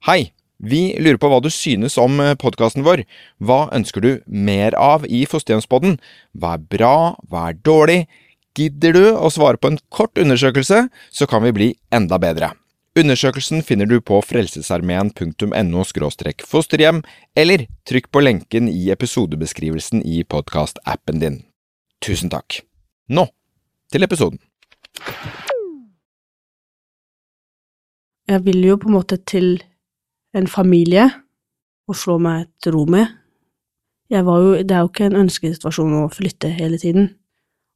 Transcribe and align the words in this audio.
Hei! 0.00 0.30
Vi 0.64 0.94
lurer 0.96 1.18
på 1.20 1.28
hva 1.28 1.42
du 1.44 1.50
synes 1.52 1.98
om 2.00 2.14
podkasten 2.40 2.86
vår. 2.86 3.02
Hva 3.36 3.66
ønsker 3.76 4.00
du 4.00 4.08
mer 4.24 4.72
av 4.80 5.04
i 5.04 5.26
Fosterhjemspodden? 5.28 5.98
Hva 6.32 6.54
er 6.56 6.62
bra, 6.72 6.94
hva 7.28 7.42
er 7.50 7.58
dårlig? 7.60 7.98
Gidder 8.56 8.96
du 8.96 9.02
å 9.12 9.28
svare 9.28 9.60
på 9.60 9.68
en 9.68 9.76
kort 9.92 10.16
undersøkelse, 10.16 10.86
så 10.88 11.28
kan 11.28 11.44
vi 11.44 11.52
bli 11.52 11.68
enda 11.92 12.16
bedre. 12.16 12.54
Undersøkelsen 12.96 13.60
finner 13.60 13.84
du 13.92 14.00
på 14.00 14.22
frelsesarmeen.no 14.24 15.84
fosterhjem, 16.48 17.04
eller 17.36 17.68
trykk 17.84 18.08
på 18.08 18.24
lenken 18.24 18.72
i 18.72 18.88
episodebeskrivelsen 18.96 20.00
i 20.00 20.24
podkastappen 20.24 21.20
din. 21.20 21.42
Tusen 22.00 22.32
takk. 22.32 22.62
Nå 23.12 23.28
til 23.92 24.08
episoden. 24.08 24.40
Jeg 28.30 28.46
vil 28.48 28.64
jo 28.64 28.80
på 28.80 28.88
en 28.88 28.96
måte 28.96 29.20
til 29.28 29.58
en 30.36 30.46
familie 30.50 31.08
å 31.90 31.96
slå 31.96 32.18
meg 32.22 32.48
til 32.62 32.76
ro 32.76 32.84
med. 32.90 33.08
Jo, 34.10 34.22
det 34.58 34.74
er 34.74 34.82
jo 34.82 34.90
ikke 34.90 35.06
en 35.06 35.20
ønskesituasjon 35.24 35.96
å 36.00 36.10
flytte 36.12 36.50
hele 36.50 36.78
tiden, 36.82 37.12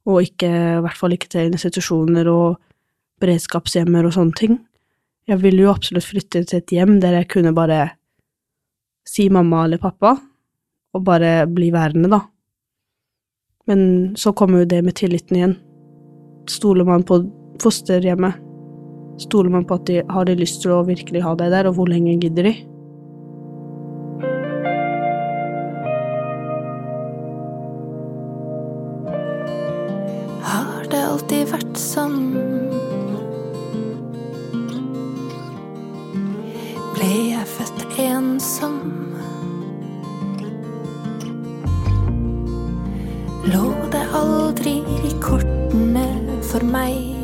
og 0.05 0.27
ikke, 0.27 0.49
i 0.49 0.83
hvert 0.83 0.99
fall 0.99 1.15
ikke 1.15 1.31
til 1.31 1.53
institusjoner 1.53 2.27
og 2.29 2.57
beredskapshjemmer 3.23 4.07
og 4.07 4.15
sånne 4.17 4.39
ting. 4.39 4.57
Jeg 5.25 5.41
ville 5.41 5.63
jo 5.63 5.71
absolutt 5.73 6.05
flytte 6.05 6.43
til 6.43 6.59
et 6.59 6.75
hjem 6.75 6.99
der 7.01 7.15
jeg 7.21 7.31
kunne 7.31 7.55
bare 7.55 7.79
si 9.07 9.29
mamma 9.31 9.63
eller 9.65 9.81
pappa, 9.81 10.15
og 10.95 11.03
bare 11.07 11.47
bli 11.51 11.71
værende, 11.73 12.11
da. 12.11 12.21
Men 13.65 14.13
så 14.19 14.35
kommer 14.37 14.61
jo 14.61 14.69
det 14.69 14.83
med 14.85 14.95
tilliten 14.99 15.39
igjen. 15.39 15.55
Stoler 16.51 16.85
man 16.87 17.03
på 17.07 17.23
fosterhjemmet? 17.63 18.44
Stoler 19.17 19.49
man 19.49 19.63
på 19.63 19.77
at 19.79 19.85
de 19.87 20.01
har 20.11 20.25
de 20.27 20.35
lyst 20.35 20.59
til 20.63 20.73
å 20.75 20.83
virkelig 20.83 21.21
ha 21.23 21.35
deg 21.39 21.53
der, 21.53 21.69
og 21.69 21.77
hvor 21.77 21.87
lenge 21.87 22.17
gidder 22.19 22.49
de? 22.49 22.55
Har 30.43 30.91
det 30.91 30.99
alltid 30.99 31.47
vært 31.53 31.79
sånn? 31.79 32.19
Ble 36.97 37.11
jeg 37.31 37.49
født 37.55 37.99
ensom? 38.09 38.79
Lå 43.47 43.67
det 43.95 44.07
aldri 44.11 44.81
i 45.07 45.17
kortene 45.23 46.09
for 46.51 46.65
meg 46.67 47.14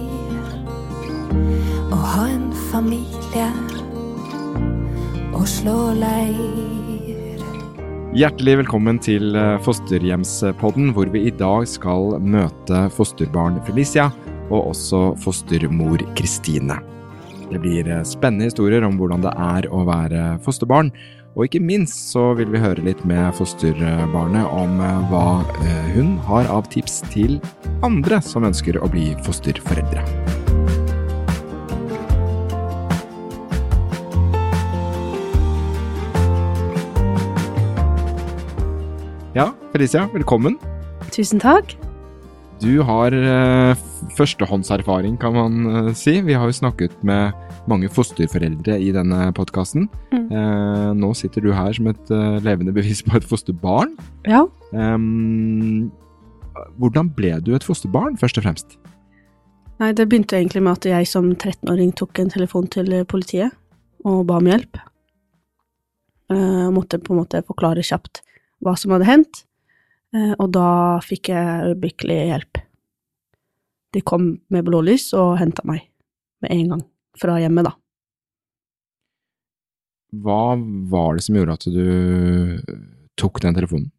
å 1.91 1.97
ha 1.97 2.27
en 2.31 2.49
familie 2.71 3.47
og 5.31 5.47
slå 5.49 5.77
leir? 5.97 6.71
Hjertelig 8.11 8.57
velkommen 8.59 8.97
til 8.99 9.37
eh, 9.39 9.53
Fosterhjemspodden, 9.63 10.89
hvor 10.91 11.07
vi 11.13 11.21
i 11.29 11.31
dag 11.31 11.63
skal 11.69 12.17
møte 12.19 12.81
fosterbarn 12.91 13.61
Felicia 13.63 14.09
og 14.49 14.73
også 14.73 15.13
fostermor 15.23 16.03
Kristine. 16.19 16.75
Det 17.47 17.61
blir 17.63 17.87
eh, 17.87 18.03
spennende 18.03 18.49
historier 18.49 18.83
om 18.83 18.99
hvordan 18.99 19.23
det 19.23 19.31
er 19.31 19.69
å 19.71 19.85
være 19.87 20.25
fosterbarn, 20.43 20.91
og 21.39 21.47
ikke 21.47 21.63
minst 21.63 22.11
så 22.11 22.33
vil 22.35 22.51
vi 22.51 22.59
høre 22.59 22.83
litt 22.83 22.99
med 23.07 23.31
fosterbarnet 23.39 24.59
om 24.59 24.83
eh, 24.83 25.01
hva 25.07 25.25
hun 25.95 26.17
har 26.27 26.51
av 26.51 26.67
tips 26.75 27.05
til 27.15 27.39
andre 27.87 28.19
som 28.27 28.43
ønsker 28.43 28.83
å 28.83 28.91
bli 28.91 29.13
fosterforeldre. 29.23 30.40
Ja, 39.81 39.87
Felicia, 39.87 40.09
velkommen. 40.13 40.59
Tusen 41.09 41.39
takk. 41.41 41.71
Du 42.61 42.83
har 42.85 43.15
eh, 43.17 43.79
førstehåndserfaring, 44.13 45.15
kan 45.17 45.33
man 45.33 45.55
eh, 45.65 45.89
si. 45.97 46.19
Vi 46.21 46.35
har 46.37 46.45
jo 46.45 46.53
snakket 46.53 46.93
med 47.01 47.33
mange 47.65 47.89
fosterforeldre 47.89 48.77
i 48.77 48.91
denne 48.93 49.31
podkasten. 49.33 49.89
Mm. 50.13 50.29
Eh, 50.29 50.93
nå 51.01 51.09
sitter 51.17 51.41
du 51.41 51.49
her 51.57 51.73
som 51.73 51.89
et 51.89 52.13
eh, 52.13 52.37
levende 52.45 52.77
bevis 52.77 53.01
på 53.01 53.17
et 53.17 53.25
fosterbarn. 53.25 53.97
Ja. 54.29 54.45
Hvordan 56.77 57.13
ble 57.17 57.41
du 57.41 57.55
et 57.57 57.65
fosterbarn, 57.65 58.21
først 58.21 58.37
og 58.37 58.45
fremst? 58.45 58.77
Nei, 59.81 59.95
det 59.97 60.05
begynte 60.11 60.37
egentlig 60.37 60.61
med 60.61 60.77
at 60.77 60.91
jeg 60.93 61.09
som 61.09 61.33
13-åring 61.33 61.97
tok 61.97 62.21
en 62.21 62.29
telefon 62.29 62.69
til 62.69 62.99
politiet 63.09 63.49
og 64.05 64.27
ba 64.29 64.37
om 64.37 64.53
hjelp. 64.53 64.85
Jeg 66.37 66.75
måtte 66.77 67.01
på 67.01 67.17
en 67.17 67.25
måte 67.25 67.41
forklare 67.49 67.81
kjapt 67.81 68.21
hva 68.61 68.77
som 68.77 68.93
hadde 68.93 69.09
hendt, 69.09 69.41
eh, 69.41 69.50
og 70.13 70.47
da 70.51 70.99
fikk 71.05 71.29
jeg 71.31 71.69
øyeblikkelig 71.71 72.17
hjelp. 72.27 72.57
De 73.95 74.01
kom 74.07 74.25
med 74.51 74.65
blålys 74.67 75.09
og 75.19 75.37
henta 75.39 75.63
meg 75.67 75.85
med 76.43 76.51
en 76.51 76.67
gang 76.73 76.83
fra 77.19 77.37
hjemmet, 77.39 77.67
da. 77.69 77.73
Hva 80.11 80.57
var 80.91 81.15
det 81.15 81.23
som 81.23 81.37
gjorde 81.39 81.55
at 81.55 81.65
du 81.71 82.81
tok 83.19 83.39
den 83.43 83.55
telefonen? 83.55 83.91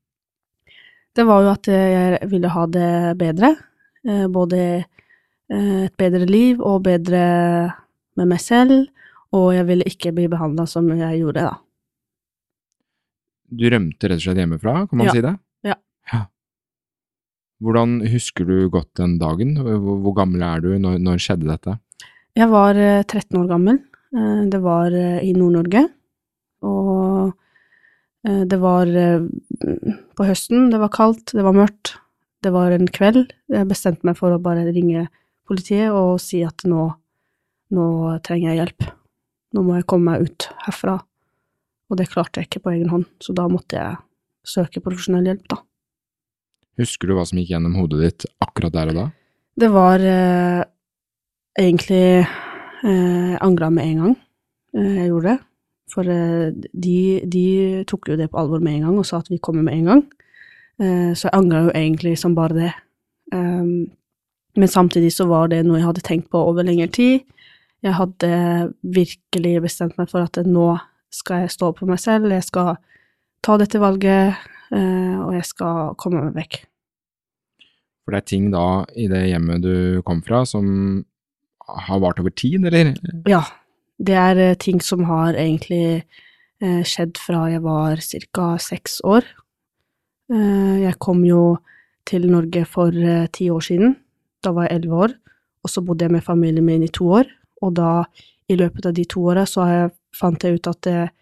Det 1.17 1.25
var 1.29 1.45
jo 1.45 1.51
at 1.53 1.69
jeg 1.69 2.29
ville 2.33 2.49
ha 2.53 2.65
det 2.73 2.91
bedre, 3.21 3.53
eh, 4.09 4.27
både 4.33 4.61
eh, 4.85 5.85
et 5.87 5.97
bedre 6.01 6.29
liv 6.29 6.61
og 6.65 6.85
bedre 6.87 7.23
med 8.17 8.29
meg 8.29 8.41
selv, 8.45 8.87
og 9.33 9.53
jeg 9.57 9.67
ville 9.69 9.89
ikke 9.89 10.13
bli 10.17 10.27
behandla 10.33 10.65
som 10.69 10.89
jeg 10.93 11.21
gjorde, 11.21 11.45
da. 11.49 11.55
Du 13.53 13.67
rømte 13.69 14.09
rett 14.09 14.21
og 14.21 14.25
slett 14.25 14.41
hjemmefra, 14.41 14.87
kan 14.89 14.99
man 15.01 15.07
Ja. 15.09 15.13
si 15.13 15.21
det? 15.25 15.35
Hvordan 17.63 18.01
husker 18.11 18.47
du 18.49 18.69
godt 18.73 18.91
den 18.99 19.17
dagen? 19.21 19.55
Hvor, 19.63 19.97
hvor 20.03 20.15
gammel 20.17 20.43
er 20.43 20.63
du? 20.65 20.73
Når, 20.83 20.99
når 21.03 21.21
skjedde 21.23 21.49
dette? 21.51 21.77
Jeg 22.39 22.49
var 22.51 22.79
eh, 22.81 23.03
13 23.05 23.39
år 23.43 23.49
gammel. 23.51 23.79
Eh, 24.17 24.45
Det 24.51 24.61
var 24.65 24.93
eh, 24.97 25.21
i 25.29 25.33
Nord-Norge. 25.37 25.85
Og 26.67 27.33
eh, 28.27 28.43
det 28.51 28.59
var 28.63 28.87
eh, 28.91 29.27
på 30.19 30.27
høsten, 30.29 30.71
det 30.73 30.81
var 30.83 30.93
kaldt, 30.95 31.35
det 31.37 31.45
var 31.47 31.57
mørkt. 31.57 31.95
Det 32.43 32.51
var 32.55 32.75
en 32.75 32.89
kveld. 32.91 33.31
Jeg 33.53 33.69
bestemte 33.71 34.07
meg 34.09 34.19
for 34.19 34.35
å 34.35 34.41
bare 34.43 34.67
ringe 34.73 35.07
politiet 35.47 35.93
og 35.95 36.17
si 36.23 36.41
at 36.47 36.65
nå, 36.67 36.89
nå 37.75 37.87
trenger 38.27 38.51
jeg 38.51 38.59
hjelp. 38.63 38.89
Nå 39.55 39.63
må 39.67 39.77
jeg 39.79 39.87
komme 39.91 40.15
meg 40.17 40.27
ut 40.27 40.49
herfra. 40.65 40.97
Og 41.93 41.99
det 42.01 42.09
klarte 42.11 42.41
jeg 42.41 42.49
ikke 42.49 42.63
på 42.65 42.73
egen 42.73 42.91
hånd, 42.91 43.05
så 43.23 43.35
da 43.37 43.45
måtte 43.53 43.77
jeg 43.77 44.01
søke 44.49 44.81
profesjonell 44.83 45.29
hjelp, 45.29 45.45
da. 45.53 45.59
Husker 46.81 47.11
du 47.11 47.17
hva 47.17 47.25
som 47.29 47.41
gikk 47.41 47.53
gjennom 47.53 47.77
hodet 47.77 48.01
ditt 48.03 48.27
akkurat 48.43 48.75
der 48.75 48.93
og 48.93 48.99
da? 48.99 49.07
Det 49.61 49.69
var 49.73 50.05
eh, 50.09 50.63
egentlig 51.61 52.05
eh, 52.25 53.35
angra 53.45 53.69
med 53.71 53.89
en 53.91 53.99
gang 54.05 54.15
eh, 54.77 54.95
jeg 55.03 55.11
gjorde 55.11 55.35
det. 55.35 55.39
For 55.93 56.09
eh, 56.09 56.47
de, 56.73 56.99
de 57.29 57.47
tok 57.89 58.13
jo 58.13 58.19
det 58.21 58.31
på 58.33 58.41
alvor 58.41 58.65
med 58.65 58.79
en 58.79 58.87
gang 58.89 59.01
og 59.03 59.09
sa 59.09 59.21
at 59.21 59.29
vi 59.33 59.41
kommer 59.43 59.67
med 59.67 59.81
en 59.81 59.91
gang. 59.91 60.07
Eh, 60.81 61.11
så 61.13 61.29
jeg 61.29 61.37
angra 61.37 61.67
jo 61.67 61.75
egentlig 61.77 62.15
som 62.21 62.37
bare 62.39 62.57
det. 62.57 62.73
Um, 63.33 63.91
men 64.57 64.69
samtidig 64.69 65.13
så 65.15 65.25
var 65.29 65.49
det 65.49 65.63
noe 65.65 65.79
jeg 65.79 65.89
hadde 65.89 66.05
tenkt 66.05 66.31
på 66.33 66.41
over 66.41 66.65
lengre 66.67 66.89
tid. 66.93 67.23
Jeg 67.83 67.97
hadde 67.97 68.73
virkelig 68.83 69.55
bestemt 69.65 69.97
meg 69.99 70.11
for 70.11 70.25
at 70.25 70.39
nå 70.47 70.75
skal 71.13 71.45
jeg 71.45 71.55
stå 71.55 71.73
for 71.77 71.91
meg 71.91 72.01
selv, 72.01 72.33
jeg 72.33 72.45
skal 72.47 72.77
ta 73.45 73.57
dette 73.61 73.81
valget, 73.83 74.33
eh, 74.33 74.62
og 74.73 75.35
jeg 75.37 75.45
skal 75.45 75.93
komme 76.01 76.23
meg 76.25 76.37
vekk. 76.41 76.55
For 78.03 78.15
det 78.15 78.23
er 78.23 78.29
ting 78.31 78.47
da 78.55 78.67
i 78.99 79.07
det 79.11 79.27
hjemmet 79.29 79.63
du 79.63 80.01
kom 80.07 80.23
fra 80.27 80.43
som 80.49 81.05
har 81.63 82.01
vart 82.03 82.21
over 82.21 82.33
tid, 82.35 82.65
eller? 82.67 82.95
Ja, 83.29 83.45
det 84.03 84.17
er 84.19 84.41
eh, 84.41 84.59
ting 84.59 84.81
som 84.83 85.05
har 85.09 85.37
egentlig 85.39 86.03
eh, 86.63 86.83
skjedd 86.87 87.21
fra 87.21 87.47
jeg 87.53 87.63
var 87.65 88.03
ca. 88.03 88.49
seks 88.59 89.01
år. 89.05 89.27
Eh, 90.33 90.83
jeg 90.83 90.99
kom 90.99 91.23
jo 91.27 91.59
til 92.09 92.27
Norge 92.31 92.65
for 92.67 92.91
eh, 92.91 93.29
ti 93.33 93.49
år 93.51 93.63
siden. 93.63 93.97
Da 94.43 94.53
var 94.53 94.67
jeg 94.67 94.81
elleve 94.81 95.07
år, 95.07 95.17
og 95.63 95.71
så 95.71 95.85
bodde 95.87 96.05
jeg 96.05 96.17
med 96.17 96.27
familien 96.27 96.67
min 96.67 96.83
i 96.83 96.91
to 96.91 97.09
år. 97.21 97.31
Og 97.63 97.77
da, 97.79 98.03
i 98.51 98.59
løpet 98.59 98.87
av 98.91 98.97
de 98.97 99.07
to 99.07 99.23
åra, 99.31 99.47
så 99.47 99.67
jeg, 99.71 99.91
fant 100.19 100.43
jeg 100.43 100.59
ut 100.59 100.71
at 100.73 100.91
eh, 100.91 101.13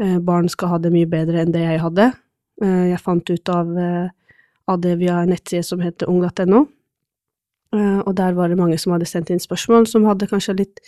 eh, 0.00 0.18
barn 0.18 0.48
skal 0.48 0.72
ha 0.72 0.80
det 0.80 0.94
mye 0.94 1.10
bedre 1.10 1.44
enn 1.44 1.52
det 1.52 1.66
jeg 1.66 1.82
hadde. 1.84 2.12
Eh, 2.62 2.86
jeg 2.92 3.02
fant 3.02 3.30
ut 3.30 3.48
av, 3.48 3.70
eh, 3.78 4.08
av 4.70 4.80
det 4.80 4.98
via 5.00 5.22
en 5.22 5.32
nettside 5.34 5.64
som 5.66 5.80
heter 5.80 6.10
ung.no. 6.10 6.66
Eh, 7.74 8.00
og 8.06 8.14
der 8.14 8.36
var 8.36 8.48
det 8.48 8.58
mange 8.58 8.78
som 8.78 8.94
hadde 8.94 9.08
sendt 9.08 9.32
inn 9.34 9.42
spørsmål 9.42 9.88
som 9.90 10.06
hadde 10.06 10.28
kanskje 10.30 10.58
litt 10.60 10.82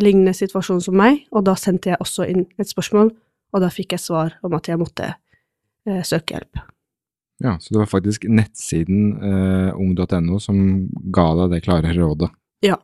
lignende 0.00 0.34
situasjon 0.34 0.82
som 0.82 0.96
meg, 0.98 1.22
og 1.30 1.44
da 1.46 1.54
sendte 1.58 1.92
jeg 1.92 2.00
også 2.02 2.26
inn 2.30 2.46
et 2.58 2.70
spørsmål, 2.70 3.12
og 3.54 3.62
da 3.62 3.70
fikk 3.70 3.94
jeg 3.94 4.02
svar 4.02 4.34
om 4.42 4.56
at 4.58 4.70
jeg 4.70 4.80
måtte 4.80 5.12
eh, 5.12 6.00
søke 6.06 6.34
hjelp. 6.34 6.62
Ja, 7.44 7.56
så 7.60 7.74
det 7.74 7.82
var 7.82 7.90
faktisk 7.90 8.26
nettsiden 8.30 9.12
eh, 9.18 9.70
ung.no 9.78 10.40
som 10.42 10.88
ga 11.14 11.28
deg 11.42 11.54
det 11.54 11.62
klare 11.66 11.94
rådet. 11.94 12.30
Ja. 12.64 12.78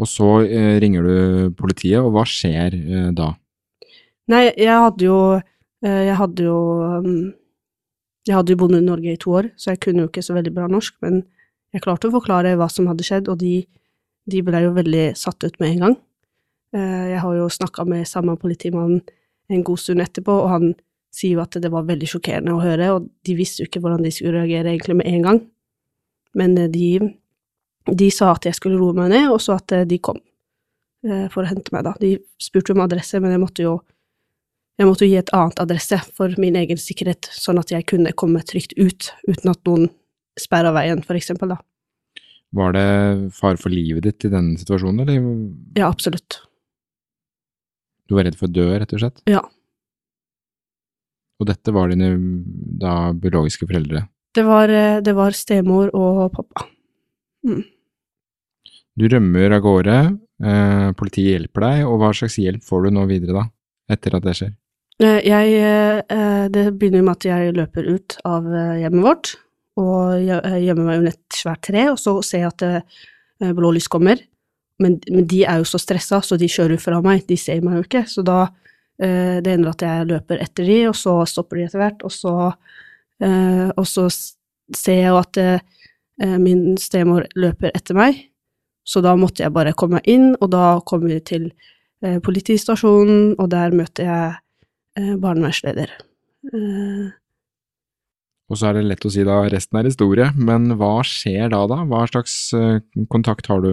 Og 0.00 0.08
så 0.08 0.30
eh, 0.46 0.78
ringer 0.80 1.04
du 1.04 1.52
politiet, 1.58 2.00
og 2.00 2.14
hva 2.16 2.24
skjer 2.28 2.78
da? 3.16 3.34
Nei, 4.30 4.52
jeg 4.54 4.70
hadde 4.70 5.06
jo 5.06 5.16
eh, 5.34 6.02
Jeg 6.06 6.16
hadde 6.20 6.44
jo 6.46 6.56
um, 7.02 7.32
Jeg 8.28 8.36
hadde 8.36 8.54
jo 8.54 8.60
bodd 8.60 8.76
i 8.78 8.82
Norge 8.84 9.14
i 9.14 9.18
to 9.20 9.32
år, 9.34 9.48
så 9.58 9.72
jeg 9.72 9.80
kunne 9.82 10.04
jo 10.04 10.10
ikke 10.10 10.22
så 10.22 10.36
veldig 10.36 10.52
bra 10.54 10.68
norsk, 10.70 10.94
men 11.02 11.24
jeg 11.74 11.82
klarte 11.82 12.06
å 12.06 12.12
forklare 12.14 12.52
hva 12.60 12.68
som 12.70 12.86
hadde 12.86 13.02
skjedd, 13.06 13.30
og 13.32 13.40
de, 13.40 13.64
de 14.30 14.42
ble 14.46 14.60
jo 14.62 14.74
veldig 14.76 15.06
satt 15.18 15.42
ut 15.42 15.56
med 15.58 15.72
en 15.72 15.82
gang. 15.86 15.96
Eh, 16.76 17.06
Jeg 17.14 17.22
har 17.24 17.34
jo 17.34 17.48
snakka 17.50 17.86
med 17.88 18.06
samme 18.06 18.36
politimann 18.38 19.00
en 19.50 19.64
god 19.66 19.80
stund 19.82 20.04
etterpå, 20.04 20.36
og 20.44 20.52
han 20.52 20.68
sier 21.12 21.34
jo 21.34 21.42
at 21.42 21.58
det 21.60 21.72
var 21.72 21.88
veldig 21.88 22.08
sjokkerende 22.12 22.54
å 22.54 22.62
høre, 22.62 22.92
og 22.94 23.08
de 23.26 23.34
visste 23.36 23.64
jo 23.64 23.66
ikke 23.70 23.82
hvordan 23.82 24.06
de 24.06 24.12
skulle 24.14 24.36
reagere 24.38 24.70
egentlig 24.70 25.00
med 25.00 25.10
en 25.10 25.26
gang. 25.26 25.40
Men 26.38 26.54
eh, 26.60 26.70
de, 26.70 26.90
de 27.90 28.10
sa 28.14 28.30
at 28.36 28.46
jeg 28.46 28.60
skulle 28.60 28.78
roe 28.78 28.94
meg 29.00 29.10
ned, 29.16 29.32
og 29.32 29.42
så 29.42 29.58
at 29.58 29.74
de 29.90 29.98
kom 29.98 30.22
for 31.02 31.42
å 31.42 31.48
hente 31.50 31.72
meg, 31.74 31.82
da. 31.82 31.96
De 31.98 32.12
spurte 32.38 32.70
om 32.76 32.84
adresse, 32.84 33.18
men 33.18 33.32
jeg 33.34 33.40
måtte 33.42 33.64
jo 33.64 33.72
jeg 34.80 34.88
måtte 34.88 35.04
jo 35.06 35.10
gi 35.12 35.18
et 35.20 35.32
annet 35.36 35.60
adresse 35.62 35.98
for 36.16 36.32
min 36.40 36.56
egen 36.58 36.80
sikkerhet, 36.80 37.28
sånn 37.36 37.60
at 37.60 37.70
jeg 37.74 37.86
kunne 37.90 38.12
komme 38.18 38.40
trygt 38.48 38.72
ut, 38.80 39.10
uten 39.28 39.50
at 39.52 39.60
noen 39.68 39.90
sperra 40.40 40.72
veien, 40.74 41.02
for 41.04 41.18
eksempel, 41.18 41.52
da. 41.54 41.58
Var 42.56 42.72
det 42.76 42.86
fare 43.36 43.56
for 43.60 43.72
livet 43.72 44.04
ditt 44.04 44.26
i 44.28 44.32
denne 44.32 44.58
situasjonen, 44.60 45.00
eller 45.04 45.20
Ja, 45.78 45.88
absolutt. 45.88 46.40
du 48.08 48.14
var 48.16 48.24
redd 48.24 48.36
for 48.36 48.48
å 48.48 48.52
dø, 48.52 48.66
rett 48.78 48.92
og 48.92 49.00
slett? 49.00 49.22
Ja. 49.30 49.40
Og 51.40 51.46
dette 51.48 51.72
var 51.74 51.88
dine 51.90 52.10
da 52.78 53.12
biologiske 53.12 53.66
foreldre. 53.66 54.06
Det 54.34 54.44
var, 54.44 54.68
eh, 54.68 55.00
det 55.00 55.14
var 55.14 55.30
stemor 55.32 55.90
og 55.94 56.32
pappa. 56.32 56.66
Mm. 57.46 57.64
Du 58.96 59.08
rømmer 59.08 59.52
av 59.56 59.62
gårde, 59.64 59.96
eh, 60.44 60.92
politiet 60.92 61.40
hjelper 61.40 61.60
deg, 61.60 61.86
og 61.86 61.98
hva 62.00 62.12
slags 62.12 62.36
hjelp 62.36 62.62
får 62.64 62.84
du 62.84 62.90
nå 62.90 63.06
videre 63.08 63.32
da, 63.32 63.44
etter 63.90 64.14
at 64.16 64.22
det 64.22 64.34
skjer? 64.36 64.54
Eh, 65.02 65.20
Jeg, 65.26 66.04
eh, 66.08 66.48
det 66.48 66.70
begynner 66.78 67.02
med 67.02 67.16
at 67.18 67.26
jeg 67.26 67.54
løper 67.56 67.88
ut 67.90 68.16
av 68.28 68.46
eh, 68.46 68.82
hjemmet 68.84 69.06
vårt, 69.06 69.32
og 69.80 70.20
gjemmer 70.22 70.84
meg 70.84 70.98
under 71.00 71.14
et 71.14 71.34
svært 71.34 71.62
tre, 71.64 71.86
og 71.90 71.96
så 71.98 72.18
ser 72.22 72.44
jeg 72.44 72.50
at 72.52 73.54
blå 73.56 73.70
lys 73.72 73.88
kommer. 73.88 74.20
Men, 74.78 74.98
de 75.00 75.38
er 75.48 75.62
jo 75.62 75.64
så 75.66 75.80
stressa, 75.80 76.20
så 76.20 76.36
de 76.36 76.50
kjører 76.50 76.76
fra 76.78 76.98
meg, 77.02 77.24
de 77.26 77.38
ser 77.40 77.62
meg 77.64 77.78
jo 77.78 77.86
ikke. 77.86 78.02
Så 78.04 78.20
da 78.26 78.50
det 79.00 79.48
ender 79.48 79.72
at 79.72 79.82
jeg 79.82 80.10
løper 80.10 80.42
etter 80.44 80.68
de, 80.68 80.76
og 80.90 80.94
så 80.94 81.14
stopper 81.26 81.56
de 81.56 81.64
etter 81.64 81.80
hvert, 81.80 82.04
og 82.04 82.12
så, 82.12 82.34
og 83.24 83.88
så 83.88 84.04
ser 84.12 85.00
jeg 85.00 85.08
jo 85.08 85.16
at 85.22 85.40
min 86.44 86.76
stemor 86.76 87.24
løper 87.32 87.72
etter 87.72 87.96
meg, 87.96 88.20
så 88.84 89.00
da 89.00 89.16
måtte 89.16 89.46
jeg 89.46 89.56
bare 89.56 89.72
komme 89.72 90.02
meg 90.02 90.12
inn, 90.12 90.34
og 90.36 90.52
da 90.52 90.66
kommer 90.84 91.16
vi 91.16 91.22
til 91.32 91.48
politistasjonen, 92.28 93.38
og 93.40 93.48
der 93.56 93.72
møter 93.72 94.12
jeg 94.12 94.32
barnevernsleder. 94.96 95.90
Eh, 96.52 97.10
Og 98.50 98.58
så 98.58 98.68
er 98.68 98.76
det 98.76 98.84
lett 98.84 99.06
å 99.06 99.10
si 99.12 99.22
da, 99.24 99.38
resten 99.48 99.78
er 99.80 99.88
historie, 99.88 100.26
men 100.36 100.74
hva 100.76 100.98
skjer 101.06 101.48
da 101.54 101.62
da? 101.70 101.78
Hva 101.88 102.02
slags 102.10 102.34
eh, 102.58 102.80
kontakt 103.08 103.46
har 103.48 103.62
du? 103.64 103.70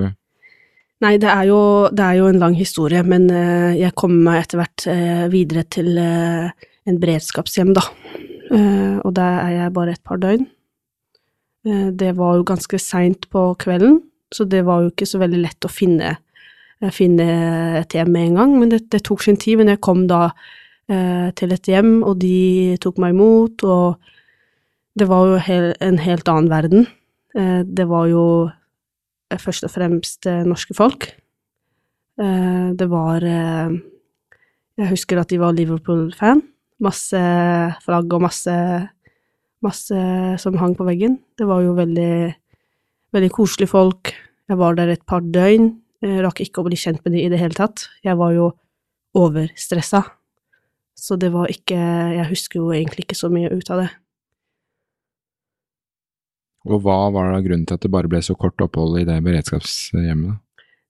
Nei, 1.04 1.14
det 1.20 1.30
er, 1.32 1.46
jo, 1.48 1.60
det 1.96 2.04
er 2.04 2.18
jo 2.20 2.28
en 2.28 2.40
lang 2.40 2.56
historie, 2.60 3.02
men 3.08 3.30
eh, 3.32 3.76
jeg 3.80 3.96
kommer 4.00 4.20
meg 4.30 4.42
etter 4.44 4.60
hvert 4.60 4.86
eh, 4.92 5.26
videre 5.32 5.64
til 5.72 5.94
eh, 6.00 6.50
en 6.88 7.00
beredskapshjem, 7.00 7.74
da. 7.76 7.84
Eh, 8.52 8.96
og 9.04 9.14
der 9.16 9.42
er 9.44 9.54
jeg 9.58 9.74
bare 9.76 9.94
et 9.96 10.04
par 10.04 10.20
døgn. 10.20 10.48
Eh, 11.68 11.90
det 11.96 12.14
var 12.20 12.36
jo 12.40 12.48
ganske 12.48 12.80
seint 12.84 13.28
på 13.32 13.46
kvelden, 13.64 14.02
så 14.32 14.44
det 14.48 14.66
var 14.68 14.84
jo 14.84 14.92
ikke 14.94 15.08
så 15.08 15.22
veldig 15.24 15.40
lett 15.44 15.68
å 15.68 15.72
finne, 15.72 16.18
eh, 16.84 16.92
finne 16.96 17.30
et 17.82 17.96
hjem 17.96 18.12
med 18.16 18.30
en 18.30 18.40
gang, 18.42 18.58
men 18.60 18.72
det, 18.76 18.86
det 18.92 19.04
tok 19.08 19.24
sin 19.24 19.40
tid. 19.40 19.60
Men 19.62 19.72
jeg 19.76 19.84
kom 19.84 20.04
da 20.12 20.30
eh, 20.90 21.30
til 21.38 21.54
et 21.56 21.70
hjem, 21.70 22.00
og 22.04 22.20
de 22.22 22.78
tok 22.82 23.00
meg 23.02 23.16
imot, 23.16 23.64
og 23.64 24.00
det 25.00 25.08
var 25.10 25.30
jo 25.30 25.64
en 25.86 26.00
helt 26.04 26.32
annen 26.32 26.52
verden. 26.52 26.88
Eh, 27.38 27.62
det 27.64 27.88
var 27.90 28.10
jo 28.12 28.26
eh, 28.50 29.40
først 29.40 29.68
og 29.68 29.74
fremst 29.76 30.30
norske 30.48 30.76
folk. 30.78 31.12
Det 32.20 32.86
var 32.92 33.24
Jeg 33.24 34.88
husker 34.90 35.22
at 35.22 35.30
de 35.32 35.38
var 35.40 35.54
Liverpool-fan. 35.56 36.42
Masse 36.84 37.22
flagg 37.86 38.12
og 38.12 38.26
masse, 38.26 38.56
masse 39.64 40.02
som 40.44 40.58
hang 40.60 40.76
på 40.76 40.84
veggen. 40.84 41.16
Det 41.40 41.48
var 41.48 41.64
jo 41.64 41.78
veldig, 41.80 42.36
veldig 43.16 43.32
koselige 43.32 43.72
folk. 43.72 44.12
Jeg 44.52 44.60
var 44.60 44.76
der 44.76 44.92
et 44.92 45.06
par 45.08 45.24
døgn. 45.24 45.72
Jeg 46.04 46.26
rakk 46.28 46.44
ikke 46.44 46.60
å 46.60 46.68
bli 46.68 46.76
kjent 46.76 47.00
med 47.06 47.16
de 47.16 47.24
i 47.24 47.32
det 47.32 47.40
hele 47.40 47.56
tatt. 47.56 47.88
Jeg 48.04 48.20
var 48.20 48.36
jo 48.36 48.52
overstressa. 49.16 50.04
Så 51.00 51.16
det 51.20 51.32
var 51.32 51.48
ikke 51.52 51.78
Jeg 51.78 52.28
husker 52.30 52.60
jo 52.60 52.74
egentlig 52.76 53.06
ikke 53.08 53.18
så 53.18 53.30
mye 53.32 53.52
ut 53.54 53.72
av 53.72 53.86
det. 53.86 53.90
Og 56.68 56.84
hva 56.84 57.00
var 57.14 57.32
da 57.32 57.40
grunnen 57.42 57.66
til 57.68 57.78
at 57.78 57.86
det 57.86 57.92
bare 57.94 58.10
ble 58.12 58.20
så 58.26 58.36
kort 58.38 58.60
opphold 58.62 59.00
i 59.00 59.08
det 59.08 59.16
beredskapshjemmet? 59.26 60.42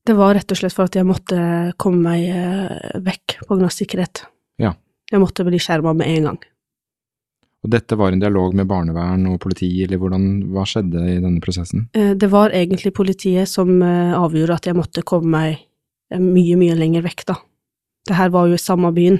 Det 0.10 0.16
var 0.18 0.34
rett 0.34 0.50
og 0.50 0.58
slett 0.58 0.74
for 0.74 0.90
at 0.90 0.96
jeg 0.98 1.06
måtte 1.06 1.40
komme 1.78 2.02
meg 2.10 2.26
eh, 2.34 3.02
vekk 3.06 3.36
på 3.44 3.54
grunn 3.54 3.68
av 3.68 3.76
sikkerhet. 3.76 4.24
Ja. 4.58 4.74
Jeg 5.12 5.22
måtte 5.22 5.46
bli 5.46 5.60
skjerma 5.62 5.94
med 5.94 6.10
en 6.10 6.30
gang. 6.32 6.40
Og 7.60 7.74
dette 7.76 7.98
var 8.00 8.16
en 8.16 8.22
dialog 8.24 8.56
med 8.56 8.70
barnevern 8.70 9.28
og 9.30 9.38
politi, 9.44 9.68
eller 9.84 10.00
hvordan, 10.00 10.26
hva 10.56 10.64
skjedde 10.68 11.04
i 11.04 11.18
denne 11.20 11.44
prosessen? 11.44 11.90
Eh, 11.94 12.16
Det 12.18 12.32
var 12.32 12.56
egentlig 12.56 12.96
politiet 12.98 13.52
som 13.52 13.76
eh, 13.84 14.16
avgjorde 14.18 14.58
at 14.58 14.70
jeg 14.72 14.80
måtte 14.80 15.06
komme 15.06 15.30
meg 15.36 15.66
mye, 16.18 16.58
mye 16.58 16.78
lenger 16.80 17.06
vekk, 17.06 17.26
da. 17.30 17.36
Det 18.10 18.18
her 18.18 18.32
var 18.34 18.48
jo 18.50 18.58
i 18.58 18.64
samme 18.64 18.90
byen. 18.96 19.20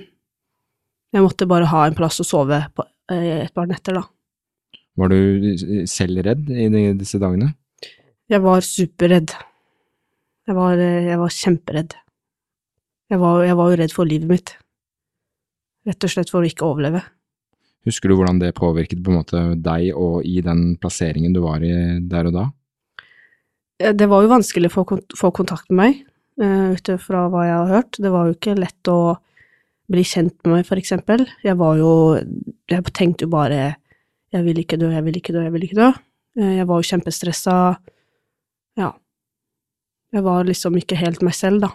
Jeg 1.10 1.26
måtte 1.26 1.48
bare 1.50 1.70
ha 1.72 1.86
en 1.88 1.98
plass 1.98 2.22
å 2.22 2.28
sove 2.28 2.60
på 2.78 2.86
eh, 3.12 3.46
et 3.46 3.54
par 3.56 3.70
netter, 3.70 3.98
da. 3.98 4.06
Var 5.00 5.14
du 5.14 5.86
selv 5.90 6.22
redd 6.28 6.50
i 6.52 6.68
disse 7.00 7.18
dagene? 7.22 7.54
Jeg 8.30 8.44
var 8.44 8.62
superredd. 8.66 9.34
Jeg 10.50 10.58
var, 10.58 10.78
eh, 10.78 11.08
jeg 11.10 11.22
var 11.22 11.34
kjemperedd. 11.34 11.96
Jeg 13.10 13.22
var, 13.22 13.40
jeg 13.48 13.58
var 13.58 13.72
jo 13.72 13.80
redd 13.80 13.96
for 13.96 14.10
livet 14.10 14.30
mitt. 14.30 14.54
Rett 15.90 16.06
og 16.06 16.14
slett 16.14 16.30
for 16.30 16.46
å 16.46 16.50
ikke 16.50 16.68
overleve. 16.68 17.02
Husker 17.88 18.12
du 18.12 18.18
hvordan 18.20 18.42
det 18.42 18.52
påvirket 18.60 19.02
på 19.02 19.10
en 19.10 19.22
måte 19.22 19.42
deg 19.66 19.96
og 19.96 20.22
i 20.28 20.44
den 20.46 20.76
plasseringen 20.78 21.34
du 21.34 21.40
var 21.42 21.64
i 21.66 21.74
der 22.06 22.30
og 22.30 22.36
da? 22.36 22.46
Eh, 23.82 23.96
Det 23.98 24.10
var 24.12 24.22
jo 24.22 24.36
vanskelig 24.36 24.70
å 24.70 24.84
få, 24.84 25.32
kontakt 25.34 25.72
med 25.72 25.80
meg, 25.82 26.06
ut 26.40 26.94
fra 27.02 27.26
hva 27.32 27.48
jeg 27.48 27.58
har 27.58 27.74
hørt. 27.74 27.98
Det 27.98 28.12
var 28.14 28.30
jo 28.30 28.38
ikke 28.38 28.60
lett 28.60 28.92
å 28.92 29.18
bli 29.90 30.04
kjent 30.06 30.36
med 30.46 30.54
meg, 30.60 30.66
for 30.68 30.78
eksempel. 30.82 31.26
Jeg 31.44 31.58
var 31.58 31.78
jo 31.78 31.92
Jeg 32.70 32.84
tenkte 32.94 33.26
jo 33.26 33.32
bare 33.34 33.76
Jeg 34.32 34.46
vil 34.46 34.60
ikke 34.62 34.78
dø, 34.78 34.92
jeg 34.94 35.04
vil 35.04 35.18
ikke 35.18 35.34
dø, 35.34 35.44
jeg 35.44 35.54
vil 35.54 35.64
ikke 35.66 35.80
dø. 35.80 35.92
Eh, 36.40 36.56
jeg 36.60 36.68
var 36.70 36.78
jo 36.82 36.90
kjempestressa. 36.90 37.56
Ja. 38.78 38.92
Jeg 40.14 40.24
var 40.24 40.44
liksom 40.46 40.78
ikke 40.78 40.98
helt 40.98 41.22
meg 41.26 41.34
selv, 41.34 41.62
da. 41.62 41.72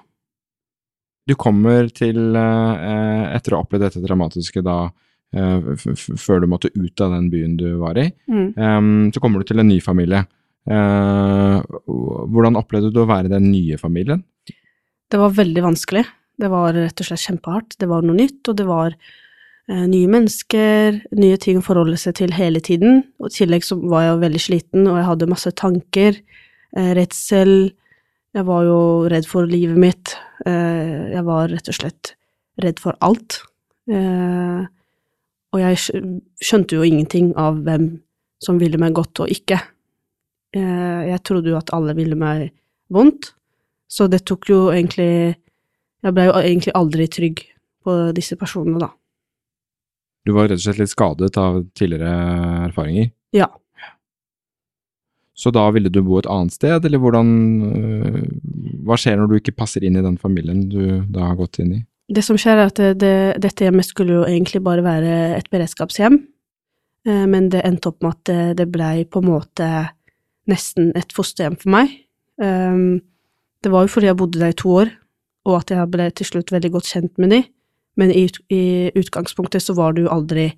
Du 1.27 1.35
kommer 1.35 1.89
til, 1.91 2.37
eh, 2.37 3.35
etter 3.35 3.55
å 3.55 3.57
ha 3.59 3.65
opplevd 3.65 3.87
dette 3.89 4.03
dramatiske 4.05 4.63
da, 4.63 4.91
eh, 5.35 5.61
før 6.21 6.41
du 6.43 6.47
måtte 6.47 6.71
ut 6.77 7.01
av 7.01 7.11
den 7.17 7.31
byen 7.31 7.57
du 7.57 7.79
var 7.79 7.97
i, 7.99 8.13
Mm. 8.29 9.11
så 9.13 9.21
kommer 9.21 9.39
du 9.41 9.45
til 9.45 9.59
en 9.59 9.69
ny 9.69 9.81
familie. 9.81 10.27
Eh, 10.71 11.63
hvordan 11.89 12.57
opplevde 12.57 12.93
du 12.93 13.01
å 13.03 13.09
være 13.09 13.29
den 13.29 13.51
nye 13.51 13.77
familien? 13.77 14.23
Det 15.11 15.19
var 15.19 15.31
veldig 15.31 15.63
vanskelig. 15.63 16.07
Det 16.41 16.51
var 16.51 16.75
rett 16.75 17.01
og 17.01 17.09
slett 17.09 17.23
kjempehardt. 17.23 17.77
Det 17.79 17.89
var 17.91 18.03
noe 18.05 18.17
nytt, 18.19 18.41
og 18.51 18.59
det 18.59 18.67
var 18.69 18.95
eh, 18.95 19.85
nye 19.87 20.11
mennesker, 20.11 21.01
nye 21.15 21.39
ting 21.41 21.61
å 21.61 21.67
forholde 21.67 21.99
seg 22.01 22.19
til 22.19 22.35
hele 22.35 22.63
tiden. 22.65 23.05
Og 23.23 23.31
i 23.31 23.37
tillegg 23.39 23.67
så 23.67 23.79
var 23.81 24.09
jeg 24.09 24.23
veldig 24.25 24.43
sliten, 24.43 24.89
og 24.91 24.99
jeg 24.99 25.09
hadde 25.11 25.31
masse 25.31 25.55
tanker, 25.61 26.21
eh, 26.77 26.93
redsel. 26.99 27.55
Jeg 28.35 28.49
var 28.51 28.67
jo 28.67 28.79
redd 29.13 29.29
for 29.31 29.47
livet 29.47 29.79
mitt. 29.79 30.17
Eh, 30.47 31.15
jeg 31.15 31.27
var 31.27 31.53
rett 31.53 31.71
og 31.71 31.79
slett 31.79 32.15
redd 32.63 32.81
for 32.83 32.99
alt. 33.05 33.43
Eh, 33.91 34.65
og 35.55 35.63
jeg 35.63 36.03
skjønte 36.43 36.75
jo 36.75 36.87
ingenting 36.87 37.31
av 37.39 37.61
hvem 37.63 37.93
som 38.43 38.59
ville 38.59 38.81
meg 38.81 38.97
godt 38.97 39.23
og 39.23 39.31
ikke. 39.31 39.61
Eh, 40.55 41.01
jeg 41.11 41.23
trodde 41.27 41.51
jo 41.53 41.59
at 41.59 41.71
alle 41.77 41.95
ville 41.95 42.19
meg 42.19 42.51
vondt. 42.93 43.33
Så 43.87 44.09
det 44.11 44.25
tok 44.27 44.49
jo 44.51 44.61
egentlig 44.75 45.37
Jeg 46.05 46.17
ble 46.17 46.29
jo 46.29 46.37
egentlig 46.37 46.75
aldri 46.77 47.09
trygg 47.09 47.43
på 47.85 47.97
disse 48.17 48.37
personene, 48.41 48.81
da. 48.83 48.91
Du 50.25 50.33
var 50.37 50.49
rett 50.49 50.61
og 50.61 50.65
slett 50.65 50.81
litt 50.81 50.93
skadet 50.93 51.37
av 51.41 51.63
tidligere 51.77 52.13
erfaringer. 52.69 53.11
Ja. 53.37 53.51
Så 55.35 55.51
da 55.53 55.65
ville 55.75 55.91
du 55.93 56.01
bo 56.05 56.21
et 56.21 56.29
annet 56.31 56.55
sted, 56.55 56.85
eller 56.87 57.01
hvordan 57.03 57.29
øh, 57.67 58.21
Hva 58.87 58.97
skjer 59.01 59.19
når 59.19 59.31
du 59.31 59.35
ikke 59.41 59.57
passer 59.57 59.85
inn 59.85 59.99
i 59.99 60.05
den 60.05 60.17
familien 60.21 60.69
du 60.71 61.03
da 61.11 61.31
har 61.31 61.39
gått 61.41 61.59
inn 61.65 61.73
i? 61.75 61.81
Det 62.15 62.23
som 62.25 62.39
skjer, 62.41 62.61
er 62.61 62.71
at 62.71 62.79
det, 62.79 62.93
det, 63.01 63.17
dette 63.43 63.65
hjemmet 63.67 63.89
skulle 63.89 64.21
jo 64.21 64.29
egentlig 64.29 64.61
bare 64.65 64.85
være 64.85 65.15
et 65.39 65.49
beredskapshjem, 65.53 66.19
eh, 67.09 67.25
men 67.33 67.49
det 67.53 67.65
endte 67.65 67.91
opp 67.91 68.05
med 68.05 68.13
at 68.13 68.25
det, 68.29 68.41
det 68.61 68.69
blei 68.73 69.07
på 69.09 69.25
en 69.25 69.31
måte 69.33 69.71
nesten 70.51 70.93
et 70.99 71.13
fosterhjem 71.17 71.57
for 71.61 71.73
meg. 71.73 71.93
Um, 72.37 73.01
det 73.65 73.73
var 73.73 73.87
jo 73.87 73.93
fordi 73.95 74.11
jeg 74.11 74.19
bodde 74.21 74.41
der 74.43 74.53
i 74.53 74.59
to 74.61 74.75
år, 74.83 74.93
og 75.45 75.61
at 75.61 75.71
jeg 75.75 75.91
ble 75.93 76.09
til 76.17 76.27
slutt 76.29 76.53
veldig 76.55 76.71
godt 76.77 76.89
kjent 76.89 77.19
med 77.21 77.31
de, 77.35 77.43
men 78.01 78.11
i, 78.11 78.25
i 78.51 78.63
utgangspunktet 78.99 79.63
så 79.63 79.75
var 79.77 79.95
det 79.95 80.07
jo 80.07 80.13
aldri 80.13 80.49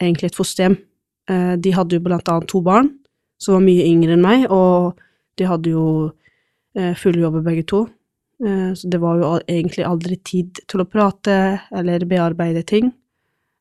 egentlig 0.00 0.30
et 0.30 0.38
fosterhjem. 0.38 0.78
Eh, 1.28 1.54
De 1.60 1.72
hadde 1.76 1.98
jo 1.98 2.04
blant 2.04 2.28
annet 2.28 2.48
to 2.48 2.62
barn 2.64 2.88
som 3.40 3.56
var 3.56 3.64
mye 3.64 3.86
yngre 3.88 4.16
enn 4.16 4.24
meg, 4.24 4.46
og 4.52 4.98
de 5.40 5.48
hadde 5.48 5.72
jo 5.72 5.84
eh, 6.76 6.94
fulle 6.96 7.22
jobber 7.24 7.44
begge 7.44 7.66
to. 7.68 7.86
Eh, 8.44 8.72
Så 8.76 8.88
det 8.88 9.00
var 9.00 9.20
jo 9.20 9.34
egentlig 9.46 9.84
aldri 9.88 10.16
tid 10.24 10.62
til 10.68 10.80
å 10.82 10.88
prate 10.88 11.60
eller 11.72 12.04
bearbeide 12.08 12.64
ting. 12.68 12.92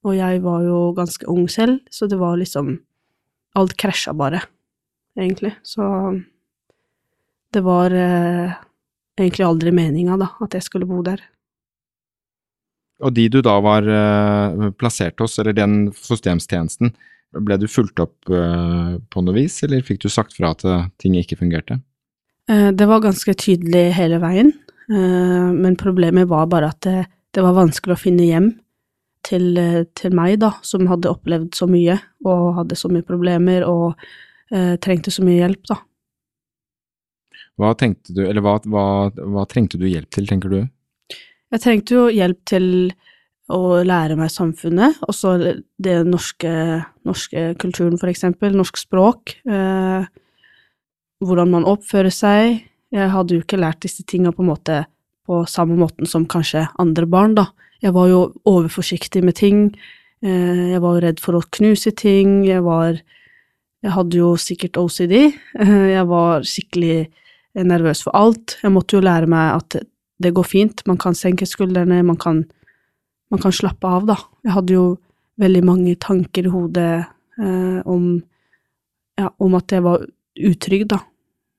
Og 0.07 0.15
jeg 0.15 0.39
var 0.43 0.63
jo 0.63 0.93
ganske 0.95 1.27
ung 1.27 1.49
selv, 1.51 1.81
så 1.91 2.07
det 2.07 2.19
var 2.19 2.37
liksom 2.39 2.77
Alt 3.57 3.73
krasja 3.81 4.13
bare, 4.13 4.43
egentlig. 5.17 5.55
Så 5.65 5.81
det 7.51 7.63
var 7.65 7.89
egentlig 9.19 9.45
aldri 9.45 9.73
meninga, 9.75 10.17
da, 10.19 10.31
at 10.43 10.55
jeg 10.57 10.65
skulle 10.65 10.87
bo 10.89 11.01
der. 11.05 11.21
Og 12.99 13.13
de 13.15 13.29
du 13.31 13.39
da 13.45 13.55
var 13.63 13.85
uh, 13.87 14.69
plassert 14.75 15.21
hos, 15.23 15.37
eller 15.39 15.55
den 15.55 15.89
fosterhjemstjenesten, 15.95 16.91
ble 17.45 17.59
du 17.61 17.67
fulgt 17.69 18.01
opp 18.03 18.31
uh, 18.33 18.97
på 19.11 19.23
noe 19.23 19.37
vis, 19.37 19.61
eller 19.63 19.85
fikk 19.85 20.01
du 20.03 20.09
sagt 20.11 20.35
fra 20.35 20.51
at 20.55 20.65
eh, 20.65 20.87
ting 20.99 21.15
ikke 21.19 21.37
fungerte? 21.39 21.79
Uh, 22.49 22.71
Det 22.75 22.87
var 22.89 23.05
ganske 23.05 23.35
tydelig 23.39 23.89
hele 23.97 24.19
veien, 24.23 24.53
men 24.89 25.75
problemet 25.77 26.25
var 26.25 26.47
bare 26.49 26.71
at 26.71 26.79
det, 26.81 27.03
det 27.37 27.43
var 27.45 27.53
vanskelig 27.53 27.93
å 27.93 27.99
finne 28.01 28.23
hjem 28.25 28.47
til, 29.21 29.59
til 29.93 30.15
meg, 30.17 30.39
da, 30.41 30.55
som 30.65 30.87
hadde 30.89 31.11
opplevd 31.11 31.51
så 31.53 31.67
mye 31.69 31.99
og 32.25 32.55
hadde 32.55 32.77
så 32.79 32.89
mye 32.89 33.05
problemer 33.05 33.67
og 33.69 33.93
trengte 34.81 35.13
så 35.13 35.21
mye 35.21 35.43
hjelp, 35.43 35.61
da. 35.69 35.77
Hva 37.59 37.73
tenkte 37.75 38.15
du, 38.15 38.23
hva, 38.39 38.55
hva, 38.71 38.85
hva 39.11 39.45
trengte 39.51 39.79
du 39.79 39.87
hjelp 39.89 40.09
til, 40.15 40.27
tenker 40.29 40.53
du? 40.53 40.59
Jeg 41.49 41.63
trengte 41.63 41.95
jo 41.95 42.07
hjelp 42.13 42.39
til 42.47 42.67
å 43.49 43.81
lære 43.81 44.15
meg 44.19 44.29
samfunnet, 44.31 44.99
også 45.09 45.33
det 45.81 45.95
norske, 46.05 46.51
norske 47.07 47.45
kulturen, 47.61 47.97
for 47.97 48.11
eksempel, 48.11 48.53
norsk 48.55 48.77
språk, 48.77 49.33
eh, 49.49 50.05
hvordan 51.19 51.55
man 51.55 51.67
oppfører 51.67 52.13
seg. 52.13 52.61
Jeg 52.93 53.11
hadde 53.13 53.35
jo 53.35 53.43
ikke 53.43 53.59
lært 53.59 53.81
disse 53.81 54.05
tinga 54.05 54.31
på 54.31 54.45
på 55.29 55.45
samme 55.45 55.75
måten 55.77 56.07
som 56.09 56.25
kanskje 56.25 56.67
andre 56.79 57.05
barn, 57.05 57.35
da. 57.35 57.49
Jeg 57.81 57.93
var 57.93 58.07
jo 58.09 58.33
overforsiktig 58.45 59.23
med 59.23 59.35
ting, 59.35 59.75
eh, 60.21 60.73
jeg 60.73 60.81
var 60.81 61.01
redd 61.01 61.19
for 61.19 61.33
å 61.33 61.45
knuse 61.51 61.95
ting, 61.95 62.45
jeg 62.45 62.63
var 62.63 63.01
Jeg 63.81 63.91
hadde 63.91 64.17
jo 64.17 64.35
sikkert 64.35 64.75
OCD, 64.75 65.31
eh, 65.55 65.87
jeg 65.95 66.05
var 66.05 66.41
skikkelig 66.43 67.07
nervøs 67.57 68.03
for 68.05 68.15
alt. 68.17 68.57
Jeg 68.63 68.73
måtte 68.73 68.97
jo 68.97 69.03
lære 69.03 69.29
meg 69.29 69.55
at 69.57 69.79
det 70.19 70.33
går 70.35 70.47
fint, 70.47 70.83
man 70.87 70.99
kan 70.99 71.15
senke 71.15 71.47
skuldrene, 71.47 72.01
man 72.03 72.17
kan, 72.19 72.43
man 73.31 73.41
kan 73.41 73.55
slappe 73.55 73.87
av, 73.87 74.07
da. 74.09 74.17
Jeg 74.43 74.55
hadde 74.57 74.75
jo 74.75 74.85
veldig 75.39 75.61
mange 75.63 75.95
tanker 76.01 76.47
i 76.47 76.51
hodet 76.51 76.91
eh, 77.39 77.79
om, 77.87 78.11
ja, 79.19 79.29
om 79.39 79.55
at 79.55 79.71
jeg 79.71 79.85
var 79.85 80.03
utrygg, 80.49 80.85
da. 80.91 80.99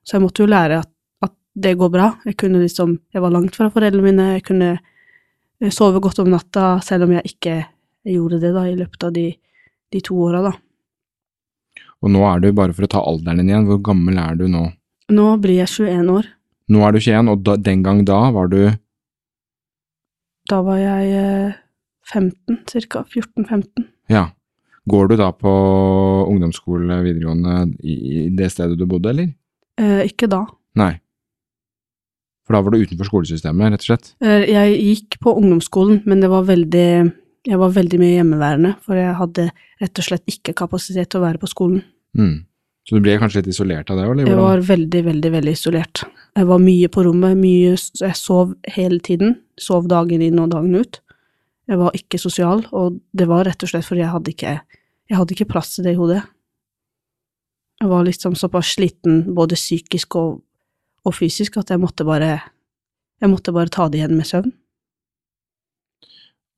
Så 0.04 0.18
jeg 0.18 0.24
måtte 0.26 0.44
jo 0.44 0.50
lære 0.50 0.82
at, 0.82 0.90
at 1.24 1.32
det 1.56 1.76
går 1.80 1.92
bra. 1.92 2.10
Jeg 2.28 2.36
kunne 2.40 2.60
liksom 2.62 2.98
Jeg 3.12 3.22
var 3.22 3.32
langt 3.32 3.56
fra 3.56 3.70
foreldrene 3.72 4.10
mine, 4.10 4.32
jeg 4.36 4.44
kunne 4.50 4.72
eh, 4.76 5.72
sove 5.72 6.02
godt 6.04 6.20
om 6.20 6.32
natta, 6.32 6.74
selv 6.84 7.08
om 7.08 7.16
jeg 7.16 7.32
ikke 7.32 7.62
gjorde 8.10 8.42
det, 8.44 8.52
da, 8.56 8.66
i 8.68 8.76
løpet 8.76 9.08
av 9.08 9.16
de, 9.16 9.30
de 9.92 10.04
to 10.04 10.20
åra, 10.20 10.44
da. 10.50 10.52
Og 12.00 12.12
nå 12.12 12.20
er 12.28 12.44
du, 12.44 12.52
bare 12.56 12.76
for 12.76 12.84
å 12.84 12.92
ta 12.92 13.00
alderen 13.04 13.40
din 13.40 13.50
igjen, 13.52 13.66
hvor 13.68 13.80
gammel 13.90 14.20
er 14.20 14.36
du 14.36 14.46
nå? 14.48 14.66
Nå 15.10 15.26
blir 15.42 15.58
jeg 15.62 15.68
21 15.74 16.10
år. 16.14 16.28
Nå 16.70 16.82
er 16.86 16.94
du 16.94 17.00
21, 17.02 17.30
og 17.32 17.42
da, 17.46 17.56
den 17.58 17.82
gang 17.82 18.04
da 18.06 18.20
var 18.34 18.50
du 18.52 18.60
Da 20.50 20.60
var 20.66 20.78
jeg 20.80 21.10
eh, 21.18 21.58
15, 22.10 22.60
ca. 22.90 23.02
14-15. 23.06 23.84
Ja. 24.10 24.28
Går 24.90 25.10
du 25.10 25.16
da 25.20 25.28
på 25.36 25.50
ungdomsskole, 26.30 27.02
videregående, 27.04 27.68
i, 27.84 27.94
i 27.94 28.24
det 28.34 28.48
stedet 28.50 28.78
du 28.80 28.86
bodde, 28.90 29.12
eller? 29.12 29.28
Eh, 29.78 30.02
ikke 30.08 30.26
da. 30.30 30.44
Nei. 30.80 30.94
For 32.46 32.56
da 32.56 32.62
var 32.66 32.74
du 32.74 32.82
utenfor 32.82 33.06
skolesystemet, 33.06 33.70
rett 33.76 33.84
og 33.84 33.90
slett? 33.92 34.12
Eh, 34.24 34.46
Jeg 34.50 34.78
gikk 34.80 35.20
på 35.22 35.36
ungdomsskolen, 35.38 36.00
men 36.10 36.22
det 36.24 36.30
var 36.32 36.46
veldig 36.48 36.88
Jeg 37.46 37.56
var 37.56 37.70
veldig 37.72 37.98
mye 38.02 38.16
hjemmeværende, 38.18 38.74
for 38.84 38.98
jeg 38.98 39.14
hadde 39.16 39.46
rett 39.80 40.00
og 40.02 40.04
slett 40.04 40.26
ikke 40.28 40.52
kapasitet 40.58 41.08
til 41.08 41.20
å 41.22 41.24
være 41.24 41.40
på 41.40 41.48
skolen. 41.48 41.84
Mm. 42.18 42.42
Så 42.90 42.98
du 42.98 43.04
ble 43.04 43.12
kanskje 43.22 43.44
litt 43.44 43.52
isolert 43.52 43.90
av 43.92 44.00
det, 44.00 44.04
eller? 44.10 44.26
Jeg 44.26 44.34
var 44.34 44.62
veldig, 44.66 45.00
veldig, 45.06 45.30
veldig 45.30 45.52
isolert. 45.54 46.00
Jeg 46.34 46.46
var 46.48 46.58
mye 46.58 46.88
på 46.90 47.04
rommet, 47.06 47.36
mye 47.38 47.76
Jeg 47.78 48.16
sov 48.18 48.56
hele 48.74 48.98
tiden. 48.98 49.36
Sov 49.62 49.86
dagen 49.86 50.24
inn 50.26 50.40
og 50.42 50.48
dagen 50.50 50.74
ut. 50.74 50.98
Jeg 51.70 51.78
var 51.78 51.94
ikke 51.94 52.18
sosial, 52.18 52.64
og 52.74 52.96
det 53.14 53.28
var 53.30 53.46
rett 53.46 53.62
og 53.62 53.70
slett 53.70 53.86
fordi 53.86 54.02
jeg 54.02 54.10
hadde 54.10 54.32
ikke 54.34 54.56
Jeg 55.06 55.18
hadde 55.18 55.36
ikke 55.36 55.46
plass 55.52 55.76
til 55.76 55.86
det 55.86 55.92
i 55.94 56.00
hodet. 56.00 56.24
Jeg 57.78 57.92
var 57.92 58.02
liksom 58.08 58.34
såpass 58.34 58.74
sliten, 58.74 59.22
både 59.38 59.54
psykisk 59.54 60.18
og, 60.18 60.42
og 61.06 61.14
fysisk, 61.14 61.60
at 61.62 61.70
jeg 61.70 61.78
måtte 61.78 62.04
bare 62.04 62.40
Jeg 63.22 63.30
måtte 63.30 63.54
bare 63.54 63.70
ta 63.70 63.86
det 63.86 64.02
igjen 64.02 64.16
med 64.18 64.26
søvn. 64.26 64.50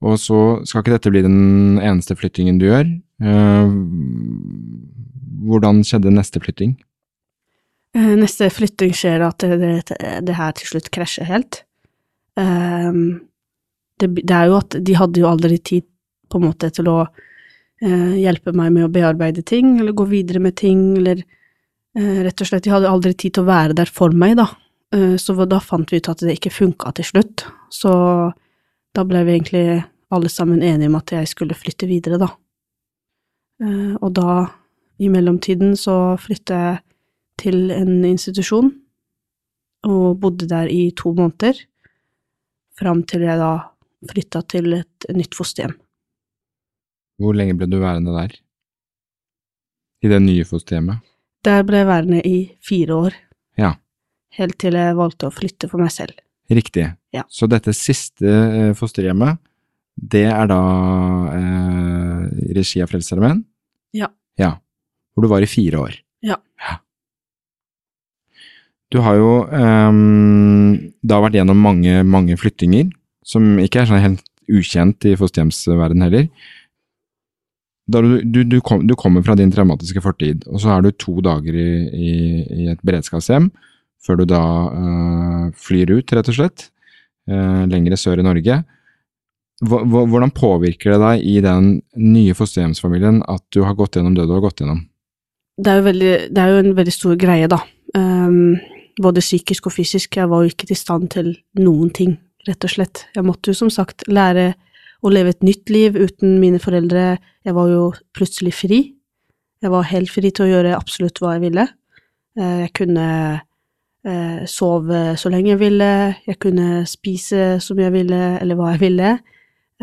Og 0.01 0.17
så 0.17 0.65
skal 0.65 0.81
ikke 0.81 0.97
dette 0.97 1.12
bli 1.12 1.27
den 1.29 1.77
eneste 1.77 2.17
flyttingen 2.17 2.57
du 2.57 2.71
gjør. 2.71 2.89
Hvordan 5.41 5.83
skjedde 5.87 6.12
neste 6.12 6.41
flytting? 6.43 6.77
Eh, 7.97 8.15
Neste 8.17 8.49
flytting 8.53 8.95
skjer 8.97 9.25
at 9.27 9.45
det, 9.45 9.73
det, 10.25 10.37
her 10.37 10.55
til 10.57 10.71
slutt 10.71 10.89
krasjer 10.95 11.29
helt. 11.29 11.62
Ehm, 12.41 13.29
det, 14.01 14.09
det 14.23 14.33
er 14.33 14.49
jo 14.49 14.59
at 14.62 14.79
de 14.81 14.97
hadde 14.97 15.21
jo 15.21 15.29
aldri 15.29 15.59
tid 15.61 15.87
på 16.33 16.41
en 16.41 16.49
måte 16.49 16.71
til 16.73 16.89
å 16.89 16.99
eh, 17.05 18.15
hjelpe 18.23 18.55
meg 18.57 18.73
med 18.73 18.87
å 18.87 18.93
bearbeide 18.93 19.45
ting, 19.45 19.77
eller 19.81 19.97
gå 19.97 20.07
videre 20.09 20.41
med 20.41 20.57
ting, 20.57 20.95
eller 20.97 21.21
eh, 21.21 22.23
rett 22.25 22.41
og 22.41 22.49
slett, 22.49 22.65
de 22.65 22.73
hadde 22.73 22.91
aldri 22.91 23.12
tid 23.12 23.37
til 23.37 23.45
å 23.45 23.51
være 23.51 23.77
der 23.83 23.93
for 23.93 24.15
meg, 24.17 24.39
da. 24.41 24.49
Så 24.93 25.33
da 25.49 25.57
fant 25.57 25.89
vi 25.89 26.03
ut 26.03 26.09
at 26.12 26.21
det 26.21 26.35
ikke 26.37 26.51
funka 26.53 26.91
til 26.99 27.07
slutt. 27.09 27.47
Så 27.73 27.89
da 28.93 29.05
ble 29.09 29.23
vi 29.25 29.39
egentlig 29.39 29.62
alle 30.12 30.29
sammen 30.29 30.61
enige 30.61 30.91
om 30.91 30.99
at 30.99 31.15
jeg 31.15 31.31
skulle 31.31 31.57
flytte 31.57 31.89
videre, 31.89 32.19
da. 32.21 32.29
Og 33.97 34.11
da, 34.12 34.35
i 35.02 35.09
mellomtiden, 35.11 35.75
så 35.78 36.14
flytta 36.21 36.59
jeg 36.66 36.80
til 37.42 37.71
en 37.75 38.04
institusjon, 38.06 38.71
og 39.88 40.21
bodde 40.23 40.47
der 40.50 40.68
i 40.71 40.90
to 40.97 41.11
måneder, 41.16 41.59
fram 42.78 43.02
til 43.09 43.25
jeg 43.26 43.38
da 43.40 43.52
flytta 44.11 44.42
til 44.50 44.76
et 44.78 45.09
nytt 45.16 45.35
fosterhjem. 45.38 45.75
Hvor 47.23 47.35
lenge 47.37 47.54
ble 47.59 47.68
du 47.71 47.78
værende 47.82 48.14
der? 48.14 48.32
I 50.02 50.11
det 50.11 50.18
nye 50.25 50.47
fosterhjemmet? 50.49 51.02
Der 51.47 51.62
ble 51.66 51.82
jeg 51.82 51.87
værende 51.90 52.23
i 52.26 52.38
fire 52.62 52.94
år, 53.09 53.18
Ja, 53.61 53.75
helt 54.38 54.56
til 54.62 54.73
jeg 54.78 54.94
valgte 54.97 55.28
å 55.28 55.35
flytte 55.35 55.68
for 55.68 55.82
meg 55.82 55.90
selv. 55.92 56.14
riktig. 56.50 56.87
Ja. 57.12 57.23
Så 57.28 57.47
dette 57.49 57.73
siste 57.76 58.26
eh, 58.28 58.73
fosterhjemmet, 58.76 59.38
det 59.97 60.25
er 60.32 60.47
da 60.49 60.61
eh, 61.37 62.23
regi 62.56 62.80
av 62.82 62.88
Frelsesarmeen? 62.90 63.42
Ja. 63.92 64.09
Ja. 64.40 64.54
Hvor 65.12 65.26
du 65.26 65.31
var 65.33 65.45
i 65.45 65.50
fire 65.50 65.81
år? 65.83 65.99
Ja. 66.25 66.38
Du 68.92 69.00
har 69.00 69.16
jo 69.16 69.31
um, 69.49 70.75
da 71.00 71.21
vært 71.25 71.38
gjennom 71.38 71.61
mange, 71.64 72.02
mange 72.04 72.37
flyttinger, 72.37 72.90
som 73.25 73.57
ikke 73.62 73.83
er 73.83 73.88
sånn 73.88 74.04
helt 74.04 74.26
ukjent 74.52 75.07
i 75.09 75.14
fosterhjemsverden 75.16 76.04
heller. 76.04 76.26
Da 77.92 78.02
du, 78.04 78.19
du, 78.21 78.42
du, 78.45 78.59
kom, 78.64 78.85
du 78.87 78.95
kommer 78.99 79.25
fra 79.25 79.37
din 79.38 79.52
traumatiske 79.52 80.02
fortid, 80.04 80.45
og 80.50 80.61
så 80.62 80.75
er 80.75 80.85
du 80.85 80.92
to 80.92 81.16
dager 81.25 81.57
i, 81.57 81.71
i, 81.88 82.12
i 82.64 82.69
et 82.73 82.85
beredskapshjem, 82.85 83.49
før 84.04 84.21
du 84.21 84.26
da 84.35 84.42
uh, 84.42 85.49
flyr 85.57 85.97
ut, 85.97 86.12
rett 86.12 86.28
og 86.28 86.37
slett, 86.37 86.69
uh, 87.33 87.64
lengre 87.71 87.97
sør 88.00 88.21
i 88.21 88.28
Norge. 88.28 88.61
Hvordan 89.62 90.33
påvirker 90.35 90.95
det 90.95 91.00
deg 91.00 91.26
i 91.33 91.37
den 91.45 91.75
nye 91.97 92.35
fosterhjemsfamilien 92.35 93.23
at 93.31 93.45
du 93.54 93.62
har 93.62 93.76
gått 93.78 93.97
gjennom 93.97 94.16
det 94.19 94.26
du 94.26 94.35
har 94.35 94.42
gått 94.42 94.61
gjennom? 94.61 94.83
Det 95.62 95.71
er 95.71 95.85
veldig, 95.87 96.12
det 96.35 96.42
er 96.42 96.50
jo 96.52 96.61
en 96.62 96.75
veldig 96.76 96.92
stor 96.95 97.16
greie, 97.21 97.47
da. 97.50 97.61
Um, 97.95 98.57
både 99.02 99.23
psykisk 99.23 99.69
og 99.69 99.75
fysisk. 99.76 100.16
Jeg 100.19 100.31
var 100.31 100.42
jo 100.42 100.50
ikke 100.52 100.71
i 100.73 100.78
stand 100.78 101.11
til 101.14 101.35
noen 101.61 101.92
ting, 101.95 102.16
rett 102.49 102.64
og 102.66 102.73
slett. 102.73 103.04
Jeg 103.14 103.26
måtte 103.26 103.52
jo 103.52 103.59
som 103.61 103.71
sagt 103.73 104.04
lære 104.11 104.52
å 105.02 105.11
leve 105.12 105.35
et 105.35 105.42
nytt 105.47 105.71
liv 105.71 105.97
uten 105.99 106.37
mine 106.42 106.59
foreldre. 106.62 107.16
Jeg 107.47 107.54
var 107.57 107.71
jo 107.71 107.85
plutselig 108.16 108.54
fri. 108.59 108.81
Jeg 109.62 109.71
var 109.71 109.87
helt 109.90 110.11
fri 110.11 110.31
til 110.35 110.47
å 110.47 110.50
gjøre 110.50 110.75
absolutt 110.78 111.21
hva 111.23 111.37
jeg 111.37 111.45
ville. 111.47 111.69
Eh, 112.38 112.61
Jeg 112.64 112.73
kunne 112.78 113.07
eh, 114.07 114.40
sove 114.50 115.02
så 115.19 115.31
lenge 115.31 115.52
jeg 115.52 115.61
ville, 115.61 115.90
jeg 116.26 116.38
kunne 116.42 116.83
spise 116.90 117.61
som 117.62 117.78
jeg 117.78 117.92
ville, 117.95 118.23
eller 118.42 118.59
hva 118.59 118.73
jeg 118.75 118.83
ville. 118.83 119.12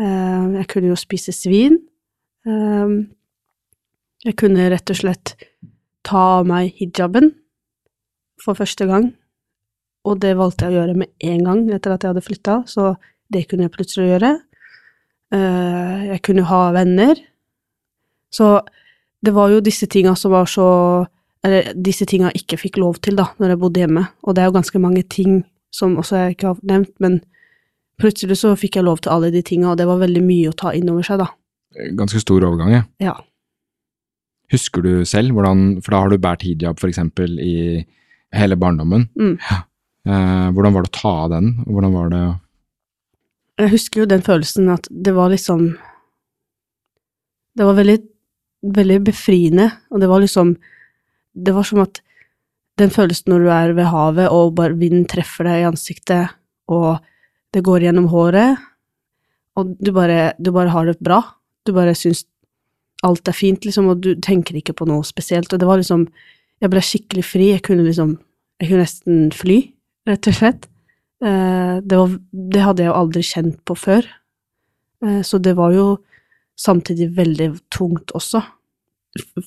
Eh, 0.00 0.44
Jeg 0.60 0.66
kunne 0.72 0.92
jo 0.92 0.98
spise 1.00 1.32
svin. 1.36 1.78
Eh, 2.44 2.96
Jeg 4.28 4.36
kunne 4.36 4.68
rett 4.72 4.90
og 4.92 4.96
slett 5.00 5.34
ta 6.06 6.40
av 6.40 6.48
meg 6.48 6.74
hijaben 6.78 7.32
for 8.40 8.58
første 8.58 8.86
gang. 8.88 9.14
og 10.04 10.16
det 10.16 10.32
valgte 10.32 10.64
jeg 10.64 10.72
å 10.72 10.78
gjøre 10.80 10.96
med 10.96 11.10
en 11.28 11.42
gang 11.44 11.58
etter 11.76 11.92
at 11.92 12.00
jeg 12.02 12.14
hadde 12.14 12.24
flytta, 12.24 12.54
så 12.64 12.94
det 13.28 13.42
kunne 13.50 13.66
jeg 13.66 13.74
plutselig 13.74 14.06
gjøre. 14.14 14.30
Eh, 15.36 15.98
jeg 16.14 16.22
kunne 16.24 16.46
ha 16.48 16.60
venner. 16.72 17.20
Så 18.32 18.62
det 19.20 19.34
var 19.36 19.52
jo 19.52 19.60
disse 19.60 19.86
tinga 19.86 20.16
som 20.16 20.32
var 20.32 20.48
så 20.50 21.06
Eller 21.42 21.72
disse 21.72 22.04
tinga 22.04 22.28
jeg 22.28 22.42
ikke 22.42 22.56
fikk 22.60 22.76
lov 22.76 22.98
til, 23.00 23.14
da, 23.16 23.30
når 23.40 23.54
jeg 23.54 23.58
bodde 23.62 23.80
hjemme. 23.80 24.02
Og 24.28 24.34
det 24.36 24.42
er 24.42 24.50
jo 24.50 24.56
ganske 24.58 24.78
mange 24.78 25.00
ting 25.08 25.38
som 25.72 25.94
også 25.96 26.18
jeg 26.18 26.34
ikke 26.34 26.50
har 26.50 26.58
nevnt, 26.68 26.92
men 27.00 27.14
plutselig 27.96 28.36
så 28.42 28.50
fikk 28.60 28.76
jeg 28.76 28.84
lov 28.84 29.00
til 29.00 29.14
alle 29.14 29.30
de 29.32 29.40
tinga, 29.40 29.70
og 29.70 29.78
det 29.80 29.86
var 29.88 30.02
veldig 30.02 30.20
mye 30.20 30.50
å 30.50 30.56
ta 30.60 30.74
inn 30.76 30.90
over 30.92 31.06
seg, 31.06 31.22
da. 31.22 31.30
Ganske 31.96 32.20
stor 32.20 32.44
overgang, 32.44 32.74
ja. 32.74 32.82
Ja. 33.00 33.14
Husker 34.50 34.82
du 34.82 34.92
selv 35.06 35.34
hvordan 35.36 35.80
For 35.84 35.94
da 35.94 36.02
har 36.02 36.12
du 36.12 36.18
båret 36.18 36.44
hijab, 36.46 36.80
eksempel, 36.86 37.38
i 37.38 37.84
hele 38.34 38.56
barndommen. 38.58 39.08
Mm. 39.18 39.36
Ja. 39.42 39.62
Eh, 40.08 40.46
hvordan 40.54 40.74
var 40.74 40.84
det 40.84 40.92
å 40.92 40.96
ta 40.96 41.14
av 41.26 41.32
den, 41.34 41.50
og 41.66 41.74
hvordan 41.74 41.96
var 41.96 42.12
det 42.12 42.22
Jeg 43.60 43.72
husker 43.74 44.00
jo 44.00 44.08
den 44.08 44.22
følelsen 44.24 44.70
at 44.72 44.86
det 44.88 45.12
var 45.12 45.28
liksom 45.28 45.66
Det 47.58 47.66
var 47.68 47.76
veldig, 47.76 47.98
veldig 48.78 49.00
befriende, 49.04 49.66
og 49.90 50.00
det 50.00 50.08
var 50.08 50.24
liksom 50.24 50.54
Det 51.34 51.52
var 51.52 51.68
som 51.68 51.82
at 51.84 52.00
den 52.80 52.88
følelsen 52.94 53.28
når 53.28 53.44
du 53.44 53.50
er 53.52 53.72
ved 53.76 53.90
havet, 53.92 54.32
og 54.32 54.54
bare 54.56 54.78
vinden 54.78 55.04
treffer 55.04 55.44
deg 55.44 55.60
i 55.60 55.68
ansiktet, 55.68 56.30
og 56.72 57.02
det 57.52 57.60
går 57.66 57.84
gjennom 57.84 58.06
håret, 58.08 58.56
og 59.58 59.74
du 59.76 59.90
bare, 59.92 60.32
du 60.40 60.48
bare 60.54 60.72
har 60.72 60.88
det 60.88 60.94
bra. 61.04 61.18
Du 61.66 61.74
bare 61.76 61.92
syns 61.98 62.22
alt 63.06 63.28
er 63.28 63.36
fint, 63.36 63.64
liksom, 63.64 63.88
og 63.92 64.02
du 64.04 64.12
tenker 64.20 64.58
ikke 64.58 64.74
på 64.76 64.86
noe 64.88 65.04
spesielt. 65.06 65.52
Og 65.52 65.60
det 65.60 65.68
var 65.68 65.80
liksom 65.80 66.08
Jeg 66.60 66.68
ble 66.68 66.80
skikkelig 66.84 67.24
fri. 67.24 67.46
Jeg 67.54 67.62
kunne 67.64 67.86
liksom 67.86 68.18
Jeg 68.60 68.68
kunne 68.68 68.84
nesten 68.84 69.30
fly, 69.32 69.58
rett 70.08 70.28
og 70.28 70.36
slett. 70.36 70.66
Eh, 71.24 71.80
det, 71.80 71.96
var, 71.96 72.16
det 72.32 72.64
hadde 72.64 72.82
jeg 72.84 72.90
jo 72.90 72.98
aldri 72.98 73.22
kjent 73.24 73.58
på 73.64 73.76
før. 73.76 74.08
Eh, 75.04 75.22
så 75.24 75.40
det 75.40 75.54
var 75.56 75.72
jo 75.72 75.86
samtidig 76.60 77.08
veldig 77.16 77.48
tungt 77.72 78.12
også. 78.12 78.42